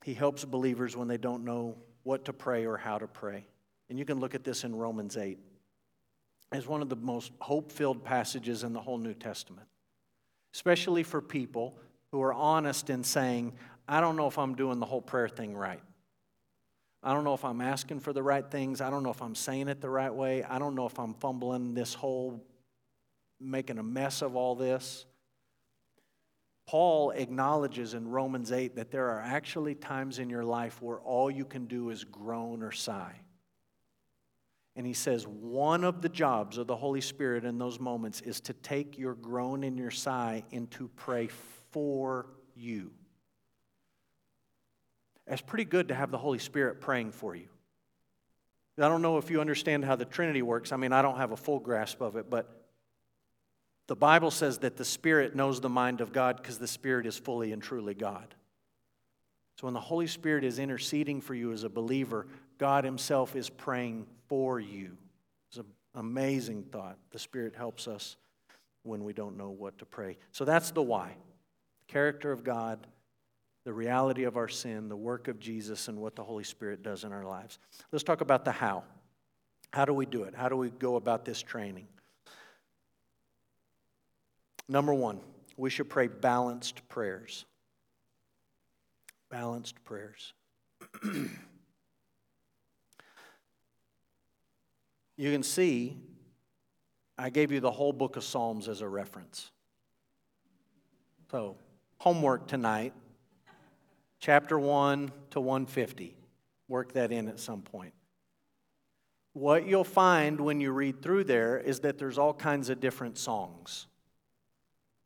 He 0.03 0.13
helps 0.13 0.45
believers 0.45 0.95
when 0.95 1.07
they 1.07 1.17
don't 1.17 1.45
know 1.45 1.77
what 2.03 2.25
to 2.25 2.33
pray 2.33 2.65
or 2.65 2.77
how 2.77 2.97
to 2.97 3.07
pray. 3.07 3.45
And 3.91 3.99
you 3.99 4.05
can 4.05 4.21
look 4.21 4.35
at 4.35 4.45
this 4.45 4.63
in 4.63 4.73
Romans 4.73 5.17
8 5.17 5.37
as 6.53 6.65
one 6.65 6.81
of 6.81 6.87
the 6.87 6.95
most 6.95 7.33
hope 7.41 7.73
filled 7.73 8.05
passages 8.05 8.63
in 8.63 8.71
the 8.71 8.79
whole 8.79 8.97
New 8.97 9.13
Testament, 9.13 9.67
especially 10.53 11.03
for 11.03 11.21
people 11.21 11.77
who 12.13 12.21
are 12.21 12.33
honest 12.33 12.89
in 12.89 13.03
saying, 13.03 13.51
I 13.89 13.99
don't 13.99 14.15
know 14.15 14.27
if 14.27 14.37
I'm 14.37 14.55
doing 14.55 14.79
the 14.79 14.85
whole 14.85 15.01
prayer 15.01 15.27
thing 15.27 15.57
right. 15.57 15.81
I 17.03 17.13
don't 17.13 17.25
know 17.25 17.33
if 17.33 17.43
I'm 17.43 17.59
asking 17.59 17.99
for 17.99 18.13
the 18.13 18.23
right 18.23 18.49
things. 18.49 18.79
I 18.79 18.89
don't 18.89 19.03
know 19.03 19.09
if 19.09 19.21
I'm 19.21 19.35
saying 19.35 19.67
it 19.67 19.81
the 19.81 19.89
right 19.89 20.13
way. 20.13 20.41
I 20.41 20.57
don't 20.57 20.73
know 20.73 20.85
if 20.85 20.97
I'm 20.97 21.13
fumbling 21.15 21.73
this 21.73 21.93
whole, 21.93 22.41
making 23.41 23.77
a 23.77 23.83
mess 23.83 24.21
of 24.21 24.37
all 24.37 24.55
this. 24.55 25.05
Paul 26.65 27.11
acknowledges 27.11 27.93
in 27.93 28.07
Romans 28.07 28.53
8 28.53 28.77
that 28.77 28.89
there 28.89 29.09
are 29.09 29.19
actually 29.19 29.75
times 29.75 30.17
in 30.17 30.29
your 30.29 30.45
life 30.45 30.81
where 30.81 30.99
all 30.99 31.29
you 31.29 31.43
can 31.43 31.65
do 31.65 31.89
is 31.89 32.05
groan 32.05 32.63
or 32.63 32.71
sigh. 32.71 33.19
And 34.81 34.87
he 34.87 34.93
says 34.95 35.27
one 35.27 35.83
of 35.83 36.01
the 36.01 36.09
jobs 36.09 36.57
of 36.57 36.65
the 36.65 36.75
Holy 36.75 37.01
Spirit 37.01 37.45
in 37.45 37.59
those 37.59 37.79
moments 37.79 38.19
is 38.21 38.41
to 38.41 38.53
take 38.53 38.97
your 38.97 39.13
groan 39.13 39.63
and 39.63 39.77
your 39.77 39.91
sigh 39.91 40.43
and 40.51 40.71
to 40.71 40.87
pray 40.95 41.29
for 41.69 42.25
you. 42.55 42.89
It's 45.27 45.43
pretty 45.43 45.65
good 45.65 45.89
to 45.89 45.93
have 45.93 46.09
the 46.09 46.17
Holy 46.17 46.39
Spirit 46.39 46.81
praying 46.81 47.11
for 47.11 47.35
you. 47.35 47.47
I 48.79 48.87
don't 48.89 49.03
know 49.03 49.19
if 49.19 49.29
you 49.29 49.39
understand 49.39 49.85
how 49.85 49.95
the 49.95 50.03
Trinity 50.03 50.41
works. 50.41 50.71
I 50.71 50.77
mean, 50.77 50.93
I 50.93 51.03
don't 51.03 51.17
have 51.17 51.31
a 51.31 51.37
full 51.37 51.59
grasp 51.59 52.01
of 52.01 52.15
it, 52.15 52.27
but 52.27 52.65
the 53.85 53.95
Bible 53.95 54.31
says 54.31 54.57
that 54.57 54.77
the 54.77 54.83
Spirit 54.83 55.35
knows 55.35 55.61
the 55.61 55.69
mind 55.69 56.01
of 56.01 56.11
God 56.11 56.37
because 56.37 56.57
the 56.57 56.67
Spirit 56.67 57.05
is 57.05 57.19
fully 57.19 57.51
and 57.51 57.61
truly 57.61 57.93
God. 57.93 58.33
So 59.59 59.67
when 59.67 59.75
the 59.75 59.79
Holy 59.79 60.07
Spirit 60.07 60.43
is 60.43 60.57
interceding 60.57 61.21
for 61.21 61.35
you 61.35 61.51
as 61.51 61.63
a 61.63 61.69
believer, 61.69 62.25
God 62.61 62.83
Himself 62.83 63.35
is 63.35 63.49
praying 63.49 64.05
for 64.27 64.59
you. 64.59 64.95
It's 65.49 65.57
an 65.57 65.65
amazing 65.95 66.65
thought. 66.71 66.95
The 67.09 67.17
Spirit 67.17 67.55
helps 67.55 67.87
us 67.87 68.17
when 68.83 69.03
we 69.03 69.13
don't 69.13 69.35
know 69.35 69.49
what 69.49 69.79
to 69.79 69.85
pray. 69.85 70.19
So 70.31 70.45
that's 70.45 70.69
the 70.69 70.83
why 70.83 71.07
the 71.07 71.91
character 71.91 72.31
of 72.31 72.43
God 72.43 72.85
the 73.63 73.73
reality 73.73 74.23
of 74.23 74.37
our 74.37 74.47
sin, 74.47 74.89
the 74.89 74.95
work 74.95 75.27
of 75.27 75.39
Jesus, 75.39 75.87
and 75.87 75.99
what 75.99 76.15
the 76.15 76.23
Holy 76.23 76.43
Spirit 76.43 76.81
does 76.81 77.03
in 77.03 77.11
our 77.11 77.23
lives. 77.23 77.59
Let's 77.91 78.03
talk 78.03 78.21
about 78.21 78.45
the 78.45 78.51
how. 78.51 78.83
How 79.71 79.85
do 79.85 79.93
we 79.93 80.05
do 80.05 80.23
it? 80.23 80.33
How 80.35 80.49
do 80.49 80.55
we 80.55 80.69
go 80.69 80.95
about 80.95 81.25
this 81.25 81.41
training? 81.41 81.87
Number 84.67 84.93
one, 84.93 85.19
we 85.57 85.69
should 85.69 85.89
pray 85.89 86.07
balanced 86.07 86.87
prayers. 86.89 87.45
Balanced 89.29 89.83
prayers. 89.83 90.33
you 95.21 95.31
can 95.31 95.43
see, 95.43 95.95
I 97.15 97.29
gave 97.29 97.51
you 97.51 97.59
the 97.59 97.69
whole 97.69 97.93
book 97.93 98.15
of 98.15 98.23
Psalms 98.23 98.67
as 98.67 98.81
a 98.81 98.87
reference. 98.87 99.51
So, 101.29 101.57
homework 101.99 102.47
tonight 102.47 102.93
chapter 104.19 104.57
1 104.57 105.11
to 105.29 105.39
150. 105.39 106.17
Work 106.67 106.93
that 106.93 107.11
in 107.11 107.27
at 107.27 107.39
some 107.39 107.61
point. 107.61 107.93
What 109.33 109.67
you'll 109.67 109.83
find 109.83 110.41
when 110.41 110.59
you 110.59 110.71
read 110.71 111.03
through 111.03 111.25
there 111.25 111.59
is 111.59 111.81
that 111.81 111.99
there's 111.99 112.17
all 112.17 112.33
kinds 112.33 112.69
of 112.69 112.79
different 112.79 113.19
songs, 113.19 113.85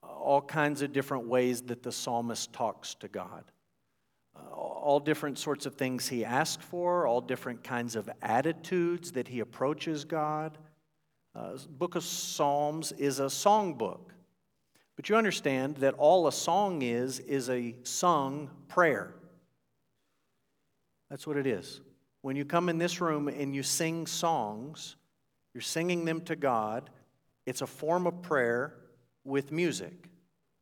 all 0.01 0.41
kinds 0.41 0.81
of 0.81 0.93
different 0.93 1.27
ways 1.27 1.63
that 1.63 1.83
the 1.83 1.91
psalmist 1.91 2.53
talks 2.53 2.95
to 2.95 3.09
God, 3.09 3.43
all 4.85 4.99
different 4.99 5.39
sorts 5.39 5.65
of 5.65 5.73
things 5.73 6.07
he 6.07 6.23
asks 6.23 6.63
for, 6.63 7.07
all 7.07 7.19
different 7.19 7.63
kinds 7.63 7.95
of 7.95 8.07
attitudes 8.21 9.13
that 9.13 9.27
he 9.27 9.39
approaches 9.39 10.05
God. 10.05 10.59
Uh, 11.33 11.57
book 11.67 11.95
of 11.95 12.03
Psalms 12.03 12.91
is 12.91 13.19
a 13.19 13.27
song 13.27 13.73
book. 13.73 14.13
But 14.95 15.09
you 15.09 15.15
understand 15.15 15.77
that 15.77 15.95
all 15.95 16.27
a 16.27 16.31
song 16.31 16.83
is, 16.83 17.17
is 17.17 17.49
a 17.49 17.75
sung 17.81 18.51
prayer. 18.67 19.15
That's 21.09 21.25
what 21.25 21.37
it 21.37 21.47
is. 21.47 21.81
When 22.21 22.35
you 22.35 22.45
come 22.45 22.69
in 22.69 22.77
this 22.77 23.01
room 23.01 23.27
and 23.27 23.55
you 23.55 23.63
sing 23.63 24.05
songs, 24.05 24.97
you're 25.55 25.61
singing 25.61 26.05
them 26.05 26.21
to 26.25 26.35
God. 26.35 26.91
It's 27.47 27.63
a 27.63 27.67
form 27.67 28.05
of 28.05 28.21
prayer 28.21 28.75
with 29.23 29.51
music. 29.51 30.09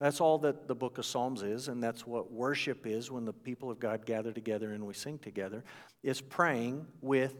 That's 0.03 0.19
all 0.19 0.37
that 0.39 0.67
the 0.67 0.75
book 0.75 0.97
of 0.97 1.05
Psalms 1.05 1.43
is, 1.43 1.69
and 1.69 1.81
that's 1.81 2.05
what 2.05 2.29
worship 2.29 2.85
is 2.85 3.09
when 3.09 3.23
the 3.23 3.31
people 3.31 3.71
of 3.71 3.79
God 3.79 4.05
gather 4.05 4.33
together 4.33 4.73
and 4.73 4.85
we 4.85 4.93
sing 4.93 5.17
together, 5.17 5.63
is 6.03 6.19
praying 6.19 6.85
with 6.99 7.33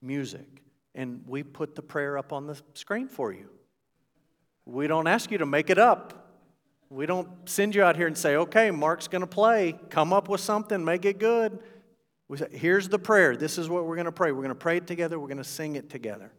music. 0.00 0.62
And 0.94 1.22
we 1.26 1.42
put 1.42 1.74
the 1.74 1.82
prayer 1.82 2.16
up 2.16 2.32
on 2.32 2.46
the 2.46 2.58
screen 2.72 3.08
for 3.08 3.30
you. 3.30 3.50
We 4.64 4.86
don't 4.86 5.06
ask 5.06 5.30
you 5.30 5.36
to 5.36 5.44
make 5.44 5.68
it 5.68 5.76
up. 5.76 6.32
We 6.88 7.04
don't 7.04 7.28
send 7.44 7.74
you 7.74 7.82
out 7.82 7.94
here 7.94 8.06
and 8.06 8.16
say, 8.16 8.36
okay, 8.36 8.70
Mark's 8.70 9.06
going 9.06 9.20
to 9.20 9.26
play. 9.26 9.78
Come 9.90 10.14
up 10.14 10.30
with 10.30 10.40
something, 10.40 10.82
make 10.82 11.04
it 11.04 11.18
good. 11.18 11.58
We 12.26 12.38
say, 12.38 12.48
here's 12.52 12.88
the 12.88 12.98
prayer. 12.98 13.36
This 13.36 13.58
is 13.58 13.68
what 13.68 13.84
we're 13.84 13.96
going 13.96 14.06
to 14.06 14.12
pray. 14.12 14.32
We're 14.32 14.38
going 14.38 14.48
to 14.48 14.54
pray 14.54 14.78
it 14.78 14.86
together. 14.86 15.20
We're 15.20 15.28
going 15.28 15.36
to 15.36 15.44
sing 15.44 15.76
it 15.76 15.90
together. 15.90 16.32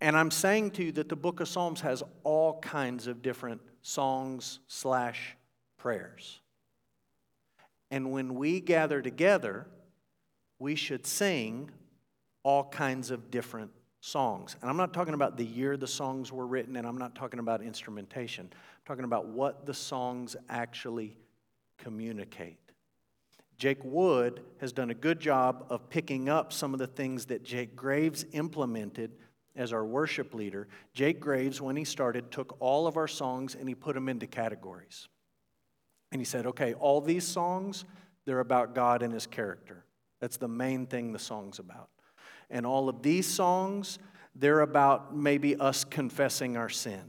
And 0.00 0.16
I'm 0.16 0.32
saying 0.32 0.72
to 0.72 0.82
you 0.82 0.90
that 0.90 1.08
the 1.08 1.14
book 1.14 1.38
of 1.38 1.46
Psalms 1.46 1.82
has 1.82 2.02
all 2.24 2.58
kinds 2.58 3.06
of 3.06 3.22
different 3.22 3.60
songs 3.82 4.60
slash 4.66 5.36
prayers. 5.76 6.40
And 7.90 8.10
when 8.10 8.36
we 8.36 8.60
gather 8.60 9.02
together, 9.02 9.66
we 10.58 10.76
should 10.76 11.06
sing 11.06 11.70
all 12.42 12.64
kinds 12.64 13.10
of 13.10 13.30
different 13.30 13.70
songs. 14.00 14.56
And 14.60 14.70
I'm 14.70 14.76
not 14.76 14.92
talking 14.92 15.14
about 15.14 15.36
the 15.36 15.44
year 15.44 15.76
the 15.76 15.86
songs 15.86 16.32
were 16.32 16.46
written, 16.46 16.76
and 16.76 16.86
I'm 16.86 16.98
not 16.98 17.14
talking 17.14 17.38
about 17.38 17.62
instrumentation. 17.62 18.48
I'm 18.52 18.58
talking 18.86 19.04
about 19.04 19.26
what 19.26 19.66
the 19.66 19.74
songs 19.74 20.36
actually 20.48 21.18
communicate. 21.78 22.58
Jake 23.58 23.84
Wood 23.84 24.42
has 24.60 24.72
done 24.72 24.90
a 24.90 24.94
good 24.94 25.20
job 25.20 25.66
of 25.68 25.88
picking 25.88 26.28
up 26.28 26.52
some 26.52 26.72
of 26.72 26.80
the 26.80 26.86
things 26.86 27.26
that 27.26 27.44
Jake 27.44 27.76
Graves 27.76 28.24
implemented 28.32 29.12
as 29.56 29.72
our 29.72 29.84
worship 29.84 30.34
leader. 30.34 30.68
Jake 30.94 31.20
Graves, 31.20 31.60
when 31.60 31.76
he 31.76 31.84
started, 31.84 32.30
took 32.30 32.56
all 32.60 32.86
of 32.86 32.96
our 32.96 33.08
songs 33.08 33.54
and 33.54 33.68
he 33.68 33.74
put 33.74 33.94
them 33.94 34.08
into 34.08 34.26
categories. 34.26 35.08
And 36.10 36.20
he 36.20 36.24
said, 36.24 36.46
okay, 36.46 36.74
all 36.74 37.00
these 37.00 37.26
songs, 37.26 37.84
they're 38.24 38.40
about 38.40 38.74
God 38.74 39.02
and 39.02 39.12
his 39.12 39.26
character. 39.26 39.84
That's 40.20 40.36
the 40.36 40.48
main 40.48 40.86
thing 40.86 41.12
the 41.12 41.18
song's 41.18 41.58
about. 41.58 41.88
And 42.50 42.66
all 42.66 42.88
of 42.88 43.02
these 43.02 43.26
songs, 43.26 43.98
they're 44.34 44.60
about 44.60 45.16
maybe 45.16 45.56
us 45.56 45.84
confessing 45.84 46.56
our 46.56 46.68
sin, 46.68 47.02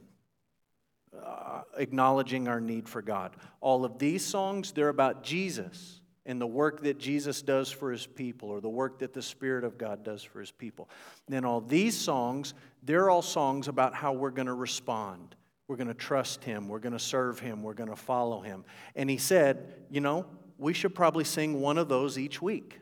uh, 1.21 1.61
acknowledging 1.77 2.47
our 2.47 2.61
need 2.61 2.87
for 2.87 3.01
God. 3.01 3.35
All 3.61 3.85
of 3.85 3.99
these 3.99 4.25
songs, 4.25 4.71
they're 4.71 4.89
about 4.89 5.23
Jesus 5.23 6.01
and 6.25 6.39
the 6.39 6.47
work 6.47 6.81
that 6.83 6.97
Jesus 6.97 7.41
does 7.41 7.69
for 7.69 7.91
his 7.91 8.05
people 8.05 8.49
or 8.49 8.61
the 8.61 8.69
work 8.69 8.99
that 8.99 9.13
the 9.13 9.21
Spirit 9.21 9.63
of 9.63 9.77
God 9.77 10.03
does 10.03 10.23
for 10.23 10.39
his 10.39 10.51
people. 10.51 10.89
Then 11.27 11.45
all 11.45 11.59
these 11.59 11.97
songs, 11.97 12.53
they're 12.81 13.09
all 13.09 13.21
songs 13.21 13.67
about 13.67 13.93
how 13.93 14.13
we're 14.13 14.31
going 14.31 14.47
to 14.47 14.53
respond. 14.53 15.35
We're 15.67 15.75
going 15.75 15.87
to 15.87 15.93
trust 15.93 16.43
him. 16.43 16.69
We're 16.69 16.79
going 16.79 16.93
to 16.93 16.99
serve 16.99 17.39
him. 17.39 17.63
We're 17.63 17.73
going 17.73 17.89
to 17.89 17.95
follow 17.95 18.41
him. 18.41 18.63
And 18.95 19.09
he 19.09 19.17
said, 19.17 19.73
you 19.89 20.01
know, 20.01 20.25
we 20.57 20.73
should 20.73 20.95
probably 20.95 21.23
sing 21.23 21.59
one 21.59 21.77
of 21.77 21.89
those 21.89 22.17
each 22.17 22.41
week. 22.41 22.79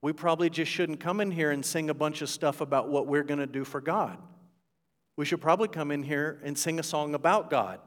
We 0.00 0.12
probably 0.12 0.50
just 0.50 0.70
shouldn't 0.70 1.00
come 1.00 1.20
in 1.20 1.30
here 1.30 1.50
and 1.50 1.64
sing 1.64 1.90
a 1.90 1.94
bunch 1.94 2.22
of 2.22 2.28
stuff 2.28 2.60
about 2.60 2.88
what 2.88 3.06
we're 3.06 3.22
going 3.22 3.40
to 3.40 3.46
do 3.46 3.64
for 3.64 3.80
God. 3.80 4.18
We 5.16 5.24
should 5.24 5.40
probably 5.40 5.68
come 5.68 5.90
in 5.90 6.02
here 6.02 6.40
and 6.44 6.58
sing 6.58 6.78
a 6.78 6.82
song 6.82 7.14
about 7.14 7.50
God 7.50 7.80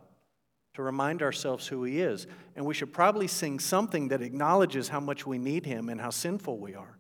to 0.78 0.84
remind 0.84 1.24
ourselves 1.24 1.66
who 1.66 1.84
He 1.86 2.00
is. 2.00 2.28
And 2.56 2.64
we 2.64 2.76
should 2.76 2.94
probably 2.94 3.26
sing 3.26 3.60
something 3.60 4.10
that 4.10 4.22
acknowledges 4.22 4.90
how 4.90 5.00
much 5.00 5.26
we 5.26 5.40
need 5.40 5.66
Him 5.66 5.90
and 5.90 6.00
how 6.00 6.12
sinful 6.12 6.60
we 6.60 6.76
are. 6.76 7.00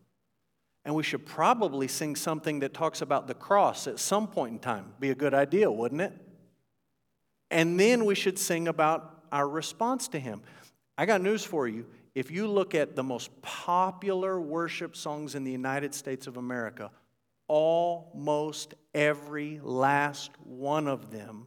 And 0.83 0.95
we 0.95 1.03
should 1.03 1.27
probably 1.27 1.87
sing 1.87 2.15
something 2.15 2.61
that 2.61 2.73
talks 2.73 3.03
about 3.03 3.27
the 3.27 3.35
cross 3.35 3.85
at 3.85 3.99
some 3.99 4.29
point 4.29 4.53
in 4.53 4.59
time. 4.59 4.93
Be 4.99 5.11
a 5.11 5.15
good 5.15 5.35
idea, 5.35 5.71
wouldn't 5.71 6.01
it? 6.01 6.11
And 7.51 7.79
then 7.79 8.05
we 8.05 8.15
should 8.15 8.39
sing 8.39 8.67
about 8.67 9.25
our 9.31 9.47
response 9.47 10.07
to 10.07 10.19
Him. 10.19 10.41
I 10.97 11.05
got 11.05 11.21
news 11.21 11.43
for 11.43 11.67
you. 11.67 11.85
If 12.15 12.31
you 12.31 12.47
look 12.47 12.73
at 12.73 12.95
the 12.95 13.03
most 13.03 13.29
popular 13.43 14.41
worship 14.41 14.95
songs 14.95 15.35
in 15.35 15.43
the 15.43 15.51
United 15.51 15.93
States 15.93 16.25
of 16.25 16.37
America, 16.37 16.89
almost 17.47 18.73
every 18.95 19.59
last 19.61 20.31
one 20.43 20.87
of 20.87 21.11
them 21.11 21.45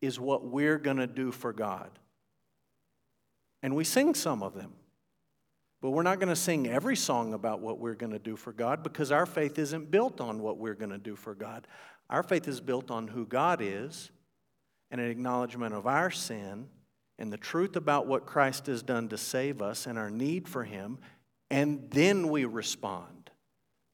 is 0.00 0.20
what 0.20 0.44
we're 0.44 0.78
going 0.78 0.96
to 0.96 1.06
do 1.06 1.32
for 1.32 1.52
God. 1.52 1.90
And 3.62 3.74
we 3.74 3.84
sing 3.84 4.14
some 4.14 4.42
of 4.42 4.54
them. 4.54 4.72
But 5.80 5.90
we're 5.90 6.02
not 6.02 6.18
going 6.18 6.28
to 6.28 6.36
sing 6.36 6.66
every 6.66 6.96
song 6.96 7.34
about 7.34 7.60
what 7.60 7.78
we're 7.78 7.94
going 7.94 8.12
to 8.12 8.18
do 8.18 8.36
for 8.36 8.52
God 8.52 8.82
because 8.82 9.12
our 9.12 9.26
faith 9.26 9.58
isn't 9.58 9.90
built 9.90 10.20
on 10.20 10.40
what 10.40 10.58
we're 10.58 10.74
going 10.74 10.90
to 10.90 10.98
do 10.98 11.14
for 11.14 11.34
God. 11.34 11.68
Our 12.10 12.22
faith 12.24 12.48
is 12.48 12.60
built 12.60 12.90
on 12.90 13.06
who 13.06 13.24
God 13.24 13.60
is 13.62 14.10
and 14.90 15.00
an 15.00 15.08
acknowledgement 15.08 15.74
of 15.74 15.86
our 15.86 16.10
sin 16.10 16.68
and 17.18 17.32
the 17.32 17.36
truth 17.36 17.76
about 17.76 18.06
what 18.06 18.26
Christ 18.26 18.66
has 18.66 18.82
done 18.82 19.08
to 19.08 19.18
save 19.18 19.60
us 19.60 19.86
and 19.86 19.98
our 19.98 20.10
need 20.10 20.48
for 20.48 20.64
Him, 20.64 20.98
and 21.50 21.88
then 21.90 22.28
we 22.28 22.44
respond 22.44 23.30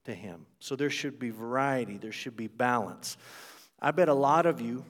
to 0.05 0.15
Him. 0.15 0.47
So 0.61 0.77
there 0.77 0.91
should 0.91 1.19
be 1.19 1.31
variety, 1.31 1.97
there 1.97 2.13
should 2.13 2.37
be 2.37 2.49
balance. 2.49 3.17
I 3.81 3.91
bet 3.91 4.09
a 4.09 4.15
lot 4.15 4.47
of 4.47 4.61
you, 4.61 4.85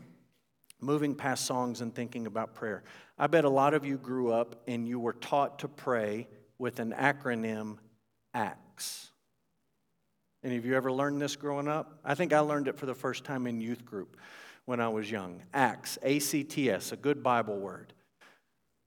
moving 0.85 1.15
past 1.15 1.47
songs 1.47 1.81
and 1.81 1.95
thinking 1.95 2.27
about 2.27 2.55
prayer, 2.55 2.85
I 3.19 3.27
bet 3.27 3.45
a 3.45 3.51
lot 3.51 3.75
of 3.75 3.85
you 3.85 3.97
grew 3.97 4.33
up 4.33 4.63
and 4.67 4.87
you 4.87 4.99
were 5.01 5.15
taught 5.15 5.61
to 5.61 5.69
pray 5.69 6.29
with 6.59 6.79
an 6.79 6.93
acronym 6.93 7.79
ACTS. 8.35 9.11
Any 10.43 10.57
of 10.57 10.67
you 10.67 10.77
ever 10.77 10.93
learned 10.93 11.21
this 11.21 11.37
growing 11.37 11.69
up? 11.69 11.99
I 12.05 12.15
think 12.15 12.33
I 12.33 12.41
learned 12.41 12.69
it 12.69 12.79
for 12.79 12.87
the 12.87 12.95
first 12.95 13.25
time 13.25 13.47
in 13.47 13.61
youth 13.61 13.85
group 13.85 14.17
when 14.67 14.79
I 14.81 14.89
was 14.89 15.11
young. 15.11 15.43
ACTS, 15.55 15.99
A 16.03 16.19
C 16.19 16.45
T 16.45 16.71
S, 16.71 16.93
a 16.93 16.97
good 16.97 17.23
Bible 17.23 17.57
word. 17.57 17.93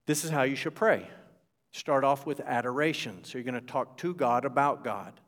This 0.05 0.23
is 0.23 0.29
how 0.29 0.43
you 0.43 0.55
should 0.55 0.75
pray. 0.75 1.07
Start 1.71 2.03
off 2.03 2.25
with 2.25 2.39
adoration. 2.41 3.23
So 3.23 3.37
you're 3.37 3.43
going 3.43 3.55
to 3.55 3.61
talk 3.61 3.97
to 3.97 4.13
God 4.13 4.45
about 4.45 4.83
God, 4.83 5.19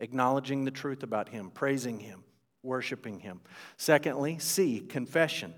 acknowledging 0.00 0.64
the 0.64 0.70
truth 0.70 1.02
about 1.02 1.28
Him, 1.28 1.50
praising 1.50 2.00
Him, 2.00 2.24
worshiping 2.62 3.20
Him. 3.20 3.40
Secondly, 3.76 4.38
C, 4.38 4.80
confession. 4.80 5.54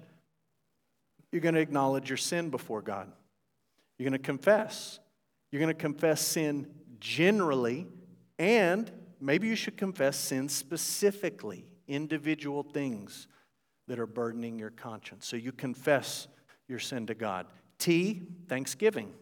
You're 1.32 1.42
going 1.42 1.54
to 1.54 1.60
acknowledge 1.60 2.08
your 2.08 2.16
sin 2.16 2.50
before 2.50 2.82
God. 2.82 3.10
You're 3.98 4.08
going 4.08 4.20
to 4.20 4.24
confess. 4.24 4.98
You're 5.50 5.60
going 5.60 5.74
to 5.74 5.80
confess 5.80 6.20
sin 6.20 6.66
generally, 7.00 7.86
and 8.38 8.90
maybe 9.20 9.46
you 9.48 9.56
should 9.56 9.76
confess 9.76 10.16
sin 10.16 10.48
specifically, 10.48 11.64
individual 11.86 12.62
things 12.62 13.28
that 13.88 13.98
are 13.98 14.06
burdening 14.06 14.58
your 14.58 14.70
conscience. 14.70 15.26
So 15.26 15.36
you 15.36 15.52
confess 15.52 16.28
your 16.68 16.78
sin 16.78 17.06
to 17.06 17.14
God. 17.14 17.46
T, 17.78 18.22
thanksgiving. 18.48 19.12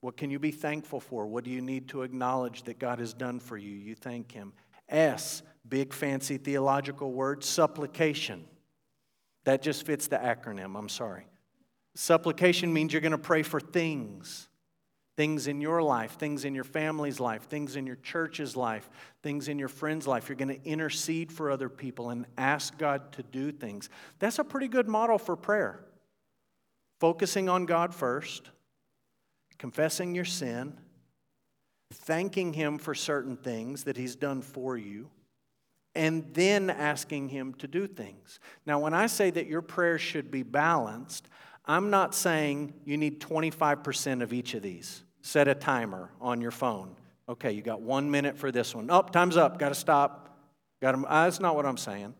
What 0.00 0.16
can 0.16 0.30
you 0.30 0.38
be 0.38 0.52
thankful 0.52 1.00
for? 1.00 1.26
What 1.26 1.44
do 1.44 1.50
you 1.50 1.60
need 1.60 1.88
to 1.88 2.02
acknowledge 2.02 2.62
that 2.64 2.78
God 2.78 3.00
has 3.00 3.12
done 3.12 3.40
for 3.40 3.56
you? 3.56 3.72
You 3.72 3.96
thank 3.96 4.30
Him. 4.30 4.52
S, 4.88 5.42
big 5.68 5.92
fancy 5.92 6.38
theological 6.38 7.12
word, 7.12 7.42
supplication. 7.42 8.44
That 9.48 9.62
just 9.62 9.86
fits 9.86 10.08
the 10.08 10.18
acronym, 10.18 10.78
I'm 10.78 10.90
sorry. 10.90 11.26
Supplication 11.94 12.70
means 12.70 12.92
you're 12.92 13.00
going 13.00 13.12
to 13.12 13.18
pray 13.18 13.42
for 13.42 13.60
things 13.60 14.46
things 15.16 15.46
in 15.48 15.62
your 15.62 15.82
life, 15.82 16.12
things 16.18 16.44
in 16.44 16.54
your 16.54 16.64
family's 16.64 17.18
life, 17.18 17.44
things 17.44 17.74
in 17.74 17.86
your 17.86 17.96
church's 17.96 18.56
life, 18.56 18.90
things 19.22 19.48
in 19.48 19.58
your 19.58 19.68
friend's 19.68 20.06
life. 20.06 20.28
You're 20.28 20.36
going 20.36 20.60
to 20.60 20.68
intercede 20.68 21.32
for 21.32 21.50
other 21.50 21.70
people 21.70 22.10
and 22.10 22.26
ask 22.36 22.76
God 22.76 23.10
to 23.12 23.22
do 23.22 23.50
things. 23.50 23.88
That's 24.18 24.38
a 24.38 24.44
pretty 24.44 24.68
good 24.68 24.86
model 24.86 25.16
for 25.16 25.34
prayer. 25.34 25.80
Focusing 27.00 27.48
on 27.48 27.64
God 27.64 27.94
first, 27.94 28.50
confessing 29.56 30.14
your 30.14 30.26
sin, 30.26 30.78
thanking 31.90 32.52
Him 32.52 32.76
for 32.76 32.94
certain 32.94 33.38
things 33.38 33.84
that 33.84 33.96
He's 33.96 34.14
done 34.14 34.42
for 34.42 34.76
you, 34.76 35.08
and 35.98 36.32
then 36.32 36.70
asking 36.70 37.28
Him 37.28 37.54
to 37.54 37.66
do 37.66 37.88
things. 37.88 38.38
Now, 38.64 38.78
when 38.78 38.94
I 38.94 39.08
say 39.08 39.30
that 39.30 39.48
your 39.48 39.62
prayer 39.62 39.98
should 39.98 40.30
be 40.30 40.44
balanced, 40.44 41.28
I'm 41.66 41.90
not 41.90 42.14
saying 42.14 42.72
you 42.84 42.96
need 42.96 43.20
25% 43.20 44.22
of 44.22 44.32
each 44.32 44.54
of 44.54 44.62
these 44.62 45.02
set 45.22 45.48
a 45.48 45.54
timer 45.56 46.10
on 46.20 46.40
your 46.40 46.52
phone. 46.52 46.94
Okay, 47.28 47.50
you 47.50 47.62
got 47.62 47.82
one 47.82 48.10
minute 48.10 48.38
for 48.38 48.52
this 48.52 48.76
one. 48.76 48.88
Oh, 48.90 49.02
time's 49.02 49.36
up. 49.36 49.58
Got 49.58 49.70
to 49.70 49.74
stop. 49.74 50.38
Got 50.80 50.92
to. 50.92 51.04
Uh, 51.04 51.24
that's 51.24 51.40
not 51.40 51.56
what 51.56 51.66
I'm 51.66 51.76
saying. 51.76 52.14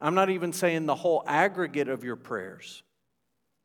I'm 0.00 0.14
not 0.14 0.30
even 0.30 0.52
saying 0.52 0.86
the 0.86 0.94
whole 0.94 1.24
aggregate 1.26 1.88
of 1.88 2.04
your 2.04 2.16
prayers 2.16 2.84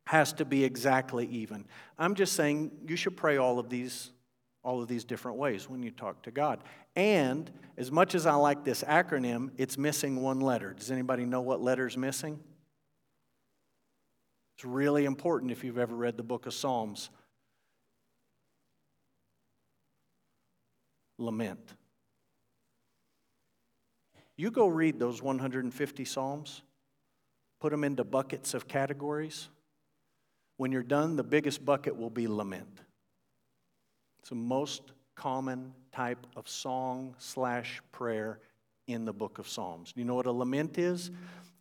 has 0.08 0.34
to 0.34 0.46
be 0.46 0.64
exactly 0.64 1.28
even. 1.28 1.66
I'm 2.00 2.16
just 2.16 2.34
saying 2.34 2.72
you 2.88 2.96
should 2.96 3.16
pray 3.16 3.38
all 3.38 3.60
of 3.60 3.70
these 3.70 4.12
all 4.64 4.82
of 4.82 4.88
these 4.88 5.04
different 5.04 5.38
ways 5.38 5.70
when 5.70 5.82
you 5.82 5.92
talk 5.92 6.22
to 6.24 6.32
God. 6.32 6.64
And 6.96 7.50
as 7.78 7.92
much 7.92 8.16
as 8.16 8.26
I 8.26 8.36
like 8.36 8.64
this 8.64 8.84
acronym, 8.84 9.52
it's 9.58 9.78
missing 9.78 10.22
one 10.22 10.40
letter. 10.40 10.74
Does 10.74 10.92
anybody 10.92 11.26
know 11.26 11.42
what 11.42 11.62
letter's 11.62 11.98
missing? 11.98 12.40
It's 14.56 14.66
really 14.66 15.06
important 15.06 15.52
if 15.52 15.64
you've 15.64 15.80
ever 15.80 15.96
read 15.96 16.18
the 16.18 16.24
book 16.24 16.46
of 16.46 16.54
Psalms. 16.54 17.10
lament. 21.22 21.76
You 24.36 24.52
go 24.52 24.68
read 24.68 25.00
those 25.00 25.22
150 25.22 26.06
Psalms, 26.06 26.64
put 27.60 27.72
them 27.72 27.84
into 27.84 28.04
buckets 28.04 28.54
of 28.54 28.68
categories. 28.68 29.50
When 30.58 30.72
you're 30.72 30.84
done, 30.84 31.16
the 31.16 31.24
biggest 31.24 31.64
bucket 31.64 31.96
will 31.96 32.10
be 32.10 32.28
lament. 32.28 32.82
It's 34.22 34.30
the 34.30 34.36
most 34.36 34.92
common 35.16 35.74
type 35.92 36.26
of 36.36 36.48
song 36.48 37.16
slash 37.18 37.82
prayer 37.92 38.40
in 38.88 39.06
the 39.06 39.14
book 39.14 39.40
of 39.40 39.48
Psalms. 39.48 39.94
You 39.96 40.06
know 40.06 40.16
what 40.16 40.26
a 40.26 40.32
lament 40.32 40.78
is? 40.78 41.12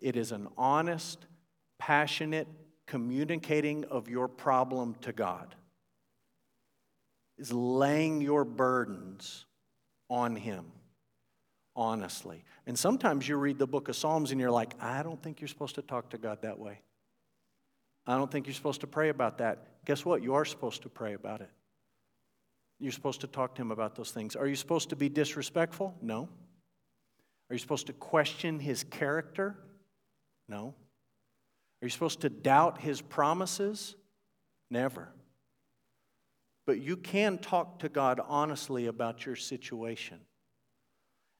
It 0.00 0.16
is 0.16 0.32
an 0.32 0.48
honest, 0.56 1.26
passionate 1.78 2.48
communicating 2.86 3.84
of 3.84 4.08
your 4.08 4.28
problem 4.28 4.94
to 5.02 5.12
God. 5.12 5.54
Is 7.38 7.52
laying 7.52 8.20
your 8.20 8.44
burdens 8.44 9.46
on 10.10 10.36
Him, 10.36 10.66
honestly. 11.74 12.44
And 12.66 12.78
sometimes 12.78 13.26
you 13.28 13.36
read 13.36 13.58
the 13.58 13.66
book 13.66 13.88
of 13.88 13.96
Psalms 13.96 14.30
and 14.30 14.40
you're 14.40 14.50
like, 14.50 14.74
I 14.80 15.02
don't 15.02 15.22
think 15.22 15.40
you're 15.40 15.48
supposed 15.48 15.76
to 15.76 15.82
talk 15.82 16.10
to 16.10 16.18
God 16.18 16.42
that 16.42 16.58
way. 16.58 16.80
I 18.06 18.16
don't 18.16 18.30
think 18.30 18.46
you're 18.46 18.54
supposed 18.54 18.80
to 18.82 18.86
pray 18.86 19.08
about 19.08 19.38
that. 19.38 19.84
Guess 19.86 20.04
what? 20.04 20.22
You 20.22 20.34
are 20.34 20.44
supposed 20.44 20.82
to 20.82 20.88
pray 20.88 21.14
about 21.14 21.40
it. 21.40 21.50
You're 22.80 22.92
supposed 22.92 23.20
to 23.20 23.26
talk 23.26 23.54
to 23.56 23.62
Him 23.62 23.70
about 23.70 23.94
those 23.94 24.10
things. 24.10 24.34
Are 24.34 24.46
you 24.46 24.56
supposed 24.56 24.88
to 24.88 24.96
be 24.96 25.08
disrespectful? 25.08 25.94
No. 26.00 26.28
Are 27.48 27.54
you 27.54 27.58
supposed 27.58 27.86
to 27.88 27.92
question 27.92 28.58
His 28.58 28.84
character? 28.84 29.56
No. 30.48 30.74
Are 31.82 31.86
you 31.86 31.90
supposed 31.90 32.22
to 32.22 32.30
doubt 32.30 32.80
His 32.80 33.00
promises? 33.00 33.94
Never. 34.70 35.08
But 36.66 36.80
you 36.80 36.96
can 36.96 37.38
talk 37.38 37.80
to 37.80 37.88
God 37.88 38.20
honestly 38.26 38.86
about 38.86 39.26
your 39.26 39.36
situation. 39.36 40.18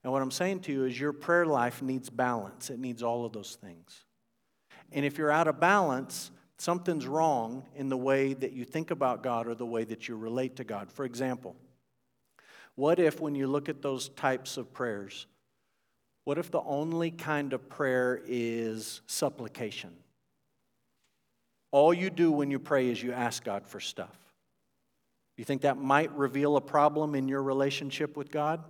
And 0.02 0.12
what 0.12 0.22
I'm 0.22 0.30
saying 0.30 0.60
to 0.60 0.72
you 0.72 0.84
is 0.84 0.98
your 0.98 1.12
prayer 1.12 1.46
life 1.46 1.82
needs 1.82 2.10
balance, 2.10 2.70
it 2.70 2.78
needs 2.78 3.02
all 3.02 3.24
of 3.24 3.32
those 3.32 3.56
things. 3.60 4.04
And 4.92 5.04
if 5.04 5.18
you're 5.18 5.30
out 5.30 5.46
of 5.46 5.60
balance, 5.60 6.30
something's 6.60 7.06
wrong 7.06 7.64
in 7.74 7.88
the 7.88 7.96
way 7.96 8.34
that 8.34 8.52
you 8.52 8.64
think 8.64 8.90
about 8.90 9.22
God 9.22 9.46
or 9.46 9.54
the 9.54 9.66
way 9.66 9.84
that 9.84 10.08
you 10.08 10.16
relate 10.16 10.56
to 10.56 10.64
God. 10.64 10.92
For 10.92 11.04
example, 11.04 11.56
what 12.74 12.98
if 12.98 13.20
when 13.20 13.34
you 13.34 13.46
look 13.46 13.68
at 13.68 13.82
those 13.82 14.10
types 14.10 14.56
of 14.56 14.72
prayers, 14.72 15.26
what 16.24 16.38
if 16.38 16.50
the 16.50 16.60
only 16.60 17.10
kind 17.10 17.52
of 17.52 17.68
prayer 17.68 18.20
is 18.26 19.00
supplication? 19.06 19.90
All 21.72 21.94
you 21.94 22.10
do 22.10 22.30
when 22.30 22.50
you 22.50 22.58
pray 22.58 22.88
is 22.88 23.02
you 23.02 23.12
ask 23.12 23.42
God 23.44 23.66
for 23.66 23.80
stuff. 23.80 24.16
You 25.36 25.44
think 25.44 25.62
that 25.62 25.78
might 25.78 26.12
reveal 26.12 26.56
a 26.56 26.60
problem 26.60 27.14
in 27.14 27.26
your 27.26 27.42
relationship 27.42 28.16
with 28.16 28.30
God? 28.30 28.62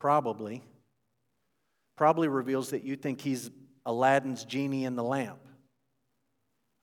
Probably. 0.00 0.62
Probably 1.96 2.26
reveals 2.26 2.70
that 2.70 2.82
you 2.82 2.96
think 2.96 3.20
He's 3.20 3.50
Aladdin's 3.86 4.44
genie 4.44 4.84
in 4.84 4.96
the 4.96 5.04
lamp. 5.04 5.38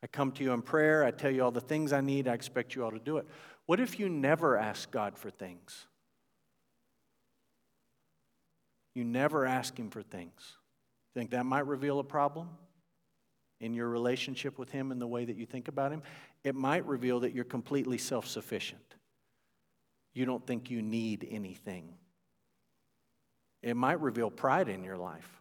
I 0.03 0.07
come 0.07 0.31
to 0.33 0.43
you 0.43 0.53
in 0.53 0.61
prayer, 0.61 1.03
I 1.03 1.11
tell 1.11 1.31
you 1.31 1.43
all 1.43 1.51
the 1.51 1.61
things 1.61 1.91
I 1.91 2.01
need, 2.01 2.27
I 2.27 2.33
expect 2.33 2.75
you 2.75 2.83
all 2.83 2.91
to 2.91 2.99
do 2.99 3.17
it. 3.17 3.27
What 3.65 3.79
if 3.79 3.99
you 3.99 4.09
never 4.09 4.57
ask 4.57 4.89
God 4.89 5.17
for 5.17 5.29
things? 5.29 5.85
You 8.95 9.03
never 9.03 9.45
ask 9.45 9.77
Him 9.77 9.89
for 9.89 10.01
things. 10.01 10.55
Think 11.13 11.31
that 11.31 11.45
might 11.45 11.67
reveal 11.67 11.99
a 11.99 12.03
problem 12.03 12.49
in 13.59 13.73
your 13.73 13.89
relationship 13.89 14.57
with 14.57 14.69
Him 14.69 14.91
and 14.91 15.01
the 15.01 15.07
way 15.07 15.25
that 15.25 15.35
you 15.35 15.45
think 15.45 15.67
about 15.67 15.91
Him? 15.91 16.01
it 16.43 16.55
might 16.55 16.85
reveal 16.85 17.21
that 17.21 17.33
you're 17.33 17.43
completely 17.43 17.97
self 17.97 18.27
sufficient. 18.27 18.95
You 20.13 20.25
don't 20.25 20.45
think 20.45 20.71
you 20.71 20.81
need 20.81 21.27
anything. 21.29 21.93
It 23.61 23.75
might 23.75 23.99
reveal 23.99 24.31
pride 24.31 24.69
in 24.69 24.83
your 24.83 24.97
life. 24.97 25.38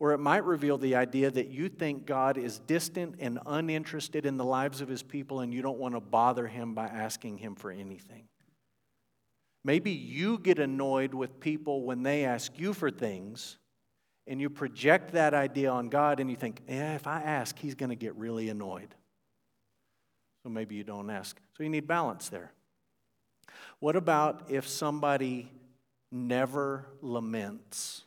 Or 0.00 0.12
it 0.12 0.18
might 0.18 0.44
reveal 0.44 0.78
the 0.78 0.96
idea 0.96 1.30
that 1.30 1.48
you 1.48 1.68
think 1.68 2.06
God 2.06 2.38
is 2.38 2.58
distant 2.58 3.16
and 3.20 3.38
uninterested 3.44 4.24
in 4.24 4.38
the 4.38 4.44
lives 4.44 4.80
of 4.80 4.88
his 4.88 5.02
people 5.02 5.40
and 5.40 5.52
you 5.52 5.60
don't 5.60 5.78
want 5.78 5.94
to 5.94 6.00
bother 6.00 6.46
him 6.46 6.74
by 6.74 6.86
asking 6.86 7.36
him 7.36 7.54
for 7.54 7.70
anything. 7.70 8.24
Maybe 9.62 9.90
you 9.90 10.38
get 10.38 10.58
annoyed 10.58 11.12
with 11.12 11.38
people 11.38 11.82
when 11.82 12.02
they 12.02 12.24
ask 12.24 12.58
you 12.58 12.72
for 12.72 12.90
things 12.90 13.58
and 14.26 14.40
you 14.40 14.48
project 14.48 15.12
that 15.12 15.34
idea 15.34 15.70
on 15.70 15.90
God 15.90 16.18
and 16.18 16.30
you 16.30 16.36
think, 16.36 16.62
yeah, 16.66 16.94
if 16.94 17.06
I 17.06 17.20
ask, 17.20 17.58
he's 17.58 17.74
going 17.74 17.90
to 17.90 17.96
get 17.96 18.16
really 18.16 18.48
annoyed. 18.48 18.94
So 20.42 20.48
maybe 20.48 20.76
you 20.76 20.84
don't 20.84 21.10
ask. 21.10 21.38
So 21.58 21.62
you 21.62 21.68
need 21.68 21.86
balance 21.86 22.30
there. 22.30 22.52
What 23.80 23.96
about 23.96 24.44
if 24.48 24.66
somebody 24.66 25.52
never 26.10 26.86
laments 27.02 28.04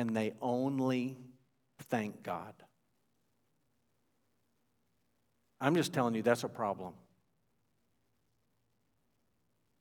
and 0.00 0.16
they 0.16 0.32
only 0.40 1.16
thank 1.84 2.22
God? 2.22 2.54
I'm 5.60 5.74
just 5.74 5.92
telling 5.92 6.14
you 6.14 6.22
that's 6.22 6.44
a 6.44 6.48
problem. 6.48 6.94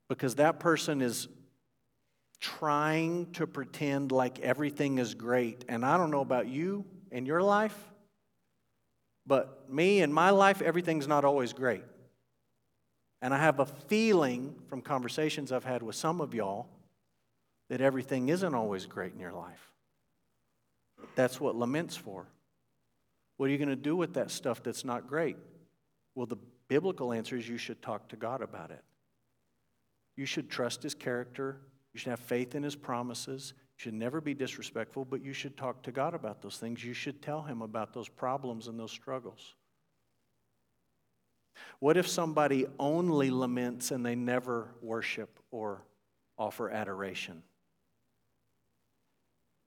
because 0.10 0.36
that 0.36 0.60
person 0.60 1.02
is 1.02 1.30
trying 2.42 3.32
to 3.34 3.48
pretend 3.48 4.12
like 4.12 4.40
everything 4.40 4.98
is 4.98 5.14
great. 5.14 5.64
And 5.70 5.86
I 5.86 5.98
don't 5.98 6.12
know 6.12 6.22
about 6.22 6.48
you 6.48 6.84
in 7.12 7.26
your 7.26 7.42
life, 7.42 7.78
but 9.26 9.70
me 9.70 10.02
in 10.02 10.12
my 10.12 10.32
life, 10.32 10.62
everything's 10.62 11.08
not 11.08 11.24
always 11.24 11.54
great. 11.54 11.84
And 13.22 13.34
I 13.34 13.38
have 13.38 13.60
a 13.60 13.66
feeling 13.66 14.56
from 14.68 14.82
conversations 14.82 15.52
I've 15.52 15.66
had 15.66 15.84
with 15.84 15.96
some 15.96 16.22
of 16.22 16.34
y'all 16.34 16.68
that 17.70 17.82
everything 17.82 18.30
isn't 18.30 18.56
always 18.56 18.86
great 18.86 19.14
in 19.14 19.20
your 19.20 19.34
life. 19.34 19.72
That's 21.16 21.40
what 21.40 21.56
lament's 21.56 21.96
for. 21.96 22.28
What 23.38 23.48
are 23.48 23.50
you 23.50 23.58
going 23.58 23.70
to 23.70 23.76
do 23.76 23.96
with 23.96 24.14
that 24.16 24.32
stuff 24.32 24.64
that's 24.64 24.84
not 24.84 25.08
great? 25.08 25.38
Well, 26.16 26.26
the 26.26 26.38
biblical 26.68 27.14
answer 27.14 27.38
is 27.38 27.48
you 27.48 27.58
should 27.58 27.82
talk 27.82 28.10
to 28.10 28.16
God 28.16 28.42
about 28.42 28.72
it. 28.72 28.84
You 30.16 30.26
should 30.26 30.50
trust 30.50 30.84
His 30.84 30.94
character. 30.94 31.62
You 31.94 32.00
should 32.00 32.10
have 32.10 32.20
faith 32.20 32.56
in 32.56 32.64
His 32.64 32.76
promises. 32.76 33.54
You 33.56 33.84
should 33.84 33.94
never 33.94 34.20
be 34.20 34.34
disrespectful, 34.34 35.06
but 35.06 35.24
you 35.24 35.32
should 35.32 35.56
talk 35.56 35.82
to 35.84 35.92
God 35.92 36.14
about 36.14 36.42
those 36.42 36.58
things. 36.58 36.84
You 36.84 36.94
should 36.94 37.22
tell 37.22 37.42
Him 37.42 37.62
about 37.62 37.94
those 37.94 38.10
problems 38.10 38.68
and 38.68 38.80
those 38.80 38.92
struggles. 38.92 39.56
What 41.80 41.98
if 41.98 42.08
somebody 42.08 42.66
only 42.78 43.30
laments 43.30 43.92
and 43.92 44.06
they 44.06 44.16
never 44.16 44.70
worship 44.82 45.40
or 45.52 45.82
offer 46.38 46.70
adoration? 46.70 47.42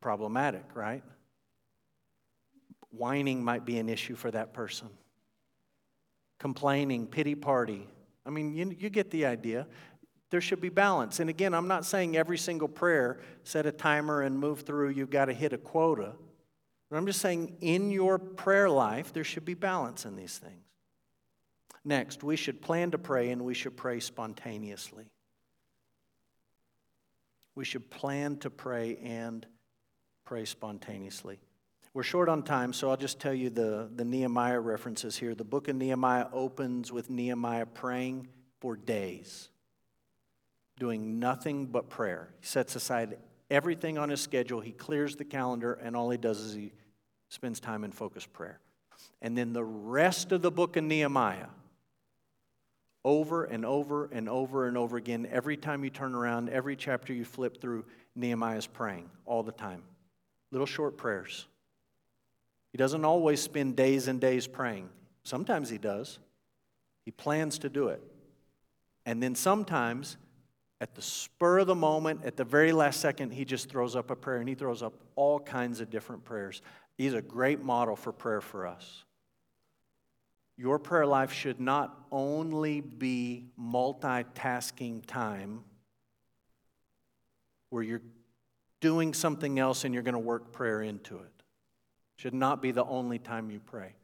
Problematic, 0.00 0.64
right? 0.74 1.02
Whining 2.92 3.42
might 3.42 3.64
be 3.64 3.78
an 3.78 3.88
issue 3.88 4.14
for 4.14 4.30
that 4.30 4.52
person. 4.52 4.88
Complaining, 6.38 7.06
pity 7.06 7.34
party. 7.34 7.88
I 8.24 8.30
mean, 8.30 8.54
you, 8.54 8.74
you 8.78 8.90
get 8.90 9.10
the 9.10 9.26
idea. 9.26 9.66
There 10.30 10.40
should 10.40 10.60
be 10.60 10.68
balance. 10.68 11.20
And 11.20 11.28
again, 11.28 11.54
I'm 11.54 11.68
not 11.68 11.84
saying 11.84 12.16
every 12.16 12.38
single 12.38 12.68
prayer, 12.68 13.20
set 13.44 13.66
a 13.66 13.72
timer 13.72 14.22
and 14.22 14.38
move 14.38 14.60
through, 14.60 14.90
you've 14.90 15.10
got 15.10 15.26
to 15.26 15.34
hit 15.34 15.52
a 15.52 15.58
quota. 15.58 16.12
But 16.90 16.96
I'm 16.96 17.06
just 17.06 17.20
saying 17.20 17.56
in 17.60 17.90
your 17.90 18.18
prayer 18.18 18.68
life, 18.68 19.12
there 19.12 19.24
should 19.24 19.44
be 19.44 19.54
balance 19.54 20.04
in 20.04 20.16
these 20.16 20.38
things. 20.38 20.62
Next, 21.84 22.22
we 22.22 22.36
should 22.36 22.60
plan 22.62 22.92
to 22.92 22.98
pray 22.98 23.30
and 23.30 23.42
we 23.44 23.54
should 23.54 23.76
pray 23.76 23.98
spontaneously. 23.98 25.10
We 27.54 27.64
should 27.64 27.90
plan 27.90 28.36
to 28.38 28.50
pray 28.50 28.98
and 28.98 29.44
pray 30.24 30.44
spontaneously. 30.44 31.40
We're 31.94 32.02
short 32.02 32.30
on 32.30 32.42
time, 32.42 32.72
so 32.72 32.88
I'll 32.88 32.96
just 32.96 33.20
tell 33.20 33.34
you 33.34 33.50
the, 33.50 33.90
the 33.94 34.04
Nehemiah 34.04 34.60
references 34.60 35.18
here. 35.18 35.34
The 35.34 35.44
book 35.44 35.68
of 35.68 35.76
Nehemiah 35.76 36.26
opens 36.32 36.90
with 36.90 37.10
Nehemiah 37.10 37.66
praying 37.66 38.28
for 38.60 38.76
days, 38.76 39.50
doing 40.78 41.18
nothing 41.18 41.66
but 41.66 41.90
prayer. 41.90 42.30
He 42.40 42.46
sets 42.46 42.76
aside 42.76 43.18
everything 43.50 43.98
on 43.98 44.08
his 44.08 44.22
schedule, 44.22 44.60
he 44.60 44.72
clears 44.72 45.16
the 45.16 45.24
calendar, 45.26 45.74
and 45.74 45.94
all 45.94 46.08
he 46.08 46.16
does 46.16 46.40
is 46.40 46.54
he 46.54 46.72
spends 47.28 47.60
time 47.60 47.84
in 47.84 47.92
focused 47.92 48.32
prayer. 48.32 48.58
And 49.20 49.36
then 49.36 49.52
the 49.52 49.64
rest 49.64 50.32
of 50.32 50.40
the 50.40 50.50
book 50.50 50.78
of 50.78 50.84
Nehemiah, 50.84 51.48
over 53.04 53.44
and 53.44 53.66
over 53.66 54.06
and 54.06 54.30
over 54.30 54.66
and 54.66 54.78
over 54.78 54.96
again, 54.96 55.28
every 55.30 55.58
time 55.58 55.84
you 55.84 55.90
turn 55.90 56.14
around, 56.14 56.48
every 56.48 56.74
chapter 56.74 57.12
you 57.12 57.26
flip 57.26 57.60
through, 57.60 57.84
Nehemiah 58.16 58.56
is 58.56 58.66
praying 58.66 59.10
all 59.26 59.42
the 59.42 59.52
time. 59.52 59.82
Little 60.52 60.66
short 60.66 60.96
prayers. 60.96 61.46
He 62.72 62.78
doesn't 62.78 63.04
always 63.04 63.40
spend 63.40 63.76
days 63.76 64.08
and 64.08 64.18
days 64.20 64.46
praying. 64.46 64.88
Sometimes 65.24 65.68
he 65.68 65.78
does. 65.78 66.18
He 67.04 67.10
plans 67.10 67.58
to 67.60 67.68
do 67.68 67.88
it. 67.88 68.02
And 69.04 69.22
then 69.22 69.34
sometimes, 69.34 70.16
at 70.80 70.94
the 70.94 71.02
spur 71.02 71.58
of 71.58 71.66
the 71.66 71.74
moment, 71.74 72.24
at 72.24 72.36
the 72.36 72.44
very 72.44 72.72
last 72.72 73.00
second, 73.00 73.32
he 73.32 73.44
just 73.44 73.68
throws 73.68 73.94
up 73.94 74.10
a 74.10 74.16
prayer 74.16 74.38
and 74.38 74.48
he 74.48 74.54
throws 74.54 74.82
up 74.82 74.94
all 75.16 75.38
kinds 75.38 75.80
of 75.80 75.90
different 75.90 76.24
prayers. 76.24 76.62
He's 76.96 77.14
a 77.14 77.22
great 77.22 77.62
model 77.62 77.94
for 77.94 78.10
prayer 78.10 78.40
for 78.40 78.66
us. 78.66 79.04
Your 80.56 80.78
prayer 80.78 81.06
life 81.06 81.32
should 81.32 81.60
not 81.60 82.06
only 82.10 82.80
be 82.80 83.46
multitasking 83.60 85.04
time 85.06 85.64
where 87.70 87.82
you're 87.82 88.02
doing 88.80 89.12
something 89.14 89.58
else 89.58 89.84
and 89.84 89.92
you're 89.92 90.02
going 90.02 90.14
to 90.14 90.18
work 90.18 90.52
prayer 90.52 90.82
into 90.82 91.16
it 91.16 91.41
should 92.22 92.34
not 92.34 92.62
be 92.62 92.70
the 92.70 92.84
only 92.84 93.18
time 93.18 93.50
you 93.50 93.58
pray. 93.58 93.96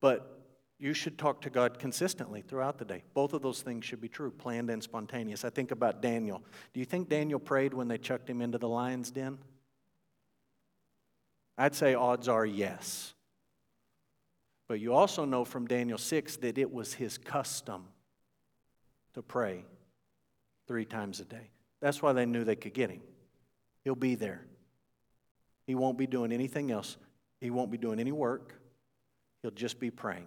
But 0.00 0.36
you 0.80 0.94
should 0.94 1.16
talk 1.16 1.42
to 1.42 1.48
God 1.48 1.78
consistently 1.78 2.42
throughout 2.42 2.78
the 2.78 2.84
day. 2.84 3.04
Both 3.14 3.34
of 3.34 3.42
those 3.42 3.62
things 3.62 3.84
should 3.84 4.00
be 4.00 4.08
true, 4.08 4.32
planned 4.32 4.68
and 4.68 4.82
spontaneous. 4.82 5.44
I 5.44 5.50
think 5.50 5.70
about 5.70 6.02
Daniel. 6.02 6.42
Do 6.72 6.80
you 6.80 6.86
think 6.86 7.08
Daniel 7.08 7.38
prayed 7.38 7.72
when 7.72 7.86
they 7.86 7.98
chucked 7.98 8.28
him 8.28 8.42
into 8.42 8.58
the 8.58 8.68
lion's 8.68 9.12
den? 9.12 9.38
I'd 11.56 11.76
say 11.76 11.94
odds 11.94 12.26
are 12.26 12.44
yes. 12.44 13.14
But 14.66 14.80
you 14.80 14.94
also 14.94 15.24
know 15.24 15.44
from 15.44 15.68
Daniel 15.68 15.98
6 15.98 16.38
that 16.38 16.58
it 16.58 16.72
was 16.72 16.94
his 16.94 17.16
custom 17.16 17.84
to 19.14 19.22
pray 19.22 19.64
three 20.66 20.84
times 20.84 21.20
a 21.20 21.24
day. 21.24 21.50
That's 21.80 22.02
why 22.02 22.12
they 22.12 22.26
knew 22.26 22.42
they 22.42 22.56
could 22.56 22.74
get 22.74 22.90
him. 22.90 23.02
He'll 23.84 23.94
be 23.94 24.16
there. 24.16 24.46
He 25.66 25.74
won't 25.74 25.98
be 25.98 26.06
doing 26.06 26.32
anything 26.32 26.70
else. 26.70 26.96
He 27.40 27.50
won't 27.50 27.70
be 27.70 27.78
doing 27.78 28.00
any 28.00 28.12
work. 28.12 28.54
He'll 29.42 29.50
just 29.50 29.80
be 29.80 29.90
praying. 29.90 30.26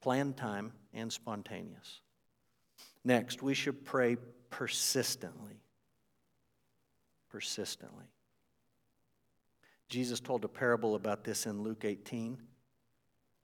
Planned 0.00 0.36
time 0.36 0.72
and 0.92 1.12
spontaneous. 1.12 2.00
Next, 3.04 3.42
we 3.42 3.54
should 3.54 3.84
pray 3.84 4.16
persistently. 4.50 5.60
Persistently. 7.30 8.06
Jesus 9.88 10.20
told 10.20 10.44
a 10.44 10.48
parable 10.48 10.94
about 10.94 11.24
this 11.24 11.46
in 11.46 11.62
Luke 11.62 11.84
18. 11.84 12.38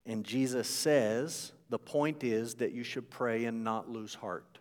And 0.06 0.24
Jesus 0.24 0.68
says 0.68 1.52
the 1.68 1.78
point 1.78 2.24
is 2.24 2.54
that 2.56 2.72
you 2.72 2.82
should 2.82 3.10
pray 3.10 3.44
and 3.44 3.62
not 3.62 3.90
lose 3.90 4.14
heart. 4.14 4.58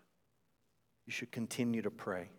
You 1.06 1.14
should 1.14 1.32
continue 1.32 1.82
to 1.82 1.92
pray. 1.92 2.30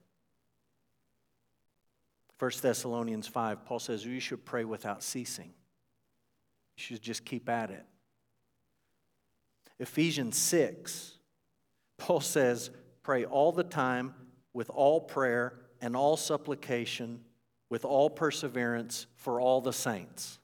1 2.38 2.50
Thessalonians 2.62 3.26
5, 3.26 3.64
Paul 3.64 3.78
says 3.78 4.04
you 4.04 4.20
should 4.20 4.44
pray 4.44 4.64
without 4.64 5.02
ceasing. 5.02 5.52
You 6.76 6.82
should 6.82 7.02
just 7.02 7.24
keep 7.24 7.48
at 7.48 7.70
it. 7.70 7.84
Ephesians 9.80 10.36
6, 10.36 11.14
Paul 11.98 12.20
says, 12.20 12.70
pray 13.02 13.24
all 13.24 13.52
the 13.52 13.64
time 13.64 14.14
with 14.52 14.70
all 14.70 15.00
prayer 15.00 15.58
and 15.80 15.96
all 15.96 16.16
supplication, 16.16 17.20
with 17.70 17.84
all 17.84 18.10
perseverance 18.10 19.06
for 19.16 19.40
all 19.40 19.60
the 19.60 19.72
saints. 19.72 20.38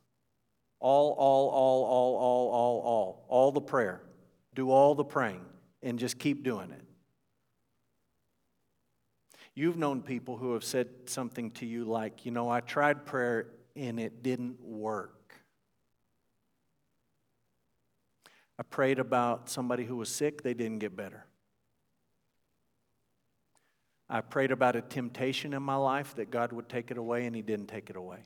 All, 0.81 1.13
all, 1.13 1.49
all, 1.49 1.85
all, 1.85 2.17
all, 2.17 2.51
all, 2.51 2.81
all, 2.81 3.25
all 3.29 3.53
the 3.53 3.61
prayer. 3.61 4.03
Do 4.55 4.71
all 4.71 4.95
the 4.95 5.05
praying 5.05 5.45
and 5.83 5.99
just 5.99 6.19
keep 6.19 6.45
doing 6.45 6.71
it. 6.71 6.85
You've 9.55 9.77
known 9.77 10.03
people 10.03 10.37
who 10.37 10.55
have 10.55 10.65
said 10.65 10.89
something 11.07 11.51
to 11.53 11.67
you 11.67 11.85
like, 11.85 12.27
you 12.27 12.33
know, 12.33 12.49
I 12.49 12.61
tried 12.61 13.07
prayer 13.07 13.47
and 13.77 14.01
it 14.01 14.23
didn't 14.23 14.61
work. 14.63 15.35
I 18.59 18.63
prayed 18.63 18.99
about 18.99 19.49
somebody 19.49 19.85
who 19.85 19.97
was 19.97 20.09
sick, 20.09 20.43
they 20.43 20.55
didn't 20.55 20.79
get 20.79 20.97
better. 20.97 21.27
I 24.09 24.21
prayed 24.21 24.53
about 24.53 24.77
a 24.77 24.83
temptation 24.83 25.55
in 25.55 25.63
my 25.63 25.77
life 25.77 26.15
that 26.17 26.31
God 26.31 26.53
would 26.53 26.69
take 26.69 26.91
it 26.91 26.99
away, 26.99 27.27
and 27.27 27.35
He 27.35 27.43
didn't 27.43 27.67
take 27.67 27.91
it 27.91 27.97
away. 27.97 28.21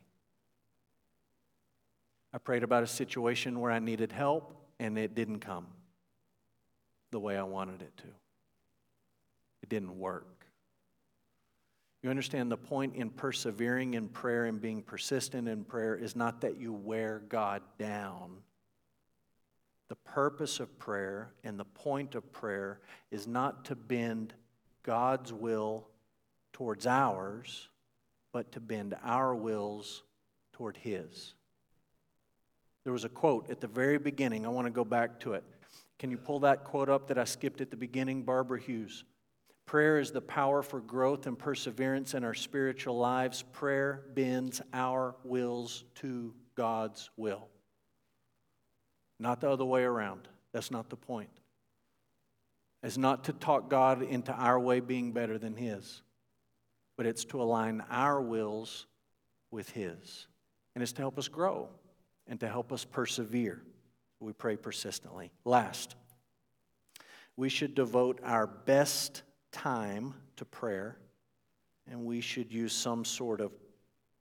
I 2.33 2.39
prayed 2.39 2.63
about 2.63 2.83
a 2.83 2.87
situation 2.87 3.61
where 3.61 3.71
I 3.71 3.79
needed 3.79 4.13
help, 4.13 4.55
and 4.79 4.99
it 4.99 5.15
didn't 5.15 5.39
come 5.41 5.67
the 7.11 7.21
way 7.21 7.39
I 7.39 7.45
wanted 7.45 7.81
it 7.81 7.97
to. 7.99 8.09
It 9.63 9.69
didn't 9.69 9.99
work. 9.99 10.38
You 12.03 12.11
understand 12.11 12.51
the 12.51 12.57
point 12.57 12.95
in 12.95 13.11
persevering 13.11 13.95
in 13.95 14.09
prayer 14.09 14.45
and 14.45 14.61
being 14.61 14.83
persistent 14.83 15.49
in 15.49 15.65
prayer 15.65 15.97
is 15.97 16.15
not 16.15 16.41
that 16.43 16.59
you 16.59 16.73
wear 16.73 17.23
God 17.29 17.63
down. 17.79 18.39
The 19.89 19.97
purpose 19.97 20.61
of 20.61 20.79
prayer 20.79 21.33
and 21.43 21.59
the 21.59 21.65
point 21.65 22.15
of 22.15 22.31
prayer 22.31 22.81
is 23.11 23.27
not 23.27 23.65
to 23.67 23.75
bend 23.75 24.35
God's 24.85 25.33
will 25.33 25.89
towards 26.53 26.87
ours, 26.87 27.69
but 28.33 28.53
to 28.53 28.61
bend 28.61 28.95
our 29.03 29.35
wills 29.35 30.05
toward 30.53 30.77
His. 30.77 31.35
There 32.85 32.93
was 32.93 33.05
a 33.05 33.09
quote 33.09 33.51
at 33.51 33.61
the 33.61 33.67
very 33.67 33.99
beginning. 33.99 34.47
I 34.47 34.51
want 34.51 34.67
to 34.67 34.71
go 34.71 34.85
back 34.85 35.19
to 35.21 35.33
it. 35.33 35.45
Can 35.99 36.11
you 36.11 36.17
pull 36.17 36.41
that 36.41 36.65
quote 36.65 36.89
up 36.89 37.09
that 37.09 37.19
I 37.19 37.25
skipped 37.25 37.61
at 37.61 37.71
the 37.71 37.77
beginning? 37.77 38.23
Barbara 38.23 38.61
Hughes. 38.61 39.05
Prayer 39.69 39.99
is 39.99 40.13
the 40.13 40.23
power 40.23 40.63
for 40.63 40.81
growth 40.81 41.27
and 41.27 41.39
perseverance 41.39 42.15
in 42.15 42.25
our 42.25 42.33
spiritual 42.33 42.97
lives. 42.97 43.45
Prayer 43.53 44.01
bends 44.15 44.63
our 44.73 45.15
wills 45.25 45.85
to 45.97 46.33
God's 46.55 47.11
will. 47.19 47.49
Not 49.21 49.43
the 49.43 49.51
other 49.51 49.67
way 49.67 49.83
around. 49.83 50.27
That's 50.53 50.71
not 50.71 50.89
the 50.89 50.97
point. 50.97 51.29
It's 52.83 52.97
not 52.97 53.25
to 53.25 53.35
talk 53.35 53.69
God 53.69 54.01
into 54.01 54.33
our 54.33 54.59
way 54.59 54.81
being 54.81 55.13
better 55.13 55.37
than 55.37 55.55
His, 55.55 56.01
but 56.97 57.05
it's 57.05 57.27
to 57.27 57.43
align 57.43 57.85
our 57.91 58.23
wills 58.23 58.87
with 59.51 59.69
His. 59.69 60.29
And 60.75 60.83
it's 60.83 60.93
to 60.93 61.03
help 61.03 61.19
us 61.19 61.29
grow 61.29 61.69
and 62.27 62.41
to 62.41 62.49
help 62.49 62.73
us 62.73 62.87
persevere. 62.87 63.63
We 64.19 64.33
pray 64.33 64.57
persistently. 64.57 65.31
Last, 65.45 65.95
we 67.37 67.51
should 67.51 67.75
devote 67.75 68.21
our 68.25 68.47
best 68.47 69.25
time 69.53 70.15
to 70.37 70.45
prayer, 70.45 70.99
and 71.91 72.05
we 72.05 72.21
should 72.21 72.53
use 72.53 72.73
some 72.73 73.05
sort 73.05 73.41
of 73.41 73.53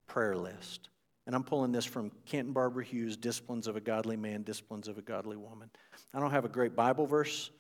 prayer 0.08 0.36
list. 0.36 0.90
And 1.26 1.36
I'm 1.36 1.44
pulling 1.44 1.74
this 1.74 1.86
from 1.86 2.12
Kent 2.26 2.46
and 2.46 2.54
Barbara 2.54 2.86
Hughes, 2.86 3.18
Disciplines 3.18 3.68
of 3.68 3.76
a 3.76 3.82
Godly 3.82 4.16
Man, 4.16 4.44
Disciplines 4.44 4.88
of 4.88 4.98
a 4.98 5.02
Godly 5.02 5.36
Woman. 5.36 5.70
I 6.14 6.20
don't 6.20 6.32
have 6.32 6.46
a 6.46 6.50
great 6.50 6.76
Bible 6.76 7.06
verse 7.06 7.52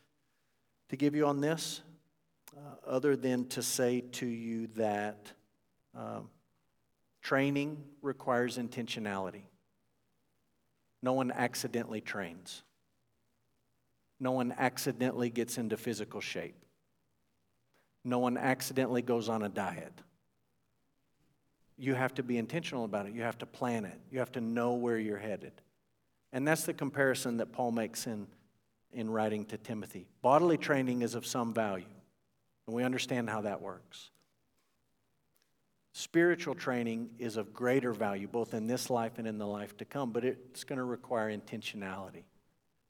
to 0.89 0.95
give 0.95 1.15
you 1.15 1.25
on 1.25 1.41
this, 1.41 1.81
uh, 2.55 2.89
other 2.89 3.17
than 3.17 3.45
to 3.49 3.61
say 3.61 4.01
to 4.13 4.25
you 4.25 4.67
that 4.75 5.33
uh, 5.97 6.21
training 7.21 7.83
requires 8.01 8.57
intentionality. 8.57 9.43
No 11.03 11.11
one 11.13 11.31
accidentally 11.31 11.99
trains. 11.99 12.63
No 14.19 14.31
one 14.31 14.55
accidentally 14.57 15.29
gets 15.29 15.57
into 15.57 15.75
physical 15.75 16.21
shape. 16.21 16.55
No 18.03 18.19
one 18.19 18.37
accidentally 18.37 19.01
goes 19.01 19.29
on 19.29 19.43
a 19.43 19.49
diet 19.49 19.93
you 21.77 21.93
have 21.93 22.13
to 22.15 22.23
be 22.23 22.37
intentional 22.37 22.83
about 22.85 23.05
it. 23.05 23.13
You 23.13 23.21
have 23.21 23.37
to 23.39 23.45
plan 23.45 23.85
it. 23.85 23.99
You 24.11 24.19
have 24.19 24.31
to 24.33 24.41
know 24.41 24.73
where 24.73 24.97
you're 24.97 25.17
headed. 25.17 25.53
And 26.33 26.47
that's 26.47 26.63
the 26.63 26.73
comparison 26.73 27.37
that 27.37 27.51
Paul 27.53 27.71
makes 27.71 28.07
in, 28.07 28.27
in 28.91 29.09
writing 29.09 29.45
to 29.45 29.57
Timothy. 29.57 30.07
Bodily 30.21 30.57
training 30.57 31.03
is 31.03 31.15
of 31.15 31.25
some 31.25 31.53
value, 31.53 31.85
and 32.65 32.75
we 32.75 32.83
understand 32.83 33.29
how 33.29 33.41
that 33.41 33.61
works. 33.61 34.09
Spiritual 35.93 36.55
training 36.55 37.11
is 37.17 37.37
of 37.37 37.53
greater 37.53 37.93
value, 37.93 38.27
both 38.27 38.53
in 38.53 38.67
this 38.67 38.89
life 38.89 39.13
and 39.17 39.27
in 39.27 39.37
the 39.37 39.47
life 39.47 39.77
to 39.77 39.85
come, 39.85 40.11
but 40.11 40.25
it's 40.25 40.63
going 40.63 40.77
to 40.77 40.83
require 40.83 41.35
intentionality. 41.35 42.23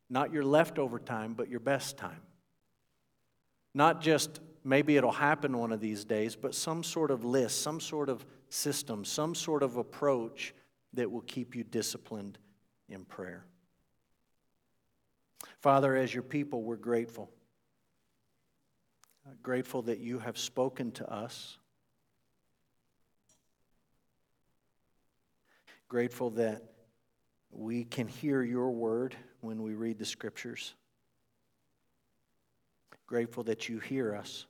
Not 0.09 0.33
your 0.33 0.43
leftover 0.43 0.99
time, 0.99 1.33
but 1.33 1.49
your 1.49 1.59
best 1.59 1.97
time. 1.97 2.21
Not 3.73 4.01
just 4.01 4.39
maybe 4.67 4.97
it'll 4.97 5.11
happen 5.11 5.57
one 5.57 5.71
of 5.71 5.79
these 5.79 6.03
days, 6.03 6.35
but 6.35 6.53
some 6.53 6.83
sort 6.83 7.09
of 7.09 7.23
list, 7.23 7.61
some 7.61 7.79
sort 7.79 8.09
of 8.09 8.25
system, 8.49 9.05
some 9.05 9.33
sort 9.33 9.63
of 9.63 9.77
approach 9.77 10.53
that 10.93 11.09
will 11.09 11.21
keep 11.21 11.55
you 11.55 11.63
disciplined 11.63 12.37
in 12.89 13.05
prayer. 13.05 13.45
Father, 15.61 15.95
as 15.95 16.13
your 16.13 16.23
people, 16.23 16.63
we're 16.63 16.75
grateful. 16.75 17.31
Grateful 19.41 19.81
that 19.83 19.99
you 19.99 20.19
have 20.19 20.37
spoken 20.37 20.91
to 20.93 21.09
us. 21.11 21.57
Grateful 25.87 26.31
that 26.31 26.63
we 27.51 27.85
can 27.85 28.07
hear 28.07 28.43
your 28.43 28.71
word 28.71 29.15
when 29.39 29.63
we 29.63 29.73
read 29.75 29.97
the 29.97 30.05
scriptures. 30.05 30.73
Grateful 33.05 33.43
that 33.43 33.69
you 33.69 33.79
hear 33.79 34.13
us. 34.13 34.45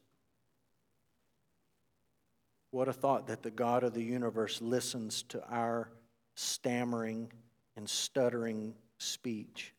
What 2.72 2.88
a 2.88 2.93
thought 2.93 3.28
that 3.28 3.43
the 3.43 3.51
God 3.51 3.84
of 3.84 3.93
the 3.93 4.03
universe 4.03 4.61
listens 4.61 5.24
to 5.24 5.43
our 5.49 5.89
stammering 6.36 7.32
and 7.76 7.89
stuttering 7.89 8.76
speech. 8.97 9.74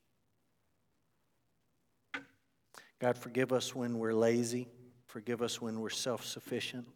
God, 2.98 3.16
forgive 3.16 3.52
us 3.52 3.74
when 3.74 3.98
we're 3.98 4.14
lazy. 4.14 4.68
Forgive 5.06 5.42
us 5.42 5.60
when 5.60 5.80
we're 5.80 5.90
self 5.90 6.24
sufficient. 6.24 6.86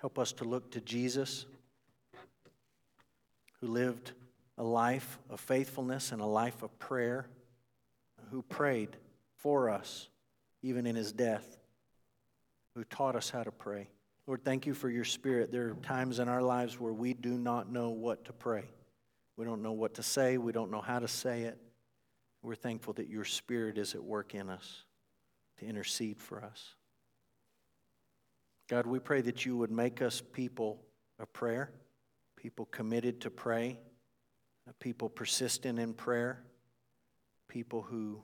Help 0.00 0.18
us 0.18 0.32
to 0.32 0.44
look 0.44 0.70
to 0.70 0.80
Jesus, 0.80 1.46
who 3.60 3.66
lived 3.66 4.12
a 4.56 4.62
life 4.62 5.18
of 5.28 5.40
faithfulness 5.40 6.12
and 6.12 6.22
a 6.22 6.26
life 6.26 6.62
of 6.62 6.78
prayer, 6.78 7.26
who 8.30 8.42
prayed 8.42 8.96
for 9.36 9.68
us 9.68 10.08
even 10.62 10.86
in 10.86 10.96
his 10.96 11.12
death 11.12 11.58
who 12.76 12.84
taught 12.84 13.16
us 13.16 13.30
how 13.30 13.42
to 13.42 13.50
pray. 13.50 13.88
Lord, 14.26 14.44
thank 14.44 14.66
you 14.66 14.74
for 14.74 14.90
your 14.90 15.04
spirit. 15.04 15.50
There 15.50 15.68
are 15.68 15.74
times 15.76 16.18
in 16.18 16.28
our 16.28 16.42
lives 16.42 16.78
where 16.78 16.92
we 16.92 17.14
do 17.14 17.38
not 17.38 17.72
know 17.72 17.88
what 17.88 18.26
to 18.26 18.34
pray. 18.34 18.64
We 19.36 19.46
don't 19.46 19.62
know 19.62 19.72
what 19.72 19.94
to 19.94 20.02
say, 20.02 20.36
we 20.36 20.52
don't 20.52 20.70
know 20.70 20.82
how 20.82 20.98
to 20.98 21.08
say 21.08 21.42
it. 21.42 21.58
We're 22.42 22.54
thankful 22.54 22.92
that 22.94 23.08
your 23.08 23.24
spirit 23.24 23.78
is 23.78 23.94
at 23.94 24.04
work 24.04 24.34
in 24.34 24.50
us 24.50 24.84
to 25.58 25.66
intercede 25.66 26.20
for 26.20 26.44
us. 26.44 26.74
God, 28.68 28.86
we 28.86 28.98
pray 28.98 29.22
that 29.22 29.46
you 29.46 29.56
would 29.56 29.70
make 29.70 30.02
us 30.02 30.22
people 30.32 30.82
of 31.18 31.32
prayer, 31.32 31.70
people 32.36 32.66
committed 32.66 33.22
to 33.22 33.30
pray, 33.30 33.78
uh, 34.68 34.72
people 34.80 35.08
persistent 35.08 35.78
in 35.78 35.94
prayer, 35.94 36.42
people 37.48 37.80
who 37.80 38.20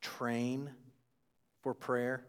train 0.00 0.70
for 1.64 1.72
prayer, 1.72 2.22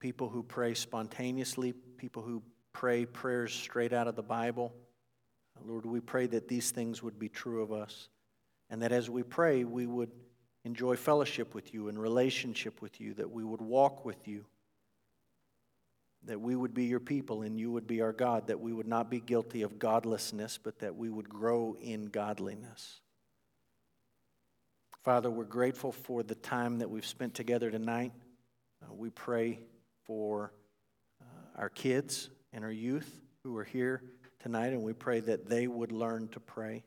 people 0.00 0.30
who 0.30 0.42
pray 0.42 0.72
spontaneously, 0.72 1.74
people 1.98 2.22
who 2.22 2.42
pray 2.72 3.04
prayers 3.04 3.52
straight 3.52 3.92
out 3.92 4.08
of 4.08 4.16
the 4.16 4.22
Bible. 4.22 4.72
Lord, 5.66 5.84
we 5.84 6.00
pray 6.00 6.26
that 6.28 6.48
these 6.48 6.70
things 6.70 7.02
would 7.02 7.18
be 7.18 7.28
true 7.28 7.62
of 7.62 7.72
us, 7.72 8.08
and 8.70 8.80
that 8.80 8.90
as 8.90 9.10
we 9.10 9.22
pray, 9.22 9.64
we 9.64 9.86
would 9.86 10.10
enjoy 10.64 10.96
fellowship 10.96 11.54
with 11.54 11.74
you 11.74 11.88
and 11.88 11.98
relationship 11.98 12.80
with 12.80 13.02
you, 13.02 13.12
that 13.12 13.30
we 13.30 13.44
would 13.44 13.60
walk 13.60 14.06
with 14.06 14.26
you, 14.26 14.46
that 16.24 16.40
we 16.40 16.56
would 16.56 16.72
be 16.72 16.84
your 16.84 17.00
people 17.00 17.42
and 17.42 17.60
you 17.60 17.70
would 17.70 17.86
be 17.86 18.00
our 18.00 18.12
God, 18.14 18.46
that 18.46 18.60
we 18.60 18.72
would 18.72 18.88
not 18.88 19.10
be 19.10 19.20
guilty 19.20 19.60
of 19.60 19.78
godlessness, 19.78 20.58
but 20.62 20.78
that 20.78 20.96
we 20.96 21.10
would 21.10 21.28
grow 21.28 21.76
in 21.82 22.06
godliness. 22.06 23.02
Father, 25.06 25.30
we're 25.30 25.44
grateful 25.44 25.92
for 25.92 26.24
the 26.24 26.34
time 26.34 26.80
that 26.80 26.90
we've 26.90 27.06
spent 27.06 27.32
together 27.32 27.70
tonight. 27.70 28.10
Uh, 28.82 28.92
we 28.92 29.08
pray 29.08 29.60
for 30.02 30.52
uh, 31.22 31.60
our 31.60 31.68
kids 31.68 32.28
and 32.52 32.64
our 32.64 32.72
youth 32.72 33.20
who 33.44 33.56
are 33.56 33.62
here 33.62 34.02
tonight, 34.40 34.72
and 34.72 34.82
we 34.82 34.92
pray 34.92 35.20
that 35.20 35.48
they 35.48 35.68
would 35.68 35.92
learn 35.92 36.26
to 36.30 36.40
pray. 36.40 36.82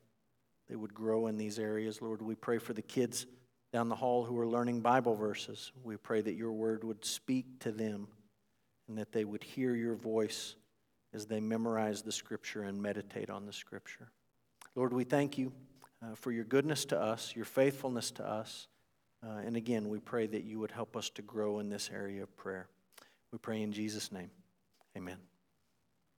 They 0.67 0.75
would 0.75 0.93
grow 0.93 1.27
in 1.27 1.37
these 1.37 1.59
areas. 1.59 2.01
Lord, 2.01 2.21
we 2.21 2.35
pray 2.35 2.57
for 2.57 2.73
the 2.73 2.81
kids 2.81 3.25
down 3.71 3.87
the 3.87 3.95
hall 3.95 4.25
who 4.25 4.37
are 4.37 4.47
learning 4.47 4.81
Bible 4.81 5.15
verses. 5.15 5.71
We 5.81 5.95
pray 5.95 6.19
that 6.19 6.35
your 6.35 6.51
word 6.51 6.83
would 6.83 7.05
speak 7.05 7.61
to 7.61 7.71
them 7.71 8.09
and 8.89 8.97
that 8.97 9.13
they 9.13 9.23
would 9.23 9.45
hear 9.45 9.75
your 9.75 9.95
voice 9.95 10.57
as 11.13 11.25
they 11.25 11.39
memorize 11.39 12.01
the 12.01 12.11
scripture 12.11 12.63
and 12.63 12.81
meditate 12.81 13.29
on 13.29 13.45
the 13.45 13.53
scripture. 13.53 14.11
Lord, 14.75 14.91
we 14.91 15.05
thank 15.05 15.37
you 15.37 15.53
uh, 16.01 16.15
for 16.15 16.31
your 16.31 16.43
goodness 16.43 16.85
to 16.85 16.99
us, 16.99 17.33
your 17.35 17.45
faithfulness 17.45 18.11
to 18.11 18.27
us. 18.27 18.67
Uh, 19.25 19.41
and 19.45 19.55
again, 19.57 19.89
we 19.89 19.99
pray 19.99 20.27
that 20.27 20.43
you 20.43 20.59
would 20.59 20.71
help 20.71 20.95
us 20.95 21.09
to 21.09 21.21
grow 21.21 21.59
in 21.59 21.69
this 21.69 21.89
area 21.93 22.23
of 22.23 22.35
prayer. 22.37 22.67
We 23.31 23.37
pray 23.37 23.61
in 23.61 23.71
Jesus' 23.71 24.11
name. 24.11 24.31
Amen. 24.97 25.17